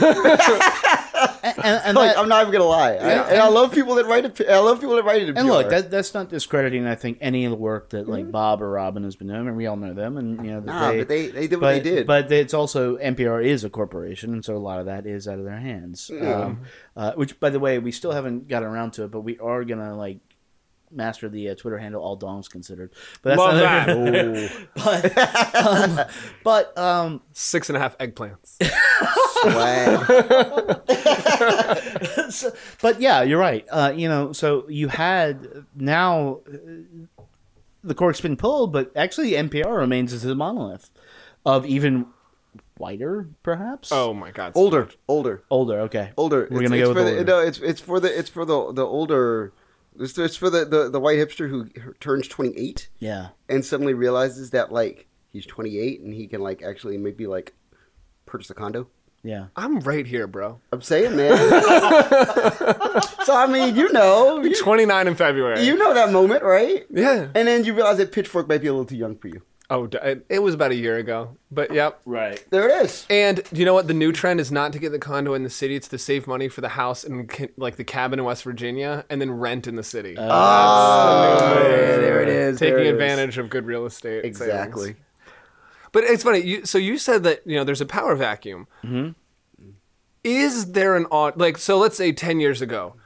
and, 1.63 1.81
and 1.85 1.95
Like 1.97 2.13
that- 2.13 2.17
I'm 2.17 2.27
not 2.29 2.41
even 2.41 2.51
gonna 2.51 2.65
lie, 2.65 2.91
I, 2.91 2.95
and 3.31 3.39
I 3.41 3.47
love 3.47 3.71
people 3.73 3.95
that 3.95 4.05
write 4.05 4.25
it. 4.25 4.41
I 4.49 4.59
love 4.59 4.79
people 4.79 4.95
that 4.95 5.03
write 5.05 5.21
it. 5.23 5.37
And 5.37 5.47
look, 5.47 5.69
that, 5.69 5.89
that's 5.89 6.13
not 6.13 6.29
discrediting. 6.29 6.85
I 6.85 6.95
think 6.95 7.17
any 7.21 7.45
of 7.45 7.51
the 7.51 7.57
work 7.57 7.91
that 7.91 8.07
like 8.09 8.31
Bob 8.31 8.61
or 8.61 8.69
Robin 8.69 9.03
has 9.03 9.15
been 9.15 9.27
doing, 9.27 9.47
and 9.47 9.55
we 9.55 9.65
all 9.67 9.77
know 9.77 9.93
them, 9.93 10.17
and 10.17 10.45
you 10.45 10.51
know 10.51 10.59
that 10.61 10.65
Nah, 10.65 10.91
they, 10.91 10.97
but 10.99 11.07
they- 11.07 11.27
they 11.27 11.47
did 11.47 11.55
what 11.55 11.61
but, 11.61 11.71
they 11.71 11.79
did. 11.89 12.07
But 12.07 12.31
it's 12.31 12.53
also 12.53 12.97
NPR 12.97 13.43
is 13.43 13.63
a 13.63 13.69
corporation, 13.69 14.33
and 14.33 14.43
so 14.43 14.55
a 14.55 14.59
lot 14.59 14.79
of 14.79 14.85
that 14.87 15.05
is 15.05 15.27
out 15.27 15.39
of 15.39 15.45
their 15.45 15.59
hands. 15.59 16.11
Um, 16.21 16.61
uh, 16.95 17.13
which, 17.13 17.39
by 17.39 17.49
the 17.49 17.59
way, 17.59 17.79
we 17.79 17.91
still 17.91 18.11
haven't 18.11 18.47
gotten 18.47 18.67
around 18.67 18.91
to 18.93 19.05
it, 19.05 19.11
but 19.11 19.21
we 19.21 19.39
are 19.39 19.63
gonna 19.63 19.95
like 19.95 20.19
master 20.91 21.29
the 21.29 21.49
uh, 21.49 21.55
Twitter 21.55 21.77
handle 21.77 22.01
all 22.01 22.17
dongs 22.17 22.49
considered. 22.49 22.91
But 23.21 23.29
that's 23.29 23.39
Love 23.39 23.55
another- 23.55 24.47
that. 24.47 24.67
but 24.83 25.97
um, 25.97 25.99
but 26.43 26.77
um, 26.77 27.21
Six 27.33 27.69
and 27.69 27.77
a 27.77 27.79
half 27.79 27.97
eggplants. 27.97 28.57
Wow. 29.43 30.03
so- 32.29 32.51
but 32.81 33.01
yeah, 33.01 33.23
you're 33.23 33.39
right. 33.39 33.65
Uh, 33.69 33.93
you 33.95 34.07
know, 34.07 34.33
so 34.33 34.65
you 34.69 34.87
had 34.87 35.65
now 35.75 36.39
uh, 36.47 37.23
the 37.83 37.95
cork's 37.95 38.21
been 38.21 38.37
pulled, 38.37 38.71
but 38.73 38.91
actually 38.95 39.31
NPR 39.31 39.75
remains 39.77 40.13
as 40.13 40.23
a 40.25 40.35
monolith 40.35 40.89
of 41.45 41.65
even 41.65 42.05
whiter, 42.77 43.27
perhaps. 43.43 43.91
Oh 43.91 44.13
my 44.13 44.31
god. 44.31 44.51
Older, 44.55 44.89
older, 45.07 45.43
older. 45.49 45.79
Okay, 45.81 46.11
older. 46.17 46.47
We're 46.51 46.63
It's- 46.63 46.69
gonna 46.69 46.75
it's 46.81 46.87
go 46.89 46.93
with 46.93 47.05
the, 47.05 47.11
older. 47.19 47.23
No, 47.23 47.39
it's 47.39 47.57
it's 47.59 47.81
for 47.81 47.99
the 47.99 48.17
it's 48.17 48.29
for 48.29 48.45
the 48.45 48.71
the 48.73 48.85
older. 48.85 49.53
It's, 49.99 50.17
it's 50.17 50.35
for 50.35 50.49
the, 50.49 50.65
the 50.65 50.89
the 50.89 50.99
white 50.99 51.17
hipster 51.17 51.49
who 51.49 51.65
turns 51.99 52.27
twenty 52.27 52.57
eight 52.57 52.89
yeah. 52.99 53.29
and 53.49 53.63
suddenly 53.65 53.93
realizes 53.93 54.51
that 54.51 54.71
like 54.71 55.07
he's 55.29 55.45
twenty 55.45 55.79
eight 55.79 56.01
and 56.01 56.13
he 56.13 56.27
can 56.27 56.41
like 56.41 56.61
actually 56.63 56.97
maybe 56.97 57.27
like 57.27 57.53
purchase 58.25 58.49
a 58.49 58.53
condo. 58.53 58.87
Yeah. 59.23 59.47
I'm 59.55 59.79
right 59.81 60.07
here, 60.07 60.25
bro. 60.25 60.59
I'm 60.71 60.81
saying, 60.81 61.15
man. 61.15 61.37
so 63.23 63.35
I 63.35 63.47
mean, 63.47 63.75
you 63.75 63.91
know, 63.93 64.41
you, 64.41 64.59
29 64.59 65.07
in 65.07 65.15
February. 65.15 65.63
you 65.63 65.77
know 65.77 65.93
that 65.93 66.11
moment, 66.11 66.43
right? 66.43 66.85
yeah. 66.89 67.27
And 67.35 67.47
then 67.47 67.63
you 67.63 67.73
realize 67.73 67.97
that 67.97 68.11
Pitchfork 68.11 68.47
might 68.47 68.61
be 68.61 68.67
a 68.67 68.71
little 68.71 68.85
too 68.85 68.97
young 68.97 69.15
for 69.15 69.27
you. 69.27 69.43
Oh, 69.73 69.85
it- 70.03 70.25
it 70.29 70.39
was 70.39 70.53
about 70.53 70.71
a 70.71 70.75
year 70.75 70.97
ago. 70.97 71.37
But 71.49 71.73
yep. 71.73 72.01
Right. 72.05 72.43
There 72.51 72.67
it 72.69 72.83
is. 72.85 73.05
And 73.09 73.41
do 73.53 73.59
you 73.59 73.65
know 73.65 73.73
what? 73.73 73.87
The 73.87 73.93
new 73.93 74.11
trend 74.11 74.39
is 74.41 74.51
not 74.51 74.73
to 74.73 74.79
get 74.79 74.91
the 74.91 74.99
condo 74.99 75.33
in 75.33 75.43
the 75.43 75.49
city; 75.49 75.75
it's 75.75 75.87
to 75.87 75.97
save 75.97 76.27
money 76.27 76.47
for 76.49 76.61
the 76.61 76.69
house 76.69 77.03
and 77.05 77.31
like 77.57 77.77
the 77.77 77.83
cabin 77.85 78.19
in 78.19 78.25
West 78.25 78.43
Virginia, 78.43 79.05
and 79.09 79.19
then 79.21 79.31
rent 79.31 79.67
in 79.67 79.75
the 79.77 79.83
city. 79.83 80.15
Oh, 80.17 81.53
yeah, 81.63 81.97
there 81.97 82.21
it 82.21 82.29
is. 82.29 82.59
Taking 82.59 82.75
there 82.75 82.83
it 82.83 82.87
is. 82.87 82.91
advantage 82.93 83.37
of 83.37 83.49
good 83.49 83.65
real 83.65 83.85
estate. 83.85 84.21
savings. 84.23 84.41
Exactly. 84.41 84.95
But 85.93 86.03
it's 86.05 86.23
funny. 86.23 86.39
You, 86.39 86.65
so 86.65 86.77
you 86.77 86.97
said 86.97 87.23
that 87.23 87.41
you 87.45 87.55
know 87.55 87.63
there's 87.63 87.81
a 87.81 87.85
power 87.85 88.15
vacuum. 88.15 88.67
Mm-hmm. 88.83 89.11
Is 90.23 90.73
there 90.73 90.95
an 90.95 91.07
odd 91.11 91.37
like 91.39 91.57
so? 91.57 91.77
Let's 91.79 91.97
say 91.97 92.11
ten 92.11 92.39
years 92.39 92.61
ago, 92.61 92.93
th- 92.93 93.00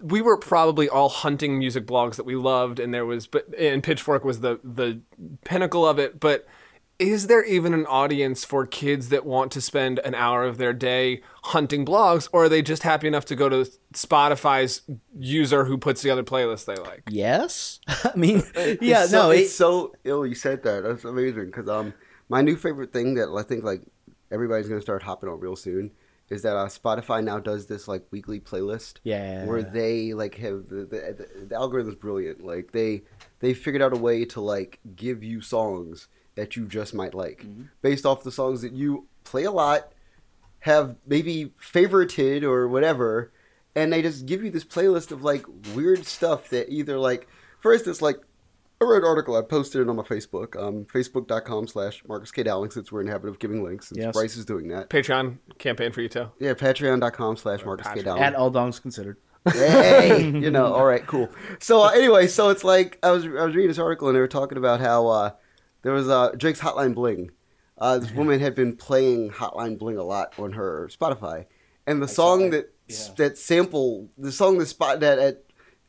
we 0.00 0.22
were 0.22 0.36
probably 0.36 0.88
all 0.88 1.08
hunting 1.08 1.58
music 1.58 1.86
blogs 1.86 2.16
that 2.16 2.24
we 2.24 2.34
loved, 2.34 2.80
and 2.80 2.92
there 2.92 3.04
was 3.04 3.26
but 3.26 3.46
and 3.58 3.82
Pitchfork 3.82 4.24
was 4.24 4.40
the 4.40 4.60
the 4.64 5.00
pinnacle 5.44 5.86
of 5.86 5.98
it. 5.98 6.18
But 6.18 6.46
is 6.98 7.26
there 7.26 7.44
even 7.44 7.74
an 7.74 7.86
audience 7.86 8.44
for 8.44 8.66
kids 8.66 9.10
that 9.10 9.24
want 9.24 9.52
to 9.52 9.60
spend 9.60 10.00
an 10.00 10.14
hour 10.14 10.44
of 10.44 10.58
their 10.58 10.72
day 10.72 11.22
hunting 11.44 11.84
blogs, 11.84 12.28
or 12.32 12.44
are 12.44 12.48
they 12.48 12.62
just 12.62 12.82
happy 12.82 13.06
enough 13.06 13.26
to 13.26 13.36
go 13.36 13.48
to 13.48 13.70
Spotify's 13.92 14.82
user 15.18 15.64
who 15.64 15.76
puts 15.76 16.00
together 16.00 16.24
playlists 16.24 16.64
they 16.64 16.76
like? 16.76 17.02
Yes. 17.08 17.80
I 17.88 18.16
mean, 18.16 18.42
yeah. 18.80 19.02
It's 19.02 19.10
so, 19.10 19.22
no. 19.22 19.30
it's 19.30 19.54
so 19.54 19.94
ill 20.04 20.26
you 20.26 20.34
said 20.34 20.62
that. 20.62 20.82
That's 20.82 21.04
amazing 21.04 21.46
because 21.46 21.68
um, 21.68 21.92
my 22.30 22.40
new 22.40 22.56
favorite 22.56 22.92
thing 22.92 23.14
that 23.14 23.28
I 23.28 23.42
think 23.42 23.64
like 23.64 23.82
everybody's 24.30 24.68
gonna 24.68 24.80
start 24.80 25.02
hopping 25.02 25.28
on 25.28 25.38
real 25.40 25.56
soon 25.56 25.90
is 26.30 26.42
that 26.42 26.56
uh, 26.56 26.66
Spotify 26.66 27.22
now 27.22 27.38
does 27.38 27.66
this 27.66 27.88
like 27.88 28.04
weekly 28.10 28.40
playlist. 28.40 28.94
Yeah. 29.02 29.44
Where 29.46 29.62
they 29.62 30.12
like 30.14 30.34
have 30.36 30.68
the, 30.68 30.84
the, 30.84 31.46
the, 31.48 31.54
algorithm 31.54 31.90
is 31.90 31.96
brilliant. 31.96 32.44
Like 32.44 32.72
they 32.72 33.02
they 33.40 33.54
figured 33.54 33.82
out 33.82 33.92
a 33.92 33.96
way 33.96 34.24
to 34.26 34.40
like 34.40 34.78
give 34.94 35.22
you 35.22 35.40
songs 35.40 36.08
that 36.34 36.56
you 36.56 36.66
just 36.66 36.94
might 36.94 37.14
like 37.14 37.38
Mm-hmm. 37.38 37.64
based 37.82 38.06
off 38.06 38.22
the 38.22 38.32
songs 38.32 38.62
that 38.62 38.72
you 38.72 39.06
play 39.24 39.44
a 39.44 39.50
lot, 39.50 39.92
have 40.60 40.96
maybe 41.06 41.52
favorited 41.60 42.42
or 42.42 42.68
whatever, 42.68 43.32
and 43.74 43.92
they 43.92 44.02
just 44.02 44.26
give 44.26 44.42
you 44.42 44.50
this 44.50 44.64
playlist 44.64 45.12
of 45.12 45.22
like 45.22 45.46
weird 45.74 46.04
stuff 46.06 46.50
that 46.50 46.68
either 46.68 46.98
like, 46.98 47.28
for 47.60 47.72
instance, 47.72 48.02
like 48.02 48.18
I 48.80 48.84
read 48.84 48.98
an 49.02 49.08
article 49.08 49.36
I 49.36 49.42
posted 49.42 49.80
it 49.82 49.88
on 49.88 49.96
my 49.96 50.04
Facebook, 50.04 50.54
um, 50.56 50.84
facebook.com 50.84 51.66
slash 51.66 52.02
Marcus 52.06 52.30
K. 52.30 52.44
Dowling, 52.44 52.70
since 52.70 52.92
we're 52.92 53.00
in 53.00 53.06
the 53.06 53.12
habit 53.12 53.28
of 53.28 53.38
giving 53.40 53.64
links, 53.64 53.88
since 53.88 53.98
Yes. 53.98 54.12
Bryce 54.14 54.36
is 54.36 54.44
doing 54.44 54.68
that. 54.68 54.88
Patreon 54.88 55.38
campaign 55.58 55.90
for 55.90 56.00
you 56.00 56.08
too. 56.08 56.30
Yeah, 56.38 56.54
patreon.com 56.54 57.36
slash 57.38 57.64
Marcus 57.64 57.88
K. 57.92 58.02
Dowling. 58.02 58.22
at 58.22 58.34
all 58.36 58.52
dongs 58.52 58.80
considered. 58.80 59.16
hey, 59.52 60.22
you 60.26 60.50
know, 60.50 60.66
all 60.72 60.84
right, 60.84 61.04
cool. 61.06 61.28
So 61.58 61.82
uh, 61.82 61.88
anyway, 61.90 62.28
so 62.28 62.50
it's 62.50 62.62
like 62.64 62.98
I 63.02 63.10
was 63.10 63.24
I 63.24 63.44
was 63.46 63.54
reading 63.54 63.68
this 63.68 63.78
article 63.78 64.08
and 64.08 64.14
they 64.16 64.20
were 64.20 64.28
talking 64.28 64.58
about 64.58 64.80
how 64.80 65.06
uh, 65.08 65.30
there 65.82 65.92
was 65.92 66.08
uh, 66.08 66.30
Drake's 66.36 66.60
Hotline 66.60 66.94
Bling. 66.94 67.30
Uh, 67.78 67.98
this 67.98 68.10
woman 68.12 68.38
had 68.40 68.54
been 68.54 68.76
playing 68.76 69.30
Hotline 69.30 69.78
Bling 69.78 69.96
a 69.96 70.02
lot 70.04 70.34
on 70.38 70.52
her 70.52 70.88
Spotify, 70.92 71.46
and 71.86 72.02
the 72.02 72.08
song 72.08 72.50
that 72.50 72.72
that 73.16 73.38
sample 73.38 74.08
the 74.18 74.32
song 74.32 74.58
that 74.58 74.66
spot 74.66 75.00
that 75.00 75.18
at 75.18 75.44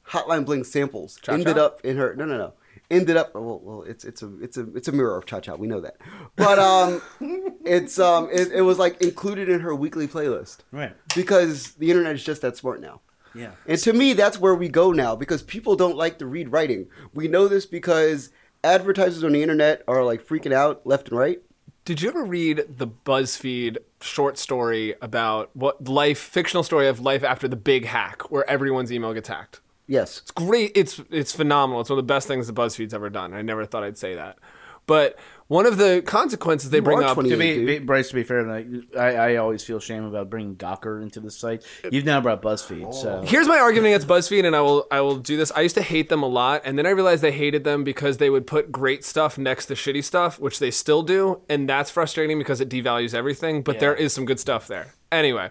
Hotline 0.08 0.46
Bling 0.46 0.64
samples 0.64 1.18
Cha-cha? 1.22 1.34
ended 1.34 1.58
up 1.58 1.82
in 1.84 1.98
her 1.98 2.16
no 2.16 2.26
no 2.26 2.38
no 2.38 2.54
ended 2.92 3.18
up 3.18 3.34
well, 3.36 3.60
well 3.64 3.84
it's 3.84 4.04
it's 4.04 4.22
a 4.22 4.32
it's 4.42 4.58
a 4.58 4.68
it's 4.76 4.88
a 4.88 4.92
mirror 4.92 5.18
of 5.18 5.26
Cha 5.26 5.40
Cha 5.40 5.56
we 5.56 5.68
know 5.68 5.82
that, 5.82 5.98
but 6.36 6.58
um 6.60 7.02
it's 7.66 8.00
um 8.00 8.30
it, 8.32 8.52
it 8.52 8.62
was 8.62 8.80
like 8.80 9.02
included 9.02 9.50
in 9.50 9.60
her 9.60 9.76
weekly 9.76 10.08
playlist 10.08 10.60
Right. 10.72 10.96
because 11.16 11.74
the 11.74 11.90
internet 11.90 12.16
is 12.16 12.24
just 12.24 12.42
that 12.42 12.58
smart 12.58 12.82
now. 12.82 13.02
Yeah. 13.36 13.52
And 13.68 13.78
to 13.82 13.94
me, 13.94 14.14
that's 14.14 14.40
where 14.40 14.56
we 14.56 14.70
go 14.70 14.92
now 14.92 15.16
because 15.16 15.44
people 15.44 15.76
don't 15.76 15.96
like 15.96 16.18
to 16.18 16.26
read 16.26 16.52
writing. 16.52 16.88
We 17.14 17.28
know 17.28 17.48
this 17.48 17.68
because 17.68 18.32
advertisers 18.64 19.24
on 19.24 19.34
the 19.34 19.44
internet 19.44 19.84
are 19.88 20.04
like 20.04 20.26
freaking 20.26 20.52
out 20.52 20.86
left 20.86 21.10
and 21.10 21.18
right. 21.20 21.40
Did 21.86 22.02
you 22.02 22.10
ever 22.10 22.24
read 22.24 22.66
the 22.78 22.88
BuzzFeed 22.88 23.78
short 24.02 24.38
story 24.38 24.96
about 25.02 25.56
what 25.56 25.88
life, 25.88 26.20
fictional 26.20 26.64
story 26.64 26.88
of 26.88 27.00
life 27.00 27.24
after 27.24 27.48
the 27.48 27.56
big 27.56 27.86
hack, 27.86 28.30
where 28.32 28.48
everyone's 28.50 28.92
email 28.92 29.14
gets 29.14 29.28
hacked? 29.28 29.60
Yes. 29.90 30.20
It's 30.20 30.32
great. 30.32 30.72
It's 30.76 31.02
it's 31.10 31.34
phenomenal. 31.34 31.82
It's 31.82 31.90
one 31.90 31.98
of 31.98 32.06
the 32.06 32.14
best 32.14 32.28
things 32.28 32.48
that 32.48 32.56
BuzzFeed's 32.56 32.94
ever 32.94 33.10
done. 33.10 33.34
I 33.34 33.42
never 33.42 33.66
thought 33.66 33.84
I'd 33.84 33.98
say 33.98 34.16
that, 34.16 34.38
but 34.86 35.18
one 35.48 35.66
of 35.66 35.80
the 35.80 36.04
consequences 36.06 36.70
they 36.70 36.80
bring 36.80 37.04
up. 37.04 37.16
28. 37.16 37.32
To 37.32 37.38
be, 37.38 37.66
be 37.66 37.80
Bryce, 37.84 38.10
to 38.10 38.16
be 38.16 38.22
fair, 38.22 38.44
like, 38.44 38.68
I, 38.96 39.16
I 39.16 39.36
always 39.38 39.64
feel 39.64 39.80
shame 39.80 40.04
about 40.04 40.30
bringing 40.30 40.56
Gawker 40.56 41.02
into 41.02 41.20
the 41.20 41.32
site. 41.32 41.66
You've 41.92 42.06
now 42.06 42.22
brought 42.22 42.44
BuzzFeed, 42.44 42.86
oh. 42.86 42.92
so 42.92 43.24
Here's 43.26 43.48
my 43.48 43.58
argument 43.58 43.96
against 43.96 44.08
BuzzFeed, 44.08 44.46
and 44.46 44.56
I 44.56 44.62
will 44.62 44.86
I 44.92 45.02
will 45.02 45.18
do 45.18 45.38
this. 45.38 45.52
I 45.56 45.62
used 45.62 45.76
to 45.76 45.82
hate 45.82 46.10
them 46.10 46.22
a 46.22 46.28
lot, 46.28 46.62
and 46.66 46.78
then 46.78 46.86
I 46.86 46.92
realized 46.92 47.26
I 47.26 47.32
hated 47.32 47.64
them 47.64 47.84
because 47.84 48.18
they 48.18 48.30
would 48.30 48.46
put 48.46 48.72
great 48.72 49.04
stuff 49.04 49.40
next 49.40 49.66
to 49.66 49.74
shitty 49.74 50.04
stuff, 50.04 50.40
which 50.40 50.60
they 50.60 50.70
still 50.70 51.02
do, 51.02 51.42
and 51.50 51.68
that's 51.68 51.90
frustrating 51.90 52.38
because 52.38 52.62
it 52.62 52.70
devalues 52.70 53.16
everything. 53.16 53.64
But 53.64 53.80
there 53.80 53.96
is 53.96 54.14
some 54.14 54.26
good 54.26 54.40
stuff 54.40 54.68
there. 54.68 54.94
Anyway, 55.12 55.50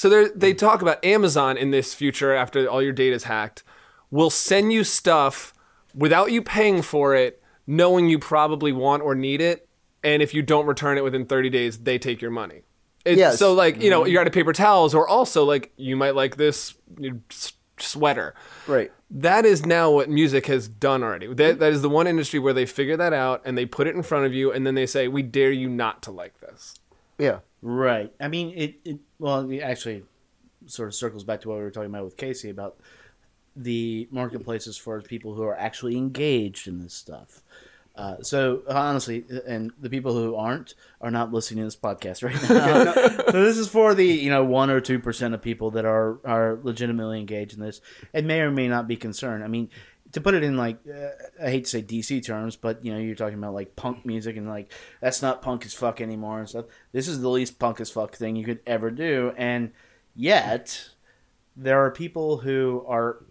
so 0.00 0.08
they 0.08 0.54
mm. 0.54 0.56
talk 0.56 0.80
about 0.80 1.04
Amazon 1.04 1.58
in 1.58 1.72
this 1.72 1.92
future 1.92 2.32
after 2.32 2.66
all 2.66 2.80
your 2.80 2.94
data 2.94 3.14
is 3.14 3.24
hacked, 3.24 3.62
will 4.10 4.30
send 4.30 4.72
you 4.72 4.82
stuff 4.82 5.52
without 5.94 6.32
you 6.32 6.40
paying 6.40 6.80
for 6.80 7.14
it, 7.14 7.42
knowing 7.66 8.08
you 8.08 8.18
probably 8.18 8.72
want 8.72 9.02
or 9.02 9.14
need 9.14 9.42
it, 9.42 9.68
and 10.02 10.22
if 10.22 10.32
you 10.32 10.40
don't 10.40 10.64
return 10.64 10.96
it 10.96 11.04
within 11.04 11.26
30 11.26 11.50
days, 11.50 11.80
they 11.80 11.98
take 11.98 12.22
your 12.22 12.30
money. 12.30 12.62
It, 13.04 13.18
Yes. 13.18 13.38
So 13.38 13.52
like 13.52 13.82
you 13.82 13.90
know 13.90 14.06
you're 14.06 14.22
out 14.22 14.26
of 14.26 14.32
paper 14.32 14.54
towels, 14.54 14.94
or 14.94 15.06
also 15.06 15.44
like 15.44 15.70
you 15.76 15.96
might 15.96 16.14
like 16.14 16.36
this 16.36 16.74
you 16.98 17.10
know, 17.10 17.20
s- 17.30 17.52
sweater. 17.78 18.34
Right. 18.66 18.90
That 19.10 19.44
is 19.44 19.66
now 19.66 19.90
what 19.90 20.08
music 20.08 20.46
has 20.46 20.66
done 20.66 21.02
already. 21.02 21.26
That, 21.26 21.36
mm-hmm. 21.36 21.58
that 21.58 21.72
is 21.74 21.82
the 21.82 21.90
one 21.90 22.06
industry 22.06 22.38
where 22.38 22.54
they 22.54 22.64
figure 22.64 22.96
that 22.96 23.12
out 23.12 23.42
and 23.44 23.58
they 23.58 23.66
put 23.66 23.86
it 23.86 23.94
in 23.94 24.02
front 24.02 24.24
of 24.24 24.32
you, 24.32 24.50
and 24.50 24.66
then 24.66 24.76
they 24.76 24.86
say, 24.86 25.08
"We 25.08 25.22
dare 25.22 25.52
you 25.52 25.68
not 25.68 26.00
to 26.04 26.10
like 26.10 26.40
this." 26.40 26.76
Yeah. 27.20 27.38
right. 27.62 28.12
I 28.20 28.28
mean, 28.28 28.52
it, 28.56 28.80
it. 28.84 28.98
Well, 29.18 29.50
it 29.50 29.60
actually, 29.60 30.04
sort 30.66 30.88
of 30.88 30.94
circles 30.94 31.24
back 31.24 31.40
to 31.42 31.48
what 31.48 31.58
we 31.58 31.62
were 31.62 31.70
talking 31.70 31.90
about 31.90 32.04
with 32.04 32.16
Casey 32.16 32.50
about 32.50 32.78
the 33.56 34.08
marketplaces 34.10 34.76
for 34.76 35.00
people 35.02 35.34
who 35.34 35.42
are 35.42 35.56
actually 35.56 35.96
engaged 35.96 36.68
in 36.68 36.80
this 36.80 36.94
stuff. 36.94 37.42
Uh, 37.96 38.22
so 38.22 38.62
honestly, 38.68 39.24
and 39.46 39.72
the 39.78 39.90
people 39.90 40.14
who 40.14 40.34
aren't 40.34 40.74
are 41.00 41.10
not 41.10 41.32
listening 41.32 41.58
to 41.58 41.66
this 41.66 41.76
podcast 41.76 42.22
right 42.22 42.34
now. 42.48 42.92
so 43.30 43.44
this 43.44 43.58
is 43.58 43.68
for 43.68 43.94
the 43.94 44.06
you 44.06 44.30
know 44.30 44.44
one 44.44 44.70
or 44.70 44.80
two 44.80 44.98
percent 44.98 45.34
of 45.34 45.42
people 45.42 45.72
that 45.72 45.84
are 45.84 46.18
are 46.24 46.58
legitimately 46.62 47.18
engaged 47.18 47.52
in 47.52 47.60
this 47.60 47.80
and 48.14 48.26
may 48.26 48.40
or 48.40 48.50
may 48.50 48.68
not 48.68 48.86
be 48.86 48.96
concerned. 48.96 49.42
I 49.44 49.48
mean, 49.48 49.68
to 50.12 50.20
put 50.20 50.34
it 50.34 50.42
in 50.42 50.56
like 50.56 50.78
uh, 50.88 51.44
I 51.44 51.50
hate 51.50 51.64
to 51.64 51.70
say 51.70 51.82
DC 51.82 52.24
terms, 52.24 52.56
but 52.56 52.84
you 52.84 52.92
know 52.92 52.98
you're 52.98 53.14
talking 53.14 53.38
about 53.38 53.54
like 53.54 53.76
punk 53.76 54.04
music 54.04 54.36
and 54.36 54.48
like 54.48 54.72
that's 55.00 55.22
not 55.22 55.42
punk 55.42 55.64
as 55.64 55.74
fuck 55.74 56.00
anymore 56.00 56.38
and 56.38 56.48
stuff. 56.48 56.66
This 56.92 57.08
is 57.08 57.20
the 57.20 57.28
least 57.28 57.58
punk 57.58 57.80
as 57.80 57.90
fuck 57.90 58.16
thing 58.16 58.36
you 58.36 58.44
could 58.44 58.60
ever 58.66 58.90
do, 58.90 59.32
and 59.36 59.72
yet 60.14 60.90
there 61.56 61.84
are 61.84 61.90
people 61.90 62.38
who 62.38 62.84
are 62.88 63.24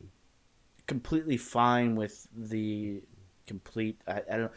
completely 0.87 1.37
fine 1.37 1.95
with 1.95 2.27
the 2.35 3.01
complete 3.45 4.01
I, 4.07 4.21
I 4.31 4.37
don't 4.37 4.51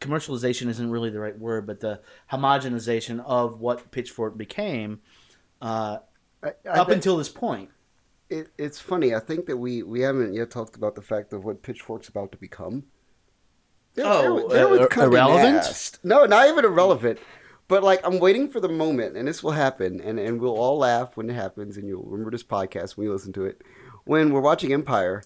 commercialization 0.00 0.68
isn't 0.68 0.90
really 0.90 1.10
the 1.10 1.20
right 1.20 1.38
word 1.38 1.66
but 1.66 1.80
the 1.80 2.00
homogenization 2.30 3.22
of 3.24 3.60
what 3.60 3.90
pitchfork 3.90 4.36
became 4.36 5.00
uh, 5.62 5.98
I, 6.42 6.52
I 6.66 6.78
up 6.80 6.88
until 6.88 7.16
this 7.16 7.28
point 7.28 7.70
it, 8.30 8.48
it's 8.58 8.80
funny. 8.80 9.14
I 9.14 9.20
think 9.20 9.46
that 9.46 9.56
we, 9.56 9.82
we 9.82 10.00
haven't 10.00 10.34
yet 10.34 10.50
talked 10.50 10.76
about 10.76 10.94
the 10.94 11.02
fact 11.02 11.32
of 11.32 11.44
what 11.44 11.62
Pitchfork's 11.62 12.08
about 12.08 12.32
to 12.32 12.38
become. 12.38 12.84
There- 13.94 14.06
Oh, 14.06 14.48
there 14.48 14.68
was 14.68 14.80
uh, 14.80 14.88
irrelevant? 15.02 15.64
No, 16.02 16.26
not 16.26 16.48
even 16.48 16.64
irrelevant. 16.64 17.18
But 17.68 17.82
like, 17.82 18.00
I'm 18.06 18.18
waiting 18.18 18.50
for 18.50 18.60
the 18.60 18.68
moment, 18.68 19.16
and 19.16 19.26
this 19.26 19.42
will 19.42 19.52
happen, 19.52 20.00
and, 20.00 20.18
and 20.18 20.38
we'll 20.40 20.56
all 20.56 20.78
laugh 20.78 21.16
when 21.16 21.30
it 21.30 21.34
happens, 21.34 21.76
and 21.78 21.88
you'll 21.88 22.02
remember 22.02 22.30
this 22.30 22.42
podcast 22.42 22.96
when 22.96 23.06
you 23.06 23.12
listen 23.12 23.32
to 23.34 23.44
it. 23.46 23.62
When 24.04 24.32
we're 24.34 24.42
watching 24.42 24.70
Empire, 24.72 25.22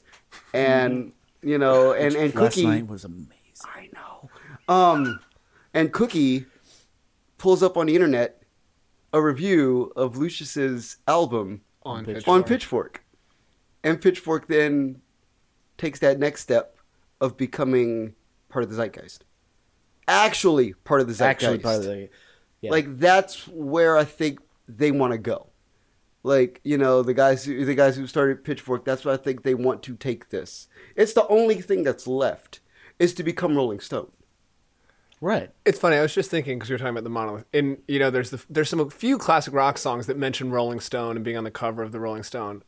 and 0.55 1.13
you 1.43 1.59
know, 1.59 1.93
and 1.95 2.15
and 2.15 2.33
last 2.37 2.55
Cookie, 2.55 2.67
night 2.67 2.87
was 2.87 3.05
amazing 3.05 3.33
I 3.65 3.89
know, 3.93 4.31
um, 4.73 5.19
and 5.75 5.93
Cookie 5.93 6.47
pulls 7.39 7.61
up 7.61 7.77
on 7.77 7.87
the 7.87 7.97
internet 7.97 8.41
a 9.12 9.20
review 9.20 9.93
of 9.97 10.16
Lucious's 10.16 10.99
album 11.09 11.62
On 11.89 12.05
Pitchfork. 12.05 12.28
on 12.28 12.45
Pitchfork. 12.45 13.05
And 13.82 14.01
Pitchfork 14.01 14.47
then 14.47 15.01
takes 15.76 16.01
that 16.01 16.18
next 16.18 16.43
step 16.43 16.76
of 17.20 17.36
becoming 17.36 18.14
part 18.49 18.62
of 18.62 18.70
the 18.70 18.76
zeitgeist. 18.76 19.24
Actually, 20.07 20.74
part 20.84 21.01
of 21.01 21.07
the 21.07 21.14
zeitgeist. 21.14 21.45
actually 21.45 21.59
part 21.59 21.76
of 21.76 21.84
the 21.84 22.09
Yeah. 22.61 22.70
Like 22.70 22.99
that's 22.99 23.47
where 23.49 23.97
I 23.97 24.05
think 24.05 24.41
they 24.68 24.91
want 24.91 25.12
to 25.12 25.18
go. 25.18 25.47
Like 26.22 26.61
you 26.64 26.76
know 26.76 27.03
the 27.03 27.14
guys 27.14 27.45
who 27.45 27.64
the 27.64 27.74
guys 27.74 27.97
who 27.97 28.07
started 28.07 28.45
Pitchfork. 28.45 28.84
That's 28.84 29.05
why 29.05 29.12
I 29.12 29.16
think 29.16 29.43
they 29.43 29.55
want 29.55 29.82
to 29.84 29.97
take 29.97 30.30
this. 30.30 30.68
It's 30.97 31.12
the 31.12 31.26
only 31.28 31.61
thing 31.61 31.84
that's 31.84 32.07
left 32.07 32.61
is 32.99 33.14
to 33.14 33.22
become 33.22 33.57
Rolling 33.57 33.80
Stone. 33.80 34.11
Right. 35.21 35.51
It's 35.64 35.79
funny. 35.79 35.97
I 35.97 36.03
was 36.03 36.14
just 36.14 36.31
thinking 36.31 36.59
because 36.59 36.69
you 36.69 36.75
were 36.75 36.79
talking 36.79 36.91
about 36.91 37.05
the 37.05 37.11
monolith, 37.11 37.47
and 37.53 37.79
you 37.89 37.99
know, 37.99 38.11
there's 38.11 38.31
the 38.31 38.45
there's 38.49 38.69
some 38.69 38.89
few 38.91 39.19
classic 39.19 39.53
rock 39.53 39.79
songs 39.79 40.07
that 40.07 40.16
mention 40.16 40.51
Rolling 40.51 40.81
Stone 40.81 41.16
and 41.16 41.25
being 41.25 41.37
on 41.37 41.45
the 41.45 41.51
cover 41.51 41.83
of 41.83 41.93
the 41.93 42.01
Rolling 42.01 42.23
Stone. 42.23 42.62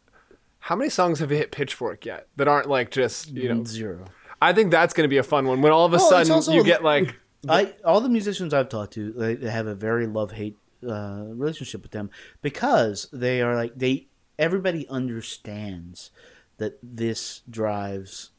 How 0.64 0.76
many 0.76 0.90
songs 0.90 1.20
have 1.20 1.30
hit 1.30 1.52
Pitchfork 1.52 2.04
yet 2.04 2.28
that 2.36 2.48
aren't 2.48 2.68
like 2.68 2.90
just 2.90 3.28
you 3.30 3.48
know? 3.48 3.64
Zero. 3.64 4.06
I 4.42 4.52
think 4.52 4.70
that's 4.70 4.94
going 4.94 5.04
to 5.04 5.08
be 5.08 5.18
a 5.18 5.22
fun 5.22 5.46
one 5.46 5.60
when 5.60 5.72
all 5.72 5.86
of 5.86 5.92
a 5.92 5.96
Well, 5.96 6.24
sudden 6.24 6.54
you 6.54 6.64
get 6.64 6.82
like 6.82 7.14
I 7.48 7.74
all 7.84 8.00
the 8.00 8.08
musicians 8.08 8.52
I've 8.52 8.68
talked 8.68 8.94
to, 8.94 9.12
they, 9.12 9.34
they 9.34 9.50
have 9.50 9.66
a 9.66 9.74
very 9.74 10.06
love 10.06 10.32
hate 10.32 10.56
uh, 10.86 11.24
relationship 11.28 11.82
with 11.82 11.92
them 11.92 12.10
because 12.42 13.08
they 13.12 13.42
are 13.42 13.54
like 13.54 13.72
they. 13.76 14.06
Everybody 14.38 14.88
understands 14.88 16.10
that 16.56 16.78
this 16.82 17.42
drives 17.48 18.30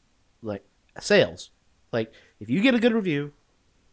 like 0.42 0.64
sales. 0.98 1.50
Like 1.92 2.12
if 2.40 2.50
you 2.50 2.60
get 2.60 2.74
a 2.74 2.80
good 2.80 2.92
review, 2.92 3.32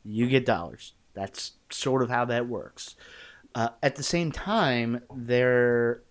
you 0.09 0.27
get 0.27 0.45
dollars. 0.45 0.93
That's 1.13 1.53
sort 1.69 2.01
of 2.01 2.09
how 2.09 2.25
that 2.25 2.47
works. 2.47 2.95
Uh, 3.55 3.69
at 3.81 3.95
the 3.95 4.03
same 4.03 4.31
time, 4.31 5.01
they're 5.13 6.01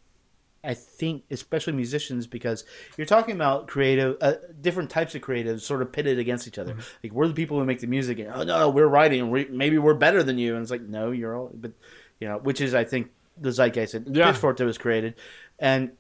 I 0.64 0.74
think, 0.74 1.22
especially 1.30 1.72
musicians, 1.72 2.26
because 2.26 2.64
you're 2.96 3.06
talking 3.06 3.34
about 3.34 3.68
creative, 3.68 4.16
uh, 4.20 4.34
different 4.60 4.90
types 4.90 5.14
of 5.14 5.22
creatives 5.22 5.60
sort 5.60 5.82
of 5.82 5.92
pitted 5.92 6.18
against 6.18 6.48
each 6.48 6.58
other. 6.58 6.76
Like 7.02 7.12
we're 7.12 7.28
the 7.28 7.34
people 7.34 7.58
who 7.58 7.64
make 7.64 7.80
the 7.80 7.86
music, 7.86 8.18
and 8.18 8.28
oh 8.28 8.42
no, 8.42 8.58
no 8.58 8.68
we're 8.68 8.88
writing, 8.88 9.30
we, 9.30 9.46
maybe 9.46 9.78
we're 9.78 9.94
better 9.94 10.22
than 10.22 10.36
you, 10.36 10.54
and 10.54 10.62
it's 10.62 10.70
like 10.70 10.82
no, 10.82 11.12
you're 11.12 11.36
all, 11.36 11.50
but 11.54 11.72
you 12.20 12.28
know, 12.28 12.38
which 12.38 12.60
is 12.60 12.74
I 12.74 12.84
think 12.84 13.10
the 13.40 13.50
zeitgeist 13.50 13.92
that 13.92 14.14
Yeah. 14.14 14.32
Pitchfork 14.32 14.56
that 14.56 14.64
was 14.64 14.78
created, 14.78 15.14
and 15.60 15.92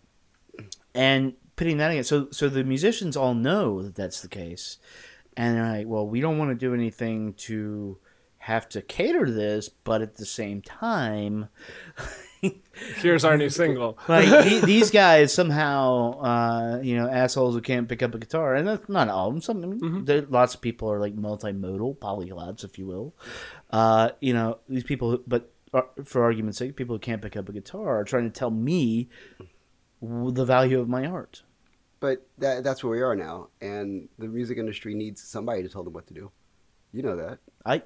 and 0.92 1.34
pitting 1.54 1.78
that 1.78 1.92
against. 1.92 2.08
So 2.08 2.28
so 2.32 2.48
the 2.48 2.64
musicians 2.64 3.16
all 3.16 3.34
know 3.34 3.80
that 3.82 3.94
that's 3.94 4.20
the 4.20 4.28
case, 4.28 4.78
and 5.38 5.56
they're 5.56 5.78
like, 5.78 5.86
well, 5.86 6.06
we 6.06 6.20
don't 6.20 6.36
want 6.36 6.50
to 6.50 6.56
do 6.56 6.74
anything 6.74 7.32
to 7.34 7.96
have 8.38 8.68
to 8.70 8.82
cater 8.82 9.24
to 9.24 9.30
this, 9.30 9.68
but 9.68 10.02
at 10.02 10.16
the 10.16 10.26
same 10.26 10.60
time. 10.60 11.48
here's 12.96 13.24
our 13.24 13.36
new 13.36 13.48
single. 13.48 13.96
like 14.08 14.44
he, 14.44 14.60
these 14.60 14.90
guys 15.04 15.32
somehow, 15.32 16.20
uh, 16.20 16.80
you 16.82 16.96
know, 16.96 17.08
assholes 17.08 17.54
who 17.54 17.60
can't 17.60 17.88
pick 17.88 18.02
up 18.02 18.16
a 18.16 18.18
guitar, 18.18 18.56
and 18.56 18.66
that's 18.66 18.88
not 18.88 19.08
all 19.08 19.28
of 19.28 19.34
them. 19.34 19.40
Some, 19.40 19.62
I 19.62 19.66
mean, 19.66 20.04
there, 20.06 20.22
lots 20.22 20.56
of 20.56 20.60
people 20.60 20.90
are 20.90 20.98
like 20.98 21.14
multimodal, 21.14 21.98
polyglots, 21.98 22.64
if 22.64 22.76
you 22.76 22.86
will. 22.86 23.14
Uh, 23.70 24.10
you 24.20 24.34
know, 24.34 24.58
these 24.68 24.82
people, 24.82 25.12
who, 25.12 25.22
but 25.24 25.52
uh, 25.72 25.82
for 26.04 26.24
argument's 26.24 26.58
sake, 26.58 26.74
people 26.74 26.96
who 26.96 27.00
can't 27.00 27.22
pick 27.22 27.36
up 27.36 27.48
a 27.48 27.52
guitar 27.52 28.00
are 28.00 28.04
trying 28.04 28.24
to 28.24 28.36
tell 28.36 28.50
me 28.50 29.08
the 30.02 30.44
value 30.44 30.80
of 30.80 30.88
my 30.88 31.06
art. 31.06 31.42
But 32.00 32.26
that, 32.38 32.62
that's 32.62 32.84
where 32.84 32.92
we 32.92 33.02
are 33.02 33.16
now, 33.16 33.48
and 33.60 34.08
the 34.18 34.28
music 34.28 34.58
industry 34.58 34.94
needs 34.94 35.22
somebody 35.22 35.62
to 35.62 35.68
tell 35.68 35.82
them 35.82 35.92
what 35.92 36.06
to 36.08 36.14
do. 36.14 36.30
You 36.92 37.02
know 37.02 37.16
that. 37.16 37.38
I, 37.66 37.82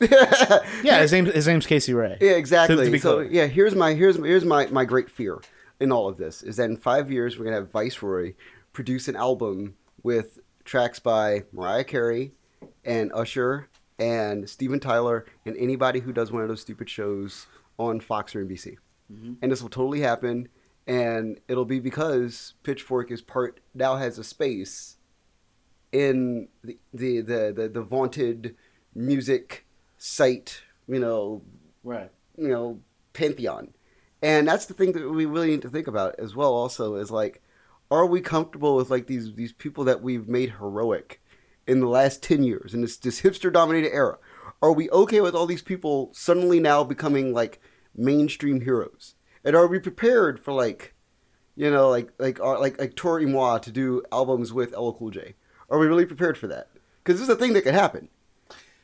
yeah, 0.82 1.00
his 1.00 1.12
name, 1.12 1.26
his 1.26 1.46
name's 1.46 1.66
Casey 1.66 1.92
Rae. 1.92 2.16
Yeah, 2.20 2.32
exactly. 2.32 2.86
To- 2.86 2.90
to 2.90 2.98
so 2.98 3.20
yeah, 3.20 3.46
here's 3.46 3.74
my 3.74 3.92
here's 3.92 4.16
here's 4.16 4.44
my 4.44 4.66
my 4.66 4.84
great 4.84 5.10
fear 5.10 5.40
in 5.78 5.90
all 5.92 6.08
of 6.08 6.16
this 6.16 6.42
is 6.42 6.56
that 6.56 6.64
in 6.70 6.76
five 6.76 7.10
years 7.10 7.38
we're 7.38 7.44
gonna 7.44 7.56
have 7.56 7.70
Viceroy 7.70 8.34
produce 8.72 9.08
an 9.08 9.16
album 9.16 9.74
with 10.02 10.38
tracks 10.64 10.98
by 10.98 11.42
Mariah 11.52 11.84
Carey 11.84 12.32
and 12.84 13.10
Usher 13.12 13.68
and 13.98 14.48
Steven 14.48 14.78
Tyler 14.78 15.26
and 15.44 15.56
anybody 15.56 16.00
who 16.00 16.12
does 16.12 16.30
one 16.30 16.42
of 16.42 16.48
those 16.48 16.60
stupid 16.60 16.88
shows 16.88 17.46
on 17.78 18.00
Fox 18.00 18.34
or 18.34 18.44
NBC. 18.44 18.76
Mm-hmm. 19.12 19.34
And 19.42 19.50
this 19.50 19.62
will 19.62 19.70
totally 19.70 20.00
happen, 20.00 20.48
and 20.90 21.38
it'll 21.46 21.64
be 21.64 21.78
because 21.78 22.54
Pitchfork 22.64 23.12
is 23.12 23.22
part 23.22 23.60
now 23.74 23.94
has 23.94 24.18
a 24.18 24.24
space 24.24 24.96
in 25.92 26.48
the 26.64 26.78
the 26.92 27.20
the 27.20 27.52
the, 27.56 27.68
the 27.68 27.82
vaunted 27.82 28.56
music 28.92 29.66
site, 29.98 30.62
you 30.88 30.98
know, 30.98 31.42
Right. 31.84 32.10
you 32.36 32.48
know 32.48 32.80
pantheon. 33.12 33.72
And 34.20 34.48
that's 34.48 34.66
the 34.66 34.74
thing 34.74 34.90
that 34.92 35.08
we 35.08 35.26
really 35.26 35.50
need 35.50 35.62
to 35.62 35.70
think 35.70 35.86
about 35.86 36.16
as 36.18 36.34
well 36.34 36.52
also 36.52 36.96
is 36.96 37.12
like 37.12 37.40
are 37.88 38.06
we 38.06 38.20
comfortable 38.20 38.74
with 38.74 38.90
like 38.90 39.06
these 39.06 39.32
these 39.34 39.52
people 39.52 39.84
that 39.84 40.02
we've 40.02 40.26
made 40.26 40.50
heroic 40.58 41.22
in 41.68 41.78
the 41.78 41.86
last 41.86 42.20
10 42.20 42.42
years 42.42 42.74
in 42.74 42.80
this 42.80 42.96
this 42.96 43.20
hipster 43.20 43.52
dominated 43.52 43.94
era? 43.94 44.18
Are 44.60 44.72
we 44.72 44.90
okay 44.90 45.20
with 45.20 45.36
all 45.36 45.46
these 45.46 45.62
people 45.62 46.10
suddenly 46.12 46.58
now 46.58 46.82
becoming 46.82 47.32
like 47.32 47.60
mainstream 47.94 48.62
heroes 48.62 49.14
and 49.44 49.56
are 49.56 49.66
we 49.66 49.78
prepared 49.78 50.40
for 50.40 50.52
like 50.52 50.94
you 51.56 51.70
know 51.70 51.88
like 51.88 52.12
like 52.18 52.40
uh, 52.40 52.58
like 52.58 52.78
like 52.78 52.94
Toro 52.96 53.22
y 53.22 53.30
Moi 53.30 53.58
to 53.58 53.70
do 53.70 54.02
albums 54.12 54.52
with 54.52 54.72
LL 54.72 54.92
Cool 54.92 55.10
J? 55.10 55.34
Are 55.68 55.78
we 55.78 55.86
really 55.86 56.06
prepared 56.06 56.36
for 56.36 56.46
that? 56.48 56.68
Because 57.02 57.20
this 57.20 57.28
is 57.28 57.34
a 57.34 57.38
thing 57.38 57.52
that 57.54 57.62
could 57.62 57.74
happen. 57.74 58.08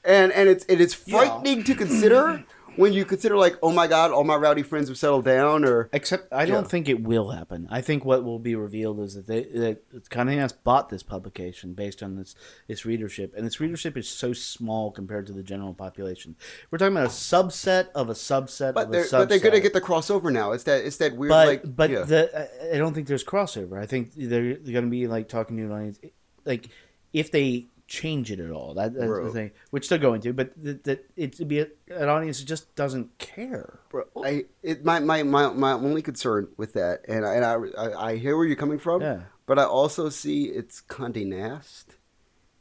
And 0.05 0.33
and 0.33 0.49
it's 0.49 0.65
it 0.69 0.81
is 0.81 0.95
frightening 0.95 1.65
to 1.65 1.75
consider 1.75 2.45
when 2.77 2.93
you 2.93 3.05
consider 3.05 3.37
like 3.37 3.57
oh 3.63 3.73
my 3.73 3.87
god 3.87 4.11
all 4.11 4.25
my 4.25 4.37
rowdy 4.37 4.63
friends 4.63 4.89
have 4.89 4.99
settled 4.99 5.25
down 5.25 5.65
or 5.65 5.89
Except 5.93 6.33
I 6.33 6.47
don't 6.47 6.63
Yeah. 6.65 6.69
think 6.69 6.89
it 6.89 7.03
will 7.03 7.31
happen. 7.31 7.67
I 7.71 7.81
think 7.81 8.05
what 8.05 8.25
will 8.25 8.39
be 8.39 8.55
revealed 8.55 9.01
is 9.01 9.15
that 9.15 9.27
they 9.27 9.45
that 9.45 10.09
Condé 10.11 10.37
Nast 10.37 10.63
bought 10.65 10.89
this 10.89 11.03
publication 11.03 11.73
based 11.75 12.03
on 12.03 12.17
this 12.17 12.35
its 12.69 12.85
readership, 12.85 13.35
and 13.37 13.47
its 13.47 13.61
readership 13.61 13.97
is 13.97 14.09
so 14.09 14.33
small 14.33 14.91
compared 14.91 15.27
to 15.27 15.33
the 15.33 15.43
general 15.43 15.75
population. 15.75 16.37
We're 16.71 16.79
talking 16.79 16.97
about 16.97 17.07
a 17.09 17.11
subset 17.13 17.91
of 17.95 18.09
a 18.11 18.15
subset 18.15 18.75
but 18.75 18.85
of 18.85 18.89
a 18.89 18.93
they're 18.93 19.05
subset. 19.05 19.11
but 19.13 19.29
they're 19.29 19.39
gonna 19.39 19.61
get 19.61 19.73
the 19.73 19.81
crossover 19.81 20.33
now 20.33 20.53
it's 20.53 20.65
that 20.65 20.85
it's 20.85 20.97
that 20.99 21.17
weird 21.17 21.31
but 21.31 21.47
like 21.47 21.77
but 21.77 21.91
yeah. 21.91 22.03
the, 22.03 22.75
I- 22.75 22.79
don't 22.79 22.95
think 22.95 23.07
there's 23.09 23.25
crossover. 23.25 23.81
I 23.81 23.87
think 23.87 24.13
they're, 24.15 24.55
they're 24.57 24.73
going 24.73 24.85
to 24.85 24.91
be 24.91 25.07
like 25.07 25.29
talking 25.29 25.57
to 25.57 25.63
an 25.65 25.73
audience, 25.73 25.99
like 26.45 26.69
if 27.13 27.31
they 27.31 27.67
change 27.89 28.31
it 28.33 28.41
at 28.41 28.51
all. 28.51 28.75
That, 28.75 28.95
that's 28.95 29.07
Bro. 29.07 29.25
the 29.27 29.31
thing, 29.31 29.51
which 29.71 29.89
they're 29.89 29.99
going 29.99 30.21
to. 30.23 30.33
But 30.33 30.53
that 30.63 30.85
that 30.85 31.05
it 31.17 31.33
to 31.35 31.45
be 31.45 31.61
a, 31.61 31.67
an 31.91 32.09
audience 32.09 32.41
that 32.41 32.47
just 32.47 32.75
doesn't 32.75 33.19
care. 33.19 33.81
Bro, 33.91 34.05
I 34.25 34.45
it 34.63 34.85
my, 34.85 34.99
my 35.01 35.23
my 35.23 35.49
my 35.53 35.73
only 35.73 36.03
concern 36.03 36.49
with 36.57 36.73
that 36.75 37.05
and 37.09 37.25
I, 37.25 37.35
and 37.35 37.45
I, 37.45 37.55
I 37.79 38.11
I 38.11 38.17
hear 38.17 38.37
where 38.37 38.47
you're 38.47 38.57
coming 38.57 38.79
from 38.79 39.01
Yeah. 39.03 39.21
but 39.47 39.59
I 39.59 39.65
also 39.65 40.09
see 40.09 40.45
it's 40.47 40.83
Condé 40.83 41.27
Nast 41.27 41.97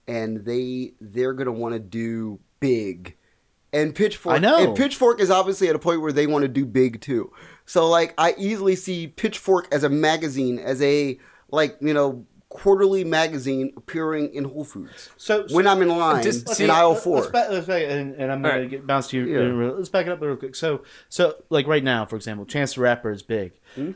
and 0.08 0.46
they 0.46 0.94
they're 1.02 1.34
gonna 1.34 1.52
want 1.52 1.74
to 1.74 1.80
do 1.80 2.40
big 2.60 3.16
and 3.74 3.94
Pitchfork 3.96 4.36
I 4.36 4.40
know. 4.40 4.58
and 4.58 4.78
Pitchfork 4.78 5.20
is 5.20 5.30
obviously 5.32 5.68
at 5.68 5.76
a 5.76 5.80
point 5.80 6.02
where 6.02 6.12
they 6.12 6.28
want 6.28 6.44
to 6.44 6.48
do 6.48 6.66
big 6.66 7.02
too 7.02 7.32
so 7.66 7.90
like 7.90 8.14
I 8.18 8.36
easily 8.38 8.76
see 8.76 9.08
Pitchfork 9.08 9.68
as 9.74 9.84
a 9.84 9.90
magazine 9.90 10.60
as 10.60 10.82
a 10.82 11.18
like 11.50 11.78
you 11.82 11.94
know 11.94 12.26
quarterly 12.56 13.04
magazine 13.04 13.74
appearing 13.78 14.34
in 14.34 14.44
Whole 14.46 14.64
Foods 14.64 15.10
So- 15.18 15.46
when 15.52 15.68
I'm 15.68 15.82
in 15.82 15.90
line 15.90 16.24
Just- 16.24 16.60
in 16.60 16.70
aisle 16.70 16.96
four 16.96 17.18
Let's 17.22 17.32
back, 17.32 17.50
let's 17.50 17.68
back, 17.68 17.84
and, 17.88 18.16
and 18.16 18.32
I'm 18.32 18.42
going 18.42 18.56
All 18.56 18.62
to 18.62 18.68
get 18.68 18.88
bounce 18.88 19.10
to 19.10 19.18
you. 19.18 19.26
Yeah. 19.26 19.40
real- 19.40 19.76
Let's 19.76 19.90
back 19.90 20.06
it 20.08 20.12
up 20.12 20.22
real 20.22 20.36
quick. 20.36 20.56
So, 20.56 20.82
so 21.10 21.36
like 21.50 21.68
right 21.68 21.84
now, 21.84 22.06
for 22.06 22.16
example, 22.16 22.46
Chance 22.46 22.76
the 22.76 22.82
Rapper 22.82 23.12
is 23.12 23.22
big. 23.22 23.54
Hmm? 23.76 23.92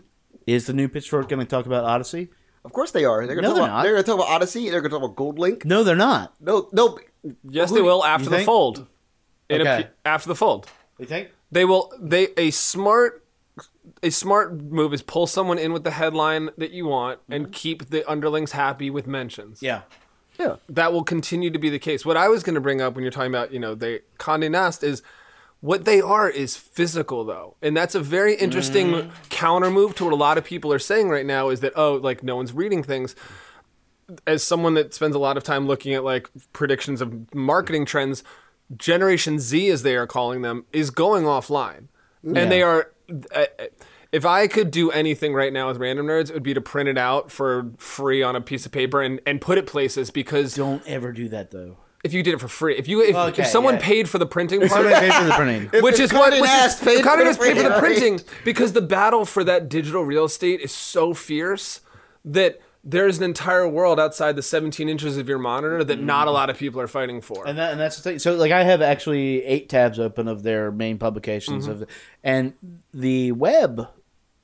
Is 0.47 0.66
the 0.68 0.74
new 0.74 0.88
Pitchfork 0.88 1.30
going 1.30 1.39
to 1.39 1.45
talk 1.45 1.66
about 1.66 1.84
Oddisee? 1.86 2.30
of 2.66 2.74
course 2.74 2.91
they 2.91 3.05
are 3.05 3.26
they're 3.26 3.36
gonna 3.38 3.47
No, 3.47 3.55
talk 3.55 3.84
they're 3.84 3.95
about 3.95 4.05
gonna 4.05 4.18
talk 4.20 4.28
about 4.28 4.41
Oddisee 4.41 4.70
they're 4.70 4.82
gonna 4.82 4.99
talk 4.99 5.01
about 5.12 5.16
GoldLink 5.16 5.64
No, 5.64 5.82
they're 5.86 5.95
not. 5.95 6.34
no 6.41 6.68
no 6.74 6.99
Yes, 7.47 7.72
they 7.72 7.82
will 7.82 8.03
after 8.03 8.30
the 8.30 8.36
think? 8.38 8.45
fold. 8.45 8.86
In 9.49 9.62
a 9.62 9.64
Okay. 9.64 9.88
after 10.03 10.28
the 10.28 10.36
fold, 10.36 10.68
You 10.99 11.05
think? 11.05 11.30
they 11.51 11.64
will. 11.64 11.91
They 12.01 12.28
a 12.36 12.51
smart. 12.51 13.24
A 14.04 14.10
smart 14.10 14.54
move 14.54 14.94
is 14.94 15.02
pull 15.02 15.28
someone 15.28 15.58
in 15.58 15.74
with 15.74 15.84
the 15.84 15.92
headline 15.92 16.50
that 16.58 16.72
you 16.72 16.86
want 16.86 17.20
and 17.30 17.48
mhm. 17.48 17.52
keep 17.52 17.90
the 17.90 18.10
underlings 18.10 18.52
happy 18.52 18.90
with 18.90 19.08
mentions. 19.08 19.62
Yeah. 19.62 19.82
yeah 20.38 20.58
that 20.68 20.94
will 20.94 21.04
continue 21.04 21.50
to 21.52 21.60
be 21.60 21.70
the 21.70 21.80
case. 21.80 22.06
What 22.06 22.18
I 22.18 22.28
was 22.28 22.44
going 22.44 22.56
to 22.56 22.62
bring 22.62 22.82
up 22.82 22.96
when 22.96 23.04
you're 23.04 23.12
talking 23.12 23.32
about, 23.32 23.52
you 23.52 23.60
know, 23.60 23.76
they 23.76 24.02
Condé 24.18 24.50
Nast 24.50 24.84
is 24.84 25.02
what 25.62 25.86
they 25.86 26.00
are 26.02 26.30
is 26.30 26.56
physical 26.56 27.26
though. 27.26 27.56
And 27.62 27.76
that's 27.76 27.96
a 27.96 28.00
very 28.00 28.36
interesting 28.36 28.88
mm. 28.88 29.12
counter 29.30 29.70
move 29.70 29.96
to 29.96 30.06
what 30.06 30.14
a 30.14 30.18
lot 30.18 30.38
of 30.38 30.44
people 30.44 30.72
are 30.72 30.80
saying 30.80 31.10
right 31.10 31.26
now 31.26 31.50
is 31.50 31.60
that 31.62 31.74
oh, 31.76 31.96
like 31.96 32.24
no 32.24 32.36
one's 32.36 32.54
reading 32.54 32.84
things. 32.84 33.16
As 34.26 34.44
someone 34.44 34.74
that 34.74 34.94
spends 34.94 35.16
a 35.16 35.20
lot 35.20 35.38
of 35.38 35.44
time 35.44 35.68
looking 35.68 35.94
at 35.94 36.04
like 36.04 36.30
predictions 36.54 37.00
of 37.02 37.34
marketing 37.36 37.86
trends, 37.86 38.24
Generation 38.76 39.40
Z 39.40 39.70
as 39.70 39.84
they 39.84 39.96
are 39.96 40.08
calling 40.08 40.42
them 40.42 40.66
is 40.74 40.90
going 40.90 41.26
offline. 41.26 41.88
And 42.24 42.52
they 42.52 42.62
are 42.62 42.92
if 44.12 44.26
I 44.26 44.47
could 44.47 44.72
do 44.72 44.91
anything 44.91 45.34
right 45.34 45.53
now 45.53 45.68
with 45.68 45.78
random 45.78 46.07
nerds, 46.07 46.30
it 46.30 46.34
would 46.34 46.43
be 46.43 46.53
to 46.53 46.62
print 46.62 46.89
it 46.89 46.97
out 46.97 47.32
for 47.32 47.72
free 47.78 48.24
on 48.24 48.36
a 48.36 48.41
piece 48.41 48.66
of 48.66 48.72
paper 48.72 49.01
and, 49.01 49.20
and 49.26 49.39
put 49.41 49.57
it 49.57 49.68
places 49.68 50.10
because 50.12 50.55
Don't 50.55 50.86
ever 50.88 51.12
do 51.12 51.30
that 51.30 51.51
though. 51.51 51.78
if 52.03 52.14
you 52.14 52.24
did 52.24 52.34
it 52.34 52.39
for 52.39 52.47
free, 52.47 52.76
if 52.78 52.88
you 52.88 53.01
if, 53.03 53.16
Okay, 53.16 53.43
if 53.43 53.47
someone 53.47 53.76
yeah. 53.76 53.82
paid 53.82 54.10
for 54.10 54.18
the 54.18 54.26
printing 54.26 54.62
part, 54.62 54.72
Somebody 54.72 54.95
pays 54.95 55.14
for 55.16 55.24
the 55.26 55.32
printing. 55.34 55.70
If- 55.74 55.84
which 55.84 55.99
is 55.99 56.12
what 56.12 56.34
Condé 56.34 56.41
which 56.41 56.49
is, 56.49 56.76
paid 56.76 57.03
for 57.03 57.18
the 57.24 57.38
paid 57.39 57.57
for 57.57 57.64
the 57.70 57.80
printing 57.80 58.22
because 58.43 58.74
the 58.74 58.82
battle 58.82 59.26
for 59.26 59.43
that 59.43 59.70
digital 59.70 60.03
real 60.03 60.26
estate 60.26 60.60
is 60.62 60.72
so 60.72 61.14
fierce 61.14 61.82
that 62.26 62.60
there's 62.84 63.18
an 63.18 63.24
entire 63.26 63.68
world 63.68 64.00
outside 64.00 64.36
the 64.36 64.42
17 64.42 64.88
inches 64.88 65.18
of 65.18 65.28
your 65.28 65.38
monitor 65.40 65.84
that 65.84 66.02
not 66.02 66.28
a 66.28 66.32
lot 66.32 66.50
of 66.50 66.58
people 66.58 66.80
are 66.80 66.88
fighting 66.88 67.20
for. 67.22 67.46
And 67.46 67.58
that, 67.58 67.72
and 67.74 67.80
that's 67.80 67.98
the 67.98 68.02
thing. 68.04 68.20
So 68.20 68.36
like 68.36 68.52
I 68.52 68.64
have 68.64 68.82
actually 68.82 69.44
eight 69.44 69.68
tabs 69.70 70.00
open 70.00 70.28
of 70.28 70.44
their 70.44 70.72
main 70.72 70.98
publications 70.98 71.68
Mm-hmm. 71.68 71.84
of, 71.84 71.90
and 72.24 72.54
the 72.94 73.32
web 73.34 73.88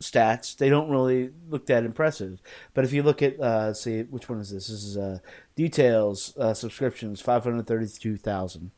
stats 0.01 0.57
they 0.57 0.67
don't 0.67 0.89
really 0.89 1.31
look 1.49 1.65
that 1.67 1.85
impressive. 1.85 2.41
But 2.73 2.83
if 2.83 2.91
you 2.91 3.01
look 3.01 3.21
at 3.21 3.39
uh, 3.39 3.73
see 3.73 4.01
which 4.03 4.27
one 4.27 4.39
is 4.41 4.51
this? 4.51 4.67
This 4.67 4.83
is 4.83 4.97
uh, 4.97 5.19
details 5.55 6.35
uh, 6.37 6.53
subscriptions 6.53 7.21
five 7.21 7.43
hundred 7.45 7.65
thirty 7.67 7.87
two 7.87 8.17
thousand. 8.17 8.71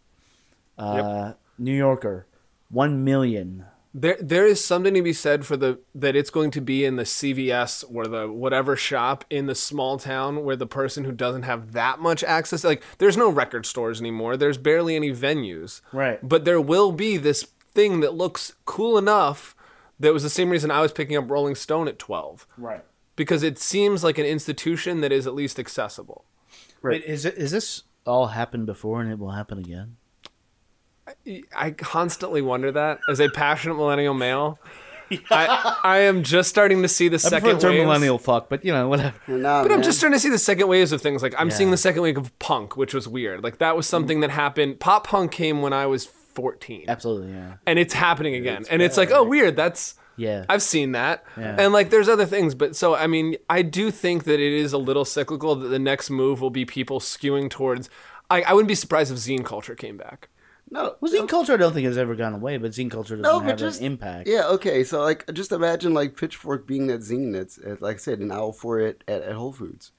Uh, 0.78 1.34
New 1.58 1.76
Yorker 1.76 2.28
one 2.70 3.04
million. 3.04 3.66
There, 3.94 4.18
there 4.22 4.46
is 4.46 4.64
something 4.64 4.94
to 4.94 5.02
be 5.02 5.14
said 5.14 5.46
for 5.46 5.58
the 5.58 5.80
that 5.96 6.16
it's 6.16 6.30
going 6.30 6.52
to 6.52 6.62
be 6.62 6.86
in 6.86 6.98
the 6.98 7.04
CVS 7.04 7.84
or 7.92 8.06
the 8.06 8.28
whatever 8.32 8.76
shop 8.76 9.26
in 9.30 9.46
the 9.48 9.56
small 9.56 9.98
town 9.98 10.44
where 10.44 10.56
the 10.56 10.68
person 10.68 11.04
who 11.06 11.12
doesn't 11.12 11.44
have 11.44 11.72
that 11.72 12.00
much 12.00 12.24
access, 12.24 12.64
like 12.64 12.84
there's 13.00 13.18
no 13.18 13.30
record 13.30 13.66
stores 13.66 14.00
anymore. 14.00 14.38
There's 14.38 14.58
barely 14.58 14.96
any 14.96 15.12
venues, 15.12 15.82
Right. 15.92 16.20
But 16.28 16.46
there 16.46 16.62
will 16.62 16.92
be 16.92 17.18
this 17.18 17.44
thing 17.74 18.02
that 18.02 18.14
looks 18.14 18.54
cool 18.66 18.98
enough. 18.98 19.56
That 20.00 20.14
was 20.14 20.22
the 20.24 20.30
same 20.30 20.50
reason 20.52 20.70
I 20.70 20.82
was 20.82 20.92
picking 20.92 21.18
up 21.18 21.32
Rolling 21.32 21.56
Stone 21.56 21.88
at 21.88 21.98
12 21.98 22.46
Right. 22.58 22.84
because 23.16 23.42
it 23.42 23.58
seems 23.58 24.04
like 24.04 24.20
an 24.20 24.26
institution 24.26 25.02
that 25.02 25.12
is 25.12 25.26
at 25.26 25.34
least 25.34 25.58
accessible. 25.60 26.26
Wait, 26.84 27.04
is 27.04 27.26
it 27.26 27.36
is 27.36 27.52
this 27.52 27.84
all 28.06 28.28
happened 28.28 28.68
before 28.68 29.02
and 29.02 29.12
it 29.12 29.18
will 29.18 29.32
happen 29.32 29.58
again? 29.58 29.98
I 31.56 31.72
constantly 31.72 32.42
wonder 32.42 32.72
that 32.72 33.00
as 33.10 33.20
a 33.20 33.30
passionate 33.30 33.76
millennial 33.76 34.14
male. 34.14 34.60
I, 35.32 35.78
I 35.84 35.98
am 36.00 36.24
just 36.24 36.50
starting 36.50 36.82
to 36.82 36.88
see 36.88 37.08
the 37.08 37.16
I 37.16 37.20
prefer 37.20 37.30
second 37.30 37.56
the 37.56 37.62
term 37.62 37.76
millennial 37.76 38.18
fuck, 38.18 38.50
but 38.50 38.66
you 38.66 38.74
know 38.74 38.90
whatever. 38.90 39.16
Nah, 39.28 39.64
But 39.64 39.72
I'm 39.72 39.82
just 39.82 39.98
starting 40.00 40.18
to 40.18 40.20
see 40.20 40.30
the 40.30 40.38
second 40.38 40.68
waves 40.68 40.92
of 40.92 41.02
things. 41.02 41.24
Like 41.24 41.34
I'm 41.38 41.50
seeing 41.50 41.72
the 41.72 41.78
second 41.78 42.02
wave 42.02 42.18
of 42.18 42.38
punk, 42.40 42.76
which 42.76 42.94
was 42.94 43.08
weird. 43.08 43.44
Like 43.44 43.60
that 43.60 43.78
was 43.78 43.88
something 43.88 44.20
that 44.20 44.32
happened. 44.32 44.80
Pop 44.80 45.08
punk 45.08 45.32
came 45.32 45.62
when 45.62 45.72
I 45.72 45.86
was 45.86 46.06
14, 46.06 46.86
Absolutely, 46.88 47.32
yeah, 47.32 47.54
and 47.66 47.80
it's 47.80 47.94
happening 47.94 48.36
again. 48.36 48.66
and 48.70 48.82
it's 48.82 48.98
like, 48.98 49.10
oh, 49.12 49.24
weird. 49.24 49.56
That's 49.56 49.96
yeah. 50.18 50.46
I've 50.50 50.62
seen 50.62 50.92
that. 50.92 51.24
Yeah. 51.38 51.56
And 51.58 51.72
like 51.74 51.90
there's 51.90 52.10
other 52.10 52.26
things, 52.26 52.54
but 52.54 52.76
so 52.76 52.94
I 52.96 53.08
mean, 53.08 53.38
I 53.50 53.62
do 53.62 53.92
think 53.92 54.26
that 54.26 54.40
it 54.40 54.54
is 54.54 54.74
a 54.74 54.78
little 54.78 55.06
cyclical. 55.06 55.56
That 55.56 55.70
the 55.70 55.80
next 55.80 56.10
move 56.10 56.42
will 56.42 56.50
be 56.50 56.66
people 56.66 57.00
skewing 57.00 57.50
towards. 57.50 57.90
I, 58.30 58.42
I 58.42 58.54
wouldn't 58.54 58.68
be 58.68 58.76
surprised 58.76 59.12
if 59.12 59.18
zine 59.18 59.46
culture 59.46 59.74
came 59.74 59.96
back. 59.96 60.28
No, 60.70 60.96
Well, 61.00 61.12
zine 61.12 61.28
culture 61.30 61.54
I 61.54 61.58
don't 61.58 61.74
think 61.74 61.86
has 61.86 61.98
ever 61.98 62.16
gone 62.16 62.34
away, 62.34 62.58
but 62.58 62.72
zine 62.72 62.92
culture 62.92 63.16
doesn't 63.18 63.32
No, 63.32 63.40
have 63.40 63.58
just 63.58 63.80
an 63.80 63.86
impact. 63.86 64.28
Yeah, 64.28 64.48
okay. 64.48 64.84
So 64.84 65.02
like, 65.02 65.32
just 65.34 65.52
imagine 65.52 65.94
like 65.94 66.18
Pitchfork 66.18 66.68
being 66.68 66.88
that 66.88 67.02
zine 67.02 67.34
that's 67.34 67.60
like 67.82 67.96
I 67.96 68.00
said, 68.00 68.20
an 68.20 68.32
owl 68.32 68.52
for 68.54 68.80
it 68.80 69.04
at, 69.08 69.22
at 69.24 69.36
Whole 69.36 69.54
Foods. 69.54 69.92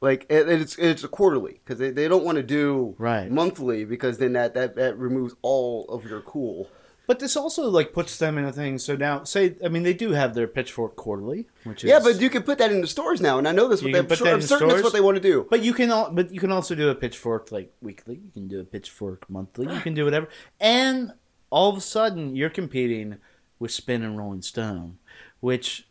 Like 0.00 0.26
it, 0.28 0.48
it's 0.48 0.76
it's 0.78 1.04
a 1.04 1.08
quarterly 1.08 1.60
because 1.64 1.78
they, 1.78 1.90
they 1.90 2.08
don't 2.08 2.24
want 2.24 2.36
to 2.36 2.42
do 2.42 2.96
Right. 2.98 3.30
monthly 3.30 3.84
because 3.84 4.18
then 4.18 4.32
that, 4.32 4.52
that 4.54 4.74
that 4.76 4.98
removes 4.98 5.34
all 5.42 5.86
of 5.88 6.04
your 6.04 6.20
cool. 6.22 6.68
But 7.12 7.18
this 7.18 7.36
also 7.36 7.68
like 7.68 7.92
puts 7.92 8.16
them 8.16 8.38
in 8.38 8.46
a 8.46 8.52
thing. 8.54 8.78
So 8.78 8.96
now, 8.96 9.22
say, 9.22 9.56
I 9.62 9.68
mean, 9.68 9.82
they 9.82 9.92
do 9.92 10.12
have 10.12 10.32
their 10.32 10.48
Pitchfork 10.48 10.96
Quarterly, 10.96 11.46
which 11.64 11.84
is 11.84 11.90
Yeah, 11.90 12.00
but 12.02 12.22
you 12.22 12.30
can 12.30 12.42
put 12.42 12.56
that 12.56 12.72
in 12.72 12.80
the 12.80 12.86
stores 12.86 13.20
now, 13.20 13.36
and 13.36 13.46
I 13.46 13.52
know 13.52 13.68
this. 13.68 13.82
What 13.82 13.88
You 13.88 13.92
they, 13.92 13.98
can 13.98 14.08
put 14.08 14.16
sure, 14.16 14.24
that 14.28 14.32
I'm 14.32 14.40
in 14.40 14.46
certain 14.46 14.68
that's 14.68 14.82
what 14.82 14.94
they 14.94 15.02
want 15.02 15.16
to 15.16 15.20
do. 15.20 15.46
But 15.50 15.62
you 15.62 15.74
can 15.74 15.90
all, 15.90 16.10
but 16.10 16.32
you 16.32 16.40
can 16.40 16.50
also 16.50 16.74
do 16.74 16.88
a 16.88 16.94
Pitchfork 16.94 17.52
like 17.52 17.70
weekly. 17.82 18.14
You 18.14 18.30
can 18.32 18.48
do 18.48 18.60
a 18.60 18.64
Pitchfork 18.64 19.28
monthly. 19.28 19.70
You 19.70 19.80
can 19.82 19.92
do 19.92 20.06
whatever. 20.06 20.26
And 20.58 21.12
all 21.50 21.68
of 21.68 21.76
a 21.76 21.82
sudden, 21.82 22.34
you're 22.34 22.48
competing 22.48 23.18
with 23.58 23.72
Spin 23.72 24.02
and 24.02 24.16
Rolling 24.16 24.40
Stone, 24.40 24.96
which, 25.40 25.86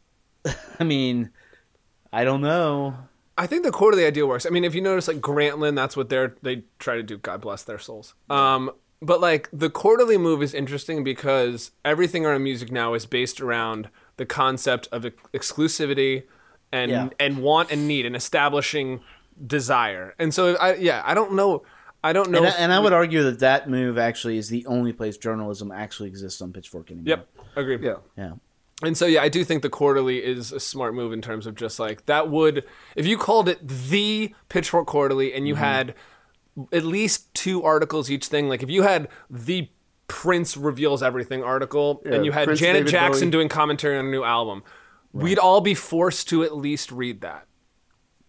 I 0.80 0.82
mean, 0.82 1.30
I 2.12 2.24
don't 2.24 2.40
know. 2.40 2.96
I 3.36 3.46
think 3.46 3.62
the 3.62 3.70
quarterly 3.70 4.04
idea 4.04 4.26
works. 4.26 4.44
I 4.44 4.50
mean, 4.50 4.64
if 4.64 4.74
you 4.74 4.80
notice, 4.80 5.06
like 5.06 5.18
Grantland, 5.18 5.76
that's 5.76 5.96
what 5.96 6.08
they're 6.08 6.34
they 6.42 6.64
try 6.80 6.96
to 6.96 7.04
do. 7.04 7.16
God 7.16 7.42
bless 7.42 7.62
their 7.62 7.78
souls. 7.78 8.14
Um, 8.28 8.72
but 9.00 9.20
like 9.20 9.48
the 9.52 9.70
quarterly 9.70 10.18
move 10.18 10.42
is 10.42 10.54
interesting 10.54 11.04
because 11.04 11.70
everything 11.84 12.26
around 12.26 12.42
music 12.42 12.70
now 12.72 12.94
is 12.94 13.06
based 13.06 13.40
around 13.40 13.88
the 14.16 14.26
concept 14.26 14.88
of 14.90 15.06
ex- 15.06 15.16
exclusivity 15.32 16.24
and 16.72 16.90
Yeah. 16.90 17.08
and 17.20 17.38
want 17.38 17.70
and 17.70 17.86
need 17.88 18.04
and 18.06 18.16
establishing 18.16 19.00
desire. 19.46 20.14
And 20.18 20.34
so, 20.34 20.56
I 20.56 20.74
yeah, 20.74 21.02
I 21.04 21.14
don't 21.14 21.34
know. 21.34 21.62
I 22.02 22.12
don't 22.12 22.30
know. 22.30 22.38
And 22.38 22.46
I, 22.48 22.50
and 22.58 22.72
I 22.72 22.78
would 22.78 22.92
argue 22.92 23.22
that 23.24 23.40
that 23.40 23.68
move 23.68 23.98
actually 23.98 24.38
is 24.38 24.48
the 24.48 24.64
only 24.66 24.92
place 24.92 25.16
journalism 25.16 25.72
actually 25.72 26.08
exists 26.08 26.40
on 26.40 26.52
Pitchfork 26.52 26.90
anymore. 26.90 27.08
Yep, 27.08 27.28
agree. 27.56 27.78
Yeah, 27.80 27.96
Yeah. 28.16 28.32
And 28.82 28.96
so 28.96 29.06
yeah, 29.06 29.22
I 29.22 29.28
do 29.28 29.42
think 29.42 29.62
the 29.62 29.68
quarterly 29.70 30.24
is 30.24 30.52
a 30.52 30.60
smart 30.60 30.94
move 30.94 31.12
in 31.12 31.20
terms 31.20 31.46
of 31.46 31.56
just 31.56 31.80
like 31.80 32.06
that 32.06 32.30
would 32.30 32.64
if 32.94 33.06
you 33.06 33.18
called 33.18 33.48
it 33.48 33.58
the 33.66 34.32
Pitchfork 34.48 34.86
Quarterly 34.86 35.32
and 35.34 35.48
you 35.48 35.54
Mm-hmm. 35.54 35.64
had 35.64 35.94
at 36.72 36.84
least 36.84 37.32
two 37.34 37.62
articles 37.62 38.10
each 38.10 38.26
thing, 38.26 38.48
like 38.48 38.62
if 38.62 38.70
you 38.70 38.82
had 38.82 39.08
the 39.30 39.68
Prince 40.06 40.56
reveals 40.56 41.02
everything 41.02 41.42
article 41.44 42.00
Yeah, 42.04 42.14
and 42.14 42.24
you 42.24 42.32
had 42.32 42.44
Prince, 42.46 42.60
Janet 42.60 42.80
David 42.86 42.90
Jackson 42.90 43.26
Bowie. 43.28 43.30
doing 43.32 43.48
commentary 43.48 43.98
on 43.98 44.06
a 44.06 44.10
new 44.10 44.24
album, 44.24 44.62
we'd 45.12 45.38
all 45.38 45.60
be 45.60 45.74
forced 45.74 46.28
to 46.30 46.42
at 46.42 46.56
least 46.56 46.90
read 46.90 47.20
that. 47.20 47.46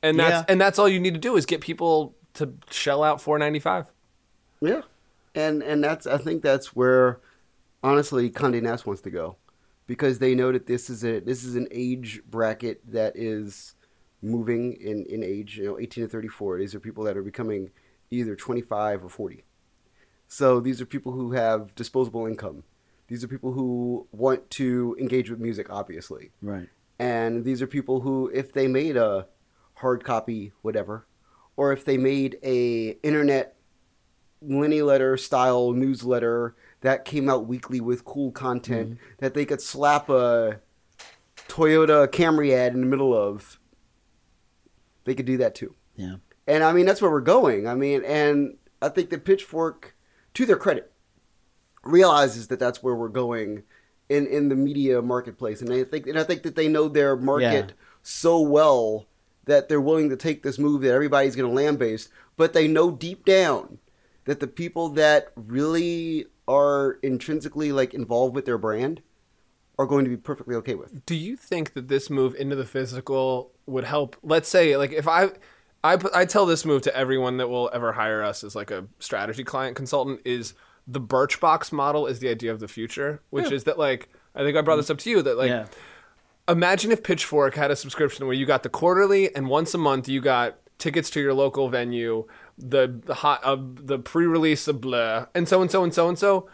And 0.03 0.19
that's 0.19 0.31
Yeah. 0.41 0.45
and 0.49 0.59
that's 0.61 0.77
all 0.79 0.89
you 0.89 0.99
need 0.99 1.13
to 1.13 1.19
do 1.19 1.35
is 1.37 1.45
get 1.45 1.61
people 1.61 2.15
to 2.35 2.53
shell 2.69 3.03
out 3.03 3.21
4.95. 3.21 3.87
yeah, 4.61 4.81
and 5.35 5.61
and 5.63 5.83
that's 5.83 6.05
I 6.05 6.17
think 6.17 6.41
that's 6.41 6.75
where 6.75 7.19
honestly 7.83 8.29
Condé 8.29 8.61
Nast 8.61 8.85
wants 8.85 9.01
to 9.03 9.09
go 9.09 9.37
because 9.87 10.19
they 10.19 10.35
know 10.35 10.51
that 10.51 10.67
this 10.67 10.89
is 10.89 11.03
a 11.05 11.19
this 11.19 11.43
is 11.43 11.55
an 11.55 11.67
age 11.71 12.21
bracket 12.29 12.81
that 12.91 13.13
is 13.15 13.75
moving 14.21 14.73
in 14.73 15.05
in 15.05 15.23
age. 15.23 15.57
You 15.57 15.65
know, 15.65 15.79
18 15.79 16.03
to 16.05 16.09
34. 16.09 16.59
These 16.59 16.75
are 16.75 16.79
people 16.79 17.03
that 17.05 17.15
are 17.17 17.23
becoming 17.23 17.71
either 18.11 18.35
25 18.35 19.03
or 19.03 19.09
40. 19.09 19.43
So 20.27 20.59
these 20.59 20.79
are 20.79 20.85
people 20.85 21.11
who 21.11 21.31
have 21.31 21.73
disposable 21.75 22.25
income. 22.25 22.63
These 23.07 23.23
are 23.23 23.27
people 23.27 23.53
who 23.53 24.07
want 24.11 24.49
to 24.51 24.95
engage 24.99 25.29
with 25.29 25.39
music, 25.39 25.67
obviously. 25.69 26.31
Right. 26.41 26.69
And 26.99 27.43
these 27.43 27.61
are 27.61 27.67
people 27.67 28.01
who, 28.01 28.29
if 28.33 28.53
they 28.53 28.67
made 28.67 28.97
a 28.97 29.27
hard 29.75 30.03
copy, 30.03 30.51
whatever, 30.61 31.07
or 31.55 31.71
if 31.73 31.85
they 31.85 31.97
made 31.97 32.37
a 32.43 32.89
internet 33.01 33.55
linear 34.41 34.83
letter 34.83 35.17
style 35.17 35.71
newsletter 35.71 36.55
that 36.81 37.03
came 37.03 37.29
out 37.29 37.45
weekly 37.47 37.81
with 37.81 38.05
cool 38.05 38.31
content 38.31 38.91
mm-hmm. 38.91 39.03
that 39.17 39.33
they 39.33 39.45
could 39.45 39.61
slap 39.61 40.09
a 40.09 40.59
Toyota 41.47 42.07
Camry 42.07 42.53
ad 42.53 42.73
in 42.73 42.81
the 42.81 42.85
middle 42.85 43.13
of, 43.13 43.59
they 45.05 45.15
could 45.15 45.25
do 45.25 45.37
that 45.37 45.55
too. 45.55 45.73
Yeah. 45.95 46.15
And 46.49 46.63
I 46.63 46.73
mean, 46.73 46.85
that's 46.85 47.01
where 47.01 47.11
we're 47.11 47.21
going. 47.21 47.67
I 47.67 47.75
mean, 47.75 48.03
and 48.03 48.57
I 48.81 48.89
think 48.89 49.09
that 49.11 49.23
Pitchfork, 49.23 49.95
to 50.33 50.45
their 50.45 50.57
credit, 50.57 50.91
realizes 51.83 52.47
that 52.47 52.59
that's 52.59 52.81
where 52.83 52.95
we're 52.95 53.07
going 53.07 53.63
in, 54.09 54.25
in 54.27 54.49
the 54.49 54.55
media 54.55 55.01
marketplace. 55.01 55.61
And 55.61 55.71
I 55.71 55.83
think, 55.83 56.07
and 56.07 56.17
I 56.19 56.23
think 56.23 56.41
that 56.43 56.55
they 56.55 56.67
know 56.67 56.87
their 56.87 57.15
market 57.15 57.65
Yeah. 57.69 57.75
so 58.01 58.39
well 58.41 59.05
that 59.45 59.69
they're 59.69 59.79
willing 59.79 60.09
to 60.09 60.15
take 60.17 60.43
this 60.43 60.59
move 60.59 60.81
that 60.81 60.91
everybody's 60.93 61.35
going 61.35 61.49
to 61.49 61.55
lambaste, 61.55 62.09
but 62.35 62.53
they 62.53 62.67
know 62.67 62.91
deep 62.91 63.25
down 63.25 63.77
that 64.25 64.39
the 64.39 64.47
people 64.47 64.89
that 64.89 65.31
really 65.35 66.25
are 66.47 66.99
intrinsically 67.03 67.71
like 67.71 67.93
involved 67.93 68.35
with 68.35 68.45
their 68.45 68.57
brand 68.57 69.01
are 69.77 69.85
going 69.85 70.03
to 70.03 70.09
be 70.09 70.17
perfectly 70.17 70.55
okay 70.55 70.75
with. 70.75 71.05
do 71.05 71.15
you 71.15 71.37
think 71.37 71.73
that 71.73 71.87
this 71.87 72.09
move 72.09 72.35
into 72.35 72.55
the 72.55 72.65
physical 72.65 73.51
would 73.65 73.85
help 73.85 74.15
let's 74.23 74.49
say 74.49 74.75
like 74.75 74.91
if 74.91 75.07
i 75.07 75.29
i, 75.83 75.97
I 76.13 76.25
tell 76.25 76.45
this 76.45 76.65
move 76.65 76.81
to 76.83 76.95
everyone 76.95 77.37
that 77.37 77.49
will 77.49 77.69
ever 77.73 77.91
hire 77.93 78.23
us 78.23 78.43
as 78.43 78.55
like 78.55 78.71
a 78.71 78.85
strategy 78.99 79.43
client 79.43 79.75
consultant 79.75 80.21
is 80.25 80.53
the 80.87 81.01
birchbox 81.01 81.71
model 81.71 82.07
is 82.07 82.19
the 82.19 82.29
idea 82.29 82.51
of 82.51 82.59
the 82.59 82.67
future 82.67 83.21
which 83.29 83.51
is 83.51 83.63
that 83.65 83.77
like 83.77 84.09
i 84.35 84.43
think 84.43 84.57
i 84.57 84.61
brought 84.61 84.77
this 84.77 84.89
up 84.89 84.97
to 84.99 85.09
you 85.09 85.21
that 85.21 85.37
like 85.37 85.49
yeah. 85.49 85.65
imagine 86.47 86.91
if 86.91 87.03
pitchfork 87.03 87.55
had 87.55 87.71
a 87.71 87.75
subscription 87.75 88.25
where 88.25 88.35
you 88.35 88.45
got 88.45 88.63
the 88.63 88.69
quarterly 88.69 89.33
and 89.35 89.47
once 89.47 89.73
a 89.73 89.77
month 89.77 90.07
you 90.07 90.21
got 90.21 90.57
tickets 90.77 91.09
to 91.09 91.19
your 91.19 91.33
local 91.33 91.69
venue 91.69 92.25
the 92.57 93.01
the 93.05 93.15
hot 93.15 93.41
uh, 93.43 93.57
the 93.59 93.99
pre-release 93.99 94.67
of 94.67 94.81
blah 94.81 95.25
and 95.35 95.47
so 95.47 95.61
and 95.61 95.69
so 95.69 95.83
and 95.83 95.93
so 95.93 96.07
and 96.07 96.17
so 96.17 96.49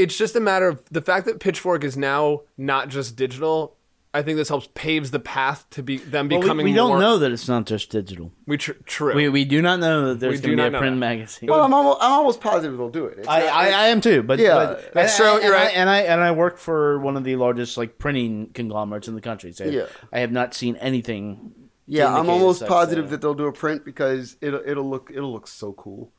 it's 0.00 0.16
just 0.16 0.34
a 0.34 0.40
matter 0.40 0.68
of 0.68 0.82
the 0.90 1.02
fact 1.02 1.26
that 1.26 1.40
Pitchfork 1.40 1.84
is 1.84 1.96
now 1.96 2.42
not 2.56 2.88
just 2.88 3.16
digital. 3.16 3.76
I 4.12 4.22
think 4.22 4.38
this 4.38 4.48
helps 4.48 4.68
paves 4.74 5.12
the 5.12 5.20
path 5.20 5.66
to 5.70 5.84
be 5.84 5.98
them 5.98 6.28
Well, 6.28 6.38
we, 6.40 6.42
becoming. 6.44 6.64
we 6.64 6.72
don't 6.72 6.88
more, 6.88 6.98
know 6.98 7.18
that 7.18 7.30
it's 7.30 7.46
not 7.46 7.64
just 7.66 7.90
digital. 7.90 8.32
We 8.44 8.56
tr- 8.56 8.72
true. 8.84 9.14
We, 9.14 9.28
we 9.28 9.44
do 9.44 9.62
not 9.62 9.78
know 9.78 10.08
that 10.08 10.18
there's 10.20 10.40
We 10.42 10.48
going 10.48 10.56
to 10.58 10.64
be 10.64 10.70
not 10.70 10.74
a 10.74 10.78
print 10.80 10.96
that. 10.96 10.98
magazine. 11.00 11.48
Well, 11.48 11.62
I'm 11.62 11.72
almost, 11.72 11.98
I'm 12.00 12.10
almost 12.12 12.40
positive 12.40 12.76
they'll 12.76 12.88
do 12.90 13.04
it. 13.06 13.24
I, 13.28 13.38
not- 13.40 13.48
I, 13.54 13.66
I 13.68 13.86
am 13.86 14.00
too, 14.00 14.24
but 14.24 14.40
Yeah, 14.40 14.54
but, 14.54 14.92
that's 14.94 15.16
true, 15.16 15.26
And, 15.34 15.44
you're 15.44 15.54
I, 15.54 15.64
right. 15.66 15.76
and 15.76 15.88
I 15.88 15.98
and 16.00 16.20
I 16.20 16.32
work 16.32 16.58
for 16.58 16.98
one 16.98 17.16
of 17.16 17.22
the 17.22 17.36
largest 17.36 17.76
like 17.76 17.98
printing 17.98 18.50
conglomerates 18.52 19.06
in 19.06 19.14
the 19.14 19.20
country. 19.20 19.52
So 19.52 19.64
Yeah. 19.64 19.86
I 20.12 20.18
have 20.20 20.32
not 20.32 20.54
seen 20.54 20.74
anything. 20.76 21.52
Yeah, 21.86 22.12
I'm 22.12 22.28
almost 22.28 22.66
positive 22.66 23.04
that- 23.10 23.20
that 23.20 23.20
they'll 23.20 23.34
do 23.34 23.46
a 23.46 23.52
print 23.52 23.84
because 23.84 24.36
it'll 24.40 24.62
it'll 24.66 24.90
look 24.90 25.12
it'll 25.14 25.32
look 25.32 25.46
so 25.46 25.72
cool. 25.72 26.10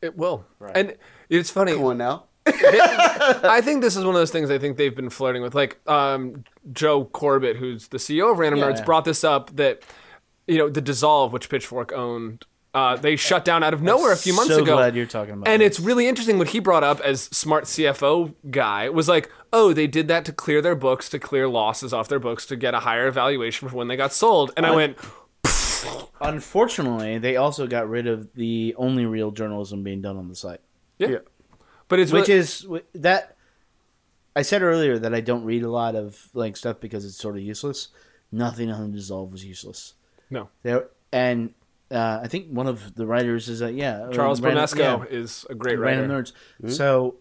it 0.00 0.16
will. 0.16 0.44
And 0.72 0.96
it's 1.28 1.50
funny. 1.50 1.72
Come 1.72 1.84
on 1.84 1.98
now. 1.98 2.26
I 2.48 3.60
think 3.62 3.82
this 3.82 3.96
is 3.96 4.04
one 4.04 4.14
of 4.14 4.20
those 4.20 4.30
things 4.30 4.50
I 4.50 4.58
think 4.58 4.76
they've 4.76 4.94
been 4.94 5.10
flirting 5.10 5.42
with. 5.42 5.54
Like 5.54 5.78
um, 5.88 6.44
Joe 6.72 7.04
Corbett, 7.04 7.56
who's 7.56 7.88
the 7.88 7.98
CEO 7.98 8.30
of 8.32 8.38
Random 8.38 8.60
Yeah, 8.60 8.66
Nerds, 8.70 8.78
yeah. 8.78 8.84
brought 8.84 9.04
this 9.04 9.24
up 9.24 9.54
that 9.56 9.82
you 10.46 10.58
know 10.58 10.68
the 10.68 10.80
Dissolve, 10.80 11.32
which 11.32 11.48
Pitchfork 11.48 11.92
owned, 11.92 12.44
uh, 12.74 12.96
they 12.96 13.16
shut 13.16 13.44
down 13.44 13.62
out 13.62 13.74
of 13.74 13.82
nowhere 13.82 14.12
a 14.12 14.16
few 14.16 14.34
months 14.34 14.54
so 14.54 14.62
ago. 14.62 14.76
glad 14.76 14.94
you're 14.96 15.06
talking 15.06 15.34
about 15.34 15.48
And 15.48 15.60
this. 15.62 15.78
it's 15.78 15.80
really 15.80 16.06
interesting 16.08 16.38
what 16.38 16.48
he 16.48 16.58
brought 16.60 16.84
up 16.84 17.00
as 17.00 17.22
smart 17.24 17.64
CFO 17.64 18.34
guy 18.50 18.88
was 18.88 19.08
like, 19.08 19.30
oh, 19.52 19.72
they 19.72 19.86
did 19.86 20.08
that 20.08 20.24
to 20.26 20.32
clear 20.32 20.60
their 20.62 20.74
books, 20.74 21.08
to 21.10 21.18
clear 21.18 21.48
losses 21.48 21.92
off 21.92 22.08
their 22.08 22.18
books, 22.18 22.46
to 22.46 22.56
get 22.56 22.74
a 22.74 22.80
higher 22.80 23.10
valuation 23.10 23.68
for 23.68 23.76
when 23.76 23.88
they 23.88 23.96
got 23.96 24.12
sold. 24.12 24.52
And 24.56 24.64
I 24.66 24.74
went, 24.74 24.96
Unfortunately, 26.20 27.18
they 27.18 27.36
also 27.36 27.66
got 27.66 27.88
rid 27.88 28.06
of 28.06 28.32
the 28.34 28.74
only 28.76 29.06
real 29.06 29.30
journalism 29.30 29.82
being 29.84 30.00
done 30.02 30.16
on 30.16 30.28
the 30.28 30.34
site, 30.34 30.60
yeah. 30.98 31.18
But 31.88 31.98
it's 32.00 32.12
which 32.12 32.28
really- 32.28 32.40
is 32.40 32.66
that. 32.94 33.34
I 34.36 34.42
said 34.42 34.62
earlier 34.62 34.98
that 35.00 35.12
I 35.14 35.20
don't 35.20 35.44
read 35.44 35.64
a 35.64 35.70
lot 35.70 35.96
of 35.96 36.28
like 36.32 36.56
stuff 36.56 36.78
because 36.80 37.04
it's 37.04 37.16
sort 37.16 37.36
of 37.36 37.42
useless. 37.42 37.88
Nothing 38.30 38.70
on 38.70 38.92
Dissolve 38.92 39.32
was 39.32 39.44
useless. 39.44 39.94
no. 40.30 40.48
There 40.62 40.88
and 41.12 41.54
uh, 41.90 42.20
I 42.22 42.28
think 42.28 42.48
one 42.48 42.66
of 42.68 42.94
the 42.94 43.06
writers 43.06 43.48
is 43.48 43.62
uh, 43.62 43.68
yeah 43.68 44.08
Charles 44.12 44.40
Random- 44.40 44.62
Bramesco 44.64 44.78
yeah, 44.78 45.04
is 45.18 45.44
a 45.50 45.54
great 45.54 45.78
writer. 45.78 46.02
Random 46.06 46.22
Nerds. 46.62 46.70
So 46.72 47.16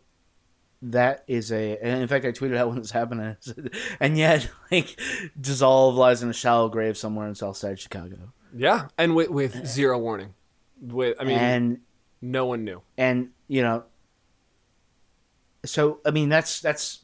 that 0.83 1.23
is 1.27 1.51
a, 1.51 1.77
and 1.81 2.01
in 2.03 2.07
fact, 2.07 2.25
I 2.25 2.31
tweeted 2.31 2.55
out 2.57 2.67
when 2.71 2.77
this 2.79 2.91
happened, 2.91 3.21
and 3.21 3.37
said- 3.39 3.71
and 3.99 4.15
yet 4.17 4.49
like 4.71 4.99
Dissolve 5.39 5.95
lies 5.95 6.21
in 6.21 6.29
a 6.29 6.33
shallow 6.33 6.69
grave 6.69 6.97
somewhere 6.97 7.27
in 7.27 7.33
Southside 7.35 7.79
Chicago, 7.79 8.33
Yeah, 8.55 8.89
and 8.97 9.15
with, 9.15 9.29
with 9.29 9.65
zero 9.65 9.97
warning. 9.97 10.33
With 10.81 11.17
I 11.19 11.23
mean, 11.23 11.37
and 11.39 11.79
no 12.21 12.45
one 12.45 12.63
knew. 12.63 12.81
and 12.97 13.31
you 13.47 13.63
know 13.63 13.85
so 15.65 15.99
i 16.05 16.11
mean 16.11 16.29
that's 16.29 16.59
that's 16.61 16.99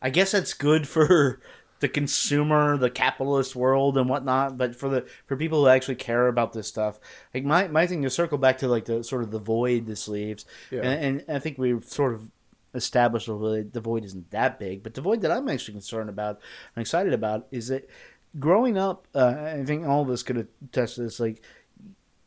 i 0.00 0.10
guess 0.10 0.32
that's 0.32 0.54
good 0.54 0.86
for 0.86 1.40
the 1.80 1.88
consumer 1.88 2.76
the 2.76 2.90
capitalist 2.90 3.56
world 3.56 3.98
and 3.98 4.08
whatnot 4.08 4.56
but 4.56 4.76
for 4.76 4.88
the 4.88 5.04
for 5.26 5.36
people 5.36 5.62
who 5.62 5.68
actually 5.68 5.96
care 5.96 6.28
about 6.28 6.52
this 6.52 6.68
stuff 6.68 7.00
like 7.34 7.44
my 7.44 7.66
my 7.68 7.86
thing 7.86 8.02
to 8.02 8.10
circle 8.10 8.38
back 8.38 8.58
to 8.58 8.68
like 8.68 8.84
the 8.84 9.02
sort 9.02 9.22
of 9.22 9.32
the 9.32 9.40
void 9.40 9.86
this 9.86 10.06
leaves. 10.06 10.44
And, 10.70 11.20
and 11.28 11.36
i 11.36 11.40
think 11.40 11.58
we've 11.58 11.84
sort 11.84 12.14
of 12.14 12.30
established 12.74 13.28
a 13.28 13.34
little 13.34 13.56
bit 13.56 13.72
the 13.72 13.80
void 13.80 14.04
isn't 14.04 14.30
that 14.30 14.58
big 14.58 14.82
but 14.82 14.94
the 14.94 15.00
void 15.00 15.20
that 15.22 15.30
i'm 15.30 15.48
actually 15.48 15.74
concerned 15.74 16.08
about 16.08 16.40
and 16.74 16.80
excited 16.80 17.12
about 17.12 17.46
is 17.50 17.68
that 17.68 17.90
growing 18.38 18.78
up 18.78 19.06
uh, 19.14 19.34
i 19.58 19.64
think 19.64 19.86
all 19.86 20.02
of 20.02 20.08
us 20.08 20.22
could 20.22 20.48
attest 20.62 20.94
to 20.94 21.02
this 21.02 21.20
like 21.20 21.42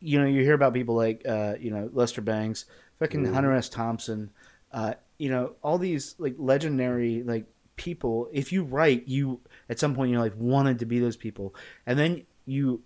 you 0.00 0.20
know, 0.20 0.26
you 0.26 0.42
hear 0.42 0.54
about 0.54 0.74
people 0.74 0.94
like, 0.94 1.22
uh, 1.26 1.54
you 1.58 1.70
know, 1.70 1.90
Lester 1.92 2.20
Bangs, 2.20 2.66
fucking 2.98 3.24
Hunter 3.32 3.52
S. 3.52 3.68
Thompson, 3.68 4.30
uh, 4.72 4.94
you 5.18 5.30
know, 5.30 5.54
all 5.62 5.78
these 5.78 6.14
like 6.18 6.34
legendary 6.38 7.22
like 7.22 7.46
people. 7.76 8.28
If 8.32 8.52
you 8.52 8.62
write, 8.64 9.06
you 9.08 9.40
at 9.68 9.78
some 9.78 9.94
point 9.94 10.08
in 10.08 10.12
your 10.14 10.22
life 10.22 10.34
wanted 10.36 10.78
to 10.80 10.86
be 10.86 10.98
those 10.98 11.16
people, 11.16 11.54
and 11.86 11.98
then 11.98 12.24
you, 12.44 12.82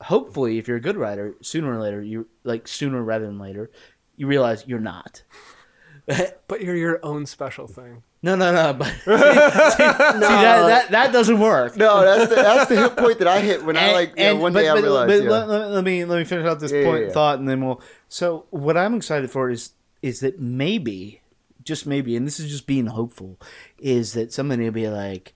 hopefully, 0.00 0.58
if 0.58 0.66
you're 0.68 0.76
a 0.76 0.80
good 0.80 0.96
writer, 0.96 1.34
sooner 1.40 1.72
or 1.76 1.80
later, 1.80 2.02
you 2.02 2.28
like 2.42 2.66
sooner 2.68 3.02
rather 3.02 3.26
than 3.26 3.38
later, 3.38 3.70
you 4.16 4.26
realize 4.26 4.64
you're 4.66 4.80
not. 4.80 5.22
But 6.48 6.60
you're 6.60 6.76
your 6.76 7.00
own 7.02 7.24
special 7.24 7.66
thing. 7.66 8.02
No, 8.22 8.36
no, 8.36 8.52
no. 8.52 8.74
But 8.74 8.88
see, 8.92 9.00
see, 9.04 9.08
that, 9.08 10.20
that 10.20 10.90
that 10.90 11.12
doesn't 11.14 11.40
work. 11.40 11.78
No, 11.78 12.02
that's 12.02 12.28
the, 12.28 12.36
that's 12.36 12.68
the 12.68 12.76
hit 12.76 12.96
point 12.96 13.18
that 13.20 13.28
I 13.28 13.40
hit 13.40 13.64
when 13.64 13.78
I 13.78 13.92
like 13.92 14.12
yeah, 14.16 14.32
one 14.32 14.52
day 14.52 14.68
I 14.68 14.74
realized. 14.74 15.08
but 15.08 15.22
yeah. 15.24 15.30
let, 15.30 15.48
let- 15.48 15.70
let 15.70 15.84
me 15.84 16.04
let 16.04 16.18
me 16.18 16.24
finish 16.24 16.46
out 16.46 16.60
this 16.60 16.72
Yeah, 16.72 16.80
yeah, 16.80 16.84
point 16.90 17.04
yeah. 17.06 17.10
thought, 17.12 17.38
and 17.38 17.48
then 17.48 17.64
we'll. 17.64 17.80
So 18.08 18.44
what 18.50 18.76
I'm 18.76 18.94
excited 18.94 19.30
for 19.30 19.48
is 19.48 19.72
is 20.02 20.20
that 20.20 20.38
maybe, 20.38 21.22
just 21.64 21.86
maybe, 21.86 22.16
and 22.16 22.26
this 22.26 22.40
is 22.40 22.50
just 22.50 22.66
being 22.66 22.86
hopeful, 22.86 23.38
is 23.78 24.12
that 24.12 24.32
somebody 24.32 24.64
will 24.64 24.72
be 24.72 24.88
like, 24.88 25.34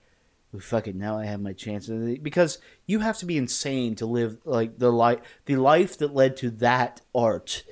well, 0.51 0.59
"Fuck 0.59 0.87
it, 0.87 0.95
now 0.95 1.17
I 1.17 1.25
have 1.25 1.41
my 1.41 1.53
chance," 1.53 1.87
because 1.87 2.57
you 2.85 2.99
have 2.99 3.17
to 3.19 3.25
be 3.25 3.37
insane 3.37 3.95
to 3.95 4.05
live 4.05 4.37
like 4.45 4.79
the 4.79 4.91
life 4.91 5.19
the 5.45 5.55
life 5.55 5.97
that 5.97 6.13
led 6.13 6.37
to 6.37 6.49
that 6.51 7.01
art. 7.13 7.63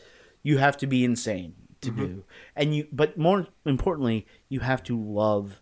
You 0.43 0.58
have 0.60 0.78
to 0.78 0.88
be 0.88 1.03
insane 1.03 1.55
to 1.82 1.91
mm-hmm. 1.91 2.05
do, 2.05 2.24
and 2.55 2.76
you. 2.76 2.88
But 2.91 3.18
more 3.18 3.47
importantly, 3.66 4.26
you 4.49 4.62
have 4.62 4.84
to 4.84 4.99
love 4.99 5.62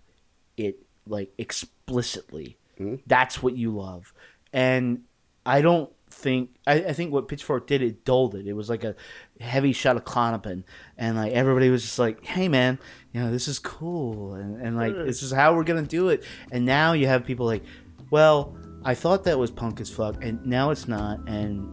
it 0.57 0.79
like 1.07 1.31
explicitly. 1.37 2.57
Mm-hmm. 2.79 2.95
That's 3.07 3.41
what 3.41 3.55
you 3.55 3.71
love, 3.71 4.13
and 4.51 5.03
I 5.45 5.61
don't 5.61 5.91
think 6.15 6.49
I, 6.65 6.75
I 6.75 6.93
think 6.93 7.11
what 7.11 7.27
Pitchfork 7.27 7.67
did 7.67 7.81
it 7.81 8.05
dulled 8.05 8.35
it. 8.35 8.47
It 8.47 8.53
was 8.53 8.69
like 8.69 8.83
a 8.83 8.95
heavy 9.41 9.73
shot 9.73 9.97
of 9.97 10.05
Klonopin, 10.05 10.63
and 10.97 11.17
like 11.17 11.33
everybody 11.33 11.69
was 11.69 11.83
just 11.83 11.99
like, 11.99 12.25
"Hey 12.25 12.47
man, 12.47 12.79
you 13.11 13.21
know 13.21 13.31
this 13.31 13.47
is 13.47 13.59
cool," 13.59 14.33
and, 14.33 14.61
and 14.61 14.77
like 14.77 14.95
this 14.95 15.21
is 15.21 15.31
how 15.31 15.53
we're 15.55 15.65
gonna 15.65 15.83
do 15.83 16.09
it. 16.09 16.23
And 16.51 16.65
now 16.65 16.93
you 16.93 17.07
have 17.07 17.25
people 17.25 17.45
like, 17.45 17.63
"Well, 18.09 18.55
I 18.83 18.95
thought 18.95 19.25
that 19.25 19.37
was 19.37 19.51
punk 19.51 19.81
as 19.81 19.89
fuck, 19.89 20.23
and 20.23 20.43
now 20.45 20.71
it's 20.71 20.87
not, 20.87 21.19
and 21.27 21.69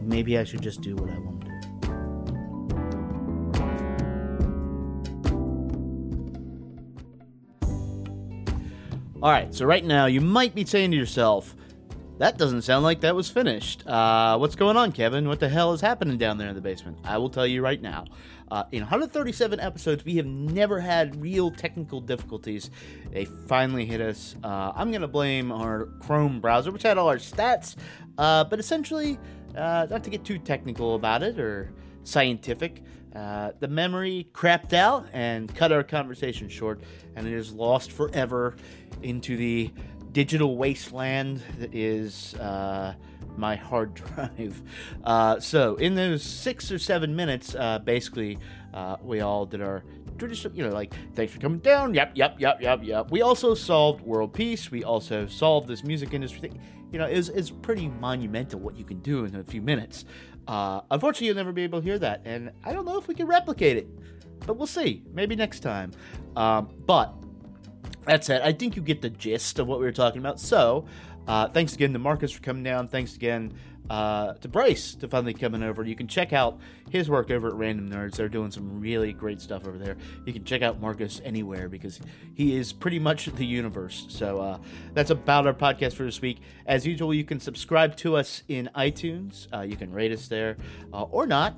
maybe 0.00 0.38
I 0.38 0.44
should 0.44 0.62
just 0.62 0.80
do 0.80 0.94
what 0.94 1.10
I 1.10 1.18
want 1.18 1.40
to 1.40 1.46
do." 1.46 1.54
All 9.20 9.32
right, 9.32 9.52
so 9.52 9.66
right 9.66 9.84
now 9.84 10.06
you 10.06 10.20
might 10.20 10.54
be 10.54 10.64
saying 10.64 10.92
to 10.92 10.96
yourself, 10.96 11.56
that 12.18 12.36
doesn't 12.36 12.62
sound 12.62 12.84
like 12.84 13.00
that 13.00 13.14
was 13.14 13.30
finished. 13.30 13.86
Uh, 13.86 14.36
what's 14.38 14.56
going 14.56 14.76
on, 14.76 14.90
Kevin? 14.92 15.28
What 15.28 15.38
the 15.38 15.48
hell 15.48 15.72
is 15.72 15.80
happening 15.80 16.18
down 16.18 16.36
there 16.36 16.48
in 16.48 16.54
the 16.54 16.60
basement? 16.60 16.98
I 17.04 17.18
will 17.18 17.30
tell 17.30 17.46
you 17.46 17.62
right 17.62 17.80
now. 17.80 18.06
Uh, 18.50 18.64
in 18.72 18.80
137 18.80 19.60
episodes, 19.60 20.04
we 20.04 20.16
have 20.16 20.26
never 20.26 20.80
had 20.80 21.20
real 21.20 21.50
technical 21.50 22.00
difficulties. 22.00 22.70
They 23.12 23.24
finally 23.24 23.86
hit 23.86 24.00
us. 24.00 24.34
Uh, 24.42 24.72
I'm 24.74 24.90
going 24.90 25.02
to 25.02 25.08
blame 25.08 25.52
our 25.52 25.86
Chrome 26.00 26.40
browser, 26.40 26.72
which 26.72 26.82
had 26.82 26.98
all 26.98 27.08
our 27.08 27.18
stats, 27.18 27.76
uh, 28.16 28.44
but 28.44 28.58
essentially, 28.58 29.18
uh, 29.56 29.86
not 29.88 30.02
to 30.04 30.10
get 30.10 30.24
too 30.24 30.38
technical 30.38 30.94
about 30.94 31.22
it 31.22 31.38
or 31.38 31.72
scientific, 32.04 32.82
uh, 33.14 33.52
the 33.60 33.68
memory 33.68 34.28
crapped 34.32 34.72
out 34.72 35.06
and 35.12 35.54
cut 35.54 35.72
our 35.72 35.82
conversation 35.82 36.48
short, 36.48 36.80
and 37.16 37.26
it 37.26 37.32
is 37.32 37.52
lost 37.52 37.92
forever 37.92 38.56
into 39.02 39.36
the 39.36 39.70
digital 40.12 40.56
wasteland 40.56 41.42
that 41.58 41.74
is 41.74 42.34
uh, 42.34 42.94
my 43.36 43.56
hard 43.56 43.94
drive. 44.16 44.62
Uh, 45.04 45.38
so, 45.40 45.76
in 45.76 45.94
those 45.94 46.22
six 46.22 46.70
or 46.72 46.78
seven 46.78 47.14
minutes, 47.14 47.54
uh, 47.54 47.78
basically, 47.78 48.38
uh, 48.74 48.96
we 49.02 49.20
all 49.20 49.46
did 49.46 49.60
our 49.62 49.82
traditional, 50.18 50.54
you 50.56 50.64
know, 50.64 50.74
like, 50.74 50.92
thanks 51.14 51.32
for 51.32 51.38
coming 51.38 51.60
down. 51.60 51.94
Yep, 51.94 52.12
yep, 52.14 52.36
yep, 52.38 52.60
yep, 52.60 52.80
yep. 52.82 53.10
We 53.10 53.22
also 53.22 53.54
solved 53.54 54.02
world 54.02 54.32
peace. 54.32 54.70
We 54.70 54.84
also 54.84 55.26
solved 55.26 55.68
this 55.68 55.84
music 55.84 56.12
industry 56.12 56.40
thing. 56.40 56.60
You 56.90 56.98
know, 56.98 57.06
it's, 57.06 57.28
it's 57.28 57.50
pretty 57.50 57.88
monumental 57.88 58.60
what 58.60 58.76
you 58.76 58.84
can 58.84 59.00
do 59.00 59.24
in 59.24 59.36
a 59.36 59.44
few 59.44 59.62
minutes. 59.62 60.04
Uh, 60.46 60.80
unfortunately, 60.90 61.28
you'll 61.28 61.36
never 61.36 61.52
be 61.52 61.62
able 61.62 61.80
to 61.80 61.84
hear 61.84 61.98
that, 61.98 62.22
and 62.24 62.50
I 62.64 62.72
don't 62.72 62.86
know 62.86 62.98
if 62.98 63.06
we 63.06 63.14
can 63.14 63.26
replicate 63.26 63.76
it, 63.76 63.86
but 64.46 64.56
we'll 64.56 64.66
see. 64.66 65.02
Maybe 65.12 65.36
next 65.36 65.60
time. 65.60 65.92
Um, 66.36 66.70
but 66.86 67.14
that 68.08 68.28
it. 68.28 68.42
I 68.42 68.52
think 68.52 68.76
you 68.76 68.82
get 68.82 69.02
the 69.02 69.10
gist 69.10 69.58
of 69.58 69.66
what 69.66 69.78
we 69.78 69.84
were 69.84 69.92
talking 69.92 70.20
about. 70.20 70.40
So, 70.40 70.86
uh, 71.26 71.48
thanks 71.48 71.74
again 71.74 71.92
to 71.92 71.98
Marcus 71.98 72.32
for 72.32 72.42
coming 72.42 72.62
down. 72.62 72.88
Thanks 72.88 73.14
again 73.14 73.54
uh, 73.90 74.34
to 74.34 74.48
Bryce 74.48 74.94
to 74.96 75.08
finally 75.08 75.34
coming 75.34 75.62
over. 75.62 75.84
You 75.84 75.96
can 75.96 76.08
check 76.08 76.32
out 76.32 76.58
his 76.90 77.08
work 77.08 77.30
over 77.30 77.48
at 77.48 77.54
Random 77.54 77.90
Nerds. 77.90 78.16
They're 78.16 78.28
doing 78.28 78.50
some 78.50 78.80
really 78.80 79.12
great 79.12 79.40
stuff 79.40 79.66
over 79.66 79.78
there. 79.78 79.96
You 80.24 80.32
can 80.32 80.44
check 80.44 80.62
out 80.62 80.80
Marcus 80.80 81.20
anywhere 81.24 81.68
because 81.68 82.00
he 82.34 82.56
is 82.56 82.72
pretty 82.72 82.98
much 82.98 83.26
the 83.26 83.46
universe. 83.46 84.06
So 84.08 84.40
uh, 84.40 84.58
that's 84.94 85.10
about 85.10 85.46
our 85.46 85.54
podcast 85.54 85.94
for 85.94 86.04
this 86.04 86.20
week. 86.20 86.40
As 86.66 86.86
usual, 86.86 87.14
you 87.14 87.24
can 87.24 87.40
subscribe 87.40 87.96
to 87.96 88.16
us 88.16 88.42
in 88.48 88.70
iTunes. 88.74 89.48
Uh, 89.52 89.60
you 89.60 89.76
can 89.76 89.92
rate 89.92 90.12
us 90.12 90.28
there 90.28 90.56
uh, 90.92 91.02
or 91.04 91.26
not 91.26 91.56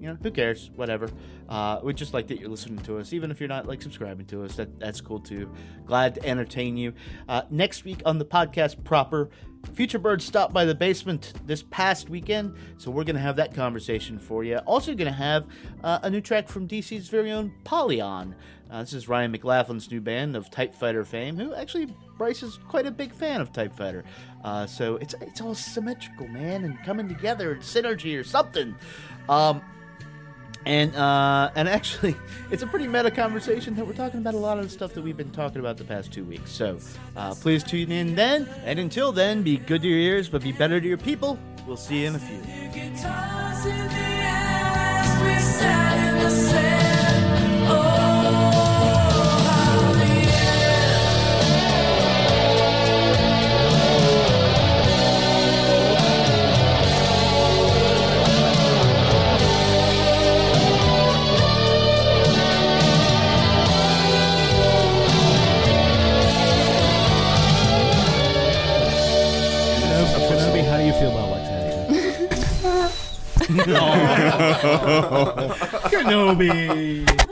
you 0.00 0.08
know, 0.08 0.16
who 0.22 0.30
cares? 0.30 0.70
Whatever. 0.76 1.10
Uh, 1.48 1.78
we 1.82 1.92
just 1.92 2.14
like 2.14 2.26
that 2.28 2.40
you're 2.40 2.48
listening 2.48 2.78
to 2.84 2.98
us, 2.98 3.12
even 3.12 3.30
if 3.30 3.38
you're 3.38 3.48
not 3.48 3.66
like 3.66 3.82
subscribing 3.82 4.24
to 4.26 4.42
us. 4.44 4.56
That 4.56 4.80
that's 4.80 5.00
cool 5.00 5.20
too. 5.20 5.52
Glad 5.84 6.14
to 6.14 6.26
entertain 6.26 6.76
you. 6.76 6.94
Uh, 7.28 7.42
next 7.50 7.84
week 7.84 8.00
on 8.06 8.18
the 8.18 8.24
podcast 8.24 8.82
proper, 8.82 9.28
Future 9.74 9.98
Bird 9.98 10.22
stopped 10.22 10.54
by 10.54 10.64
the 10.64 10.74
basement 10.74 11.34
this 11.46 11.62
past 11.70 12.08
weekend, 12.08 12.56
so 12.78 12.90
we're 12.90 13.04
gonna 13.04 13.18
have 13.18 13.36
that 13.36 13.54
conversation 13.54 14.18
for 14.18 14.42
you. 14.42 14.56
Also, 14.58 14.94
gonna 14.94 15.12
have 15.12 15.46
uh, 15.84 15.98
a 16.02 16.08
new 16.08 16.22
track 16.22 16.48
from 16.48 16.66
DC's 16.66 17.08
very 17.08 17.30
own 17.30 17.52
Polyon. 17.64 18.34
Uh, 18.70 18.80
this 18.80 18.94
is 18.94 19.08
Ryan 19.08 19.36
McLaughlin's 19.36 19.90
new 19.90 20.00
band 20.00 20.34
of 20.34 20.50
Type 20.50 20.74
Fighter 20.74 21.04
fame, 21.04 21.36
who 21.36 21.52
actually 21.54 21.92
Bryce 22.16 22.42
is 22.42 22.58
quite 22.68 22.86
a 22.86 22.90
big 22.90 23.12
fan 23.12 23.40
of 23.40 23.52
Type 23.52 23.76
Fighter. 23.76 24.04
Uh, 24.44 24.66
so 24.66 24.96
it's 24.96 25.14
it's 25.20 25.42
all 25.42 25.54
symmetrical, 25.54 26.26
man, 26.28 26.64
and 26.64 26.82
coming 26.84 27.06
together 27.06 27.52
and 27.52 27.60
synergy 27.60 28.18
or 28.18 28.24
something. 28.24 28.74
Um, 29.28 29.60
and 30.66 30.94
uh, 30.94 31.50
and 31.54 31.68
actually, 31.68 32.16
it's 32.50 32.62
a 32.62 32.66
pretty 32.66 32.86
meta 32.86 33.10
conversation 33.10 33.74
that 33.76 33.86
we're 33.86 33.92
talking 33.92 34.20
about 34.20 34.34
a 34.34 34.38
lot 34.38 34.58
of 34.58 34.64
the 34.64 34.70
stuff 34.70 34.92
that 34.94 35.02
we've 35.02 35.16
been 35.16 35.30
talking 35.30 35.60
about 35.60 35.76
the 35.76 35.84
past 35.84 36.12
two 36.12 36.24
weeks. 36.24 36.50
So 36.50 36.78
uh, 37.16 37.34
please 37.34 37.64
tune 37.64 37.92
in 37.92 38.14
then. 38.14 38.48
And 38.64 38.78
until 38.78 39.12
then, 39.12 39.42
be 39.42 39.56
good 39.56 39.82
to 39.82 39.88
your 39.88 39.98
ears, 39.98 40.28
but 40.28 40.42
be 40.42 40.52
better 40.52 40.80
to 40.80 40.86
your 40.86 40.98
people. 40.98 41.38
We'll 41.66 41.76
see 41.76 42.02
you 42.02 42.08
in 42.08 42.14
a 42.16 42.18
few. 42.18 44.09
Kenobi. 75.90 77.29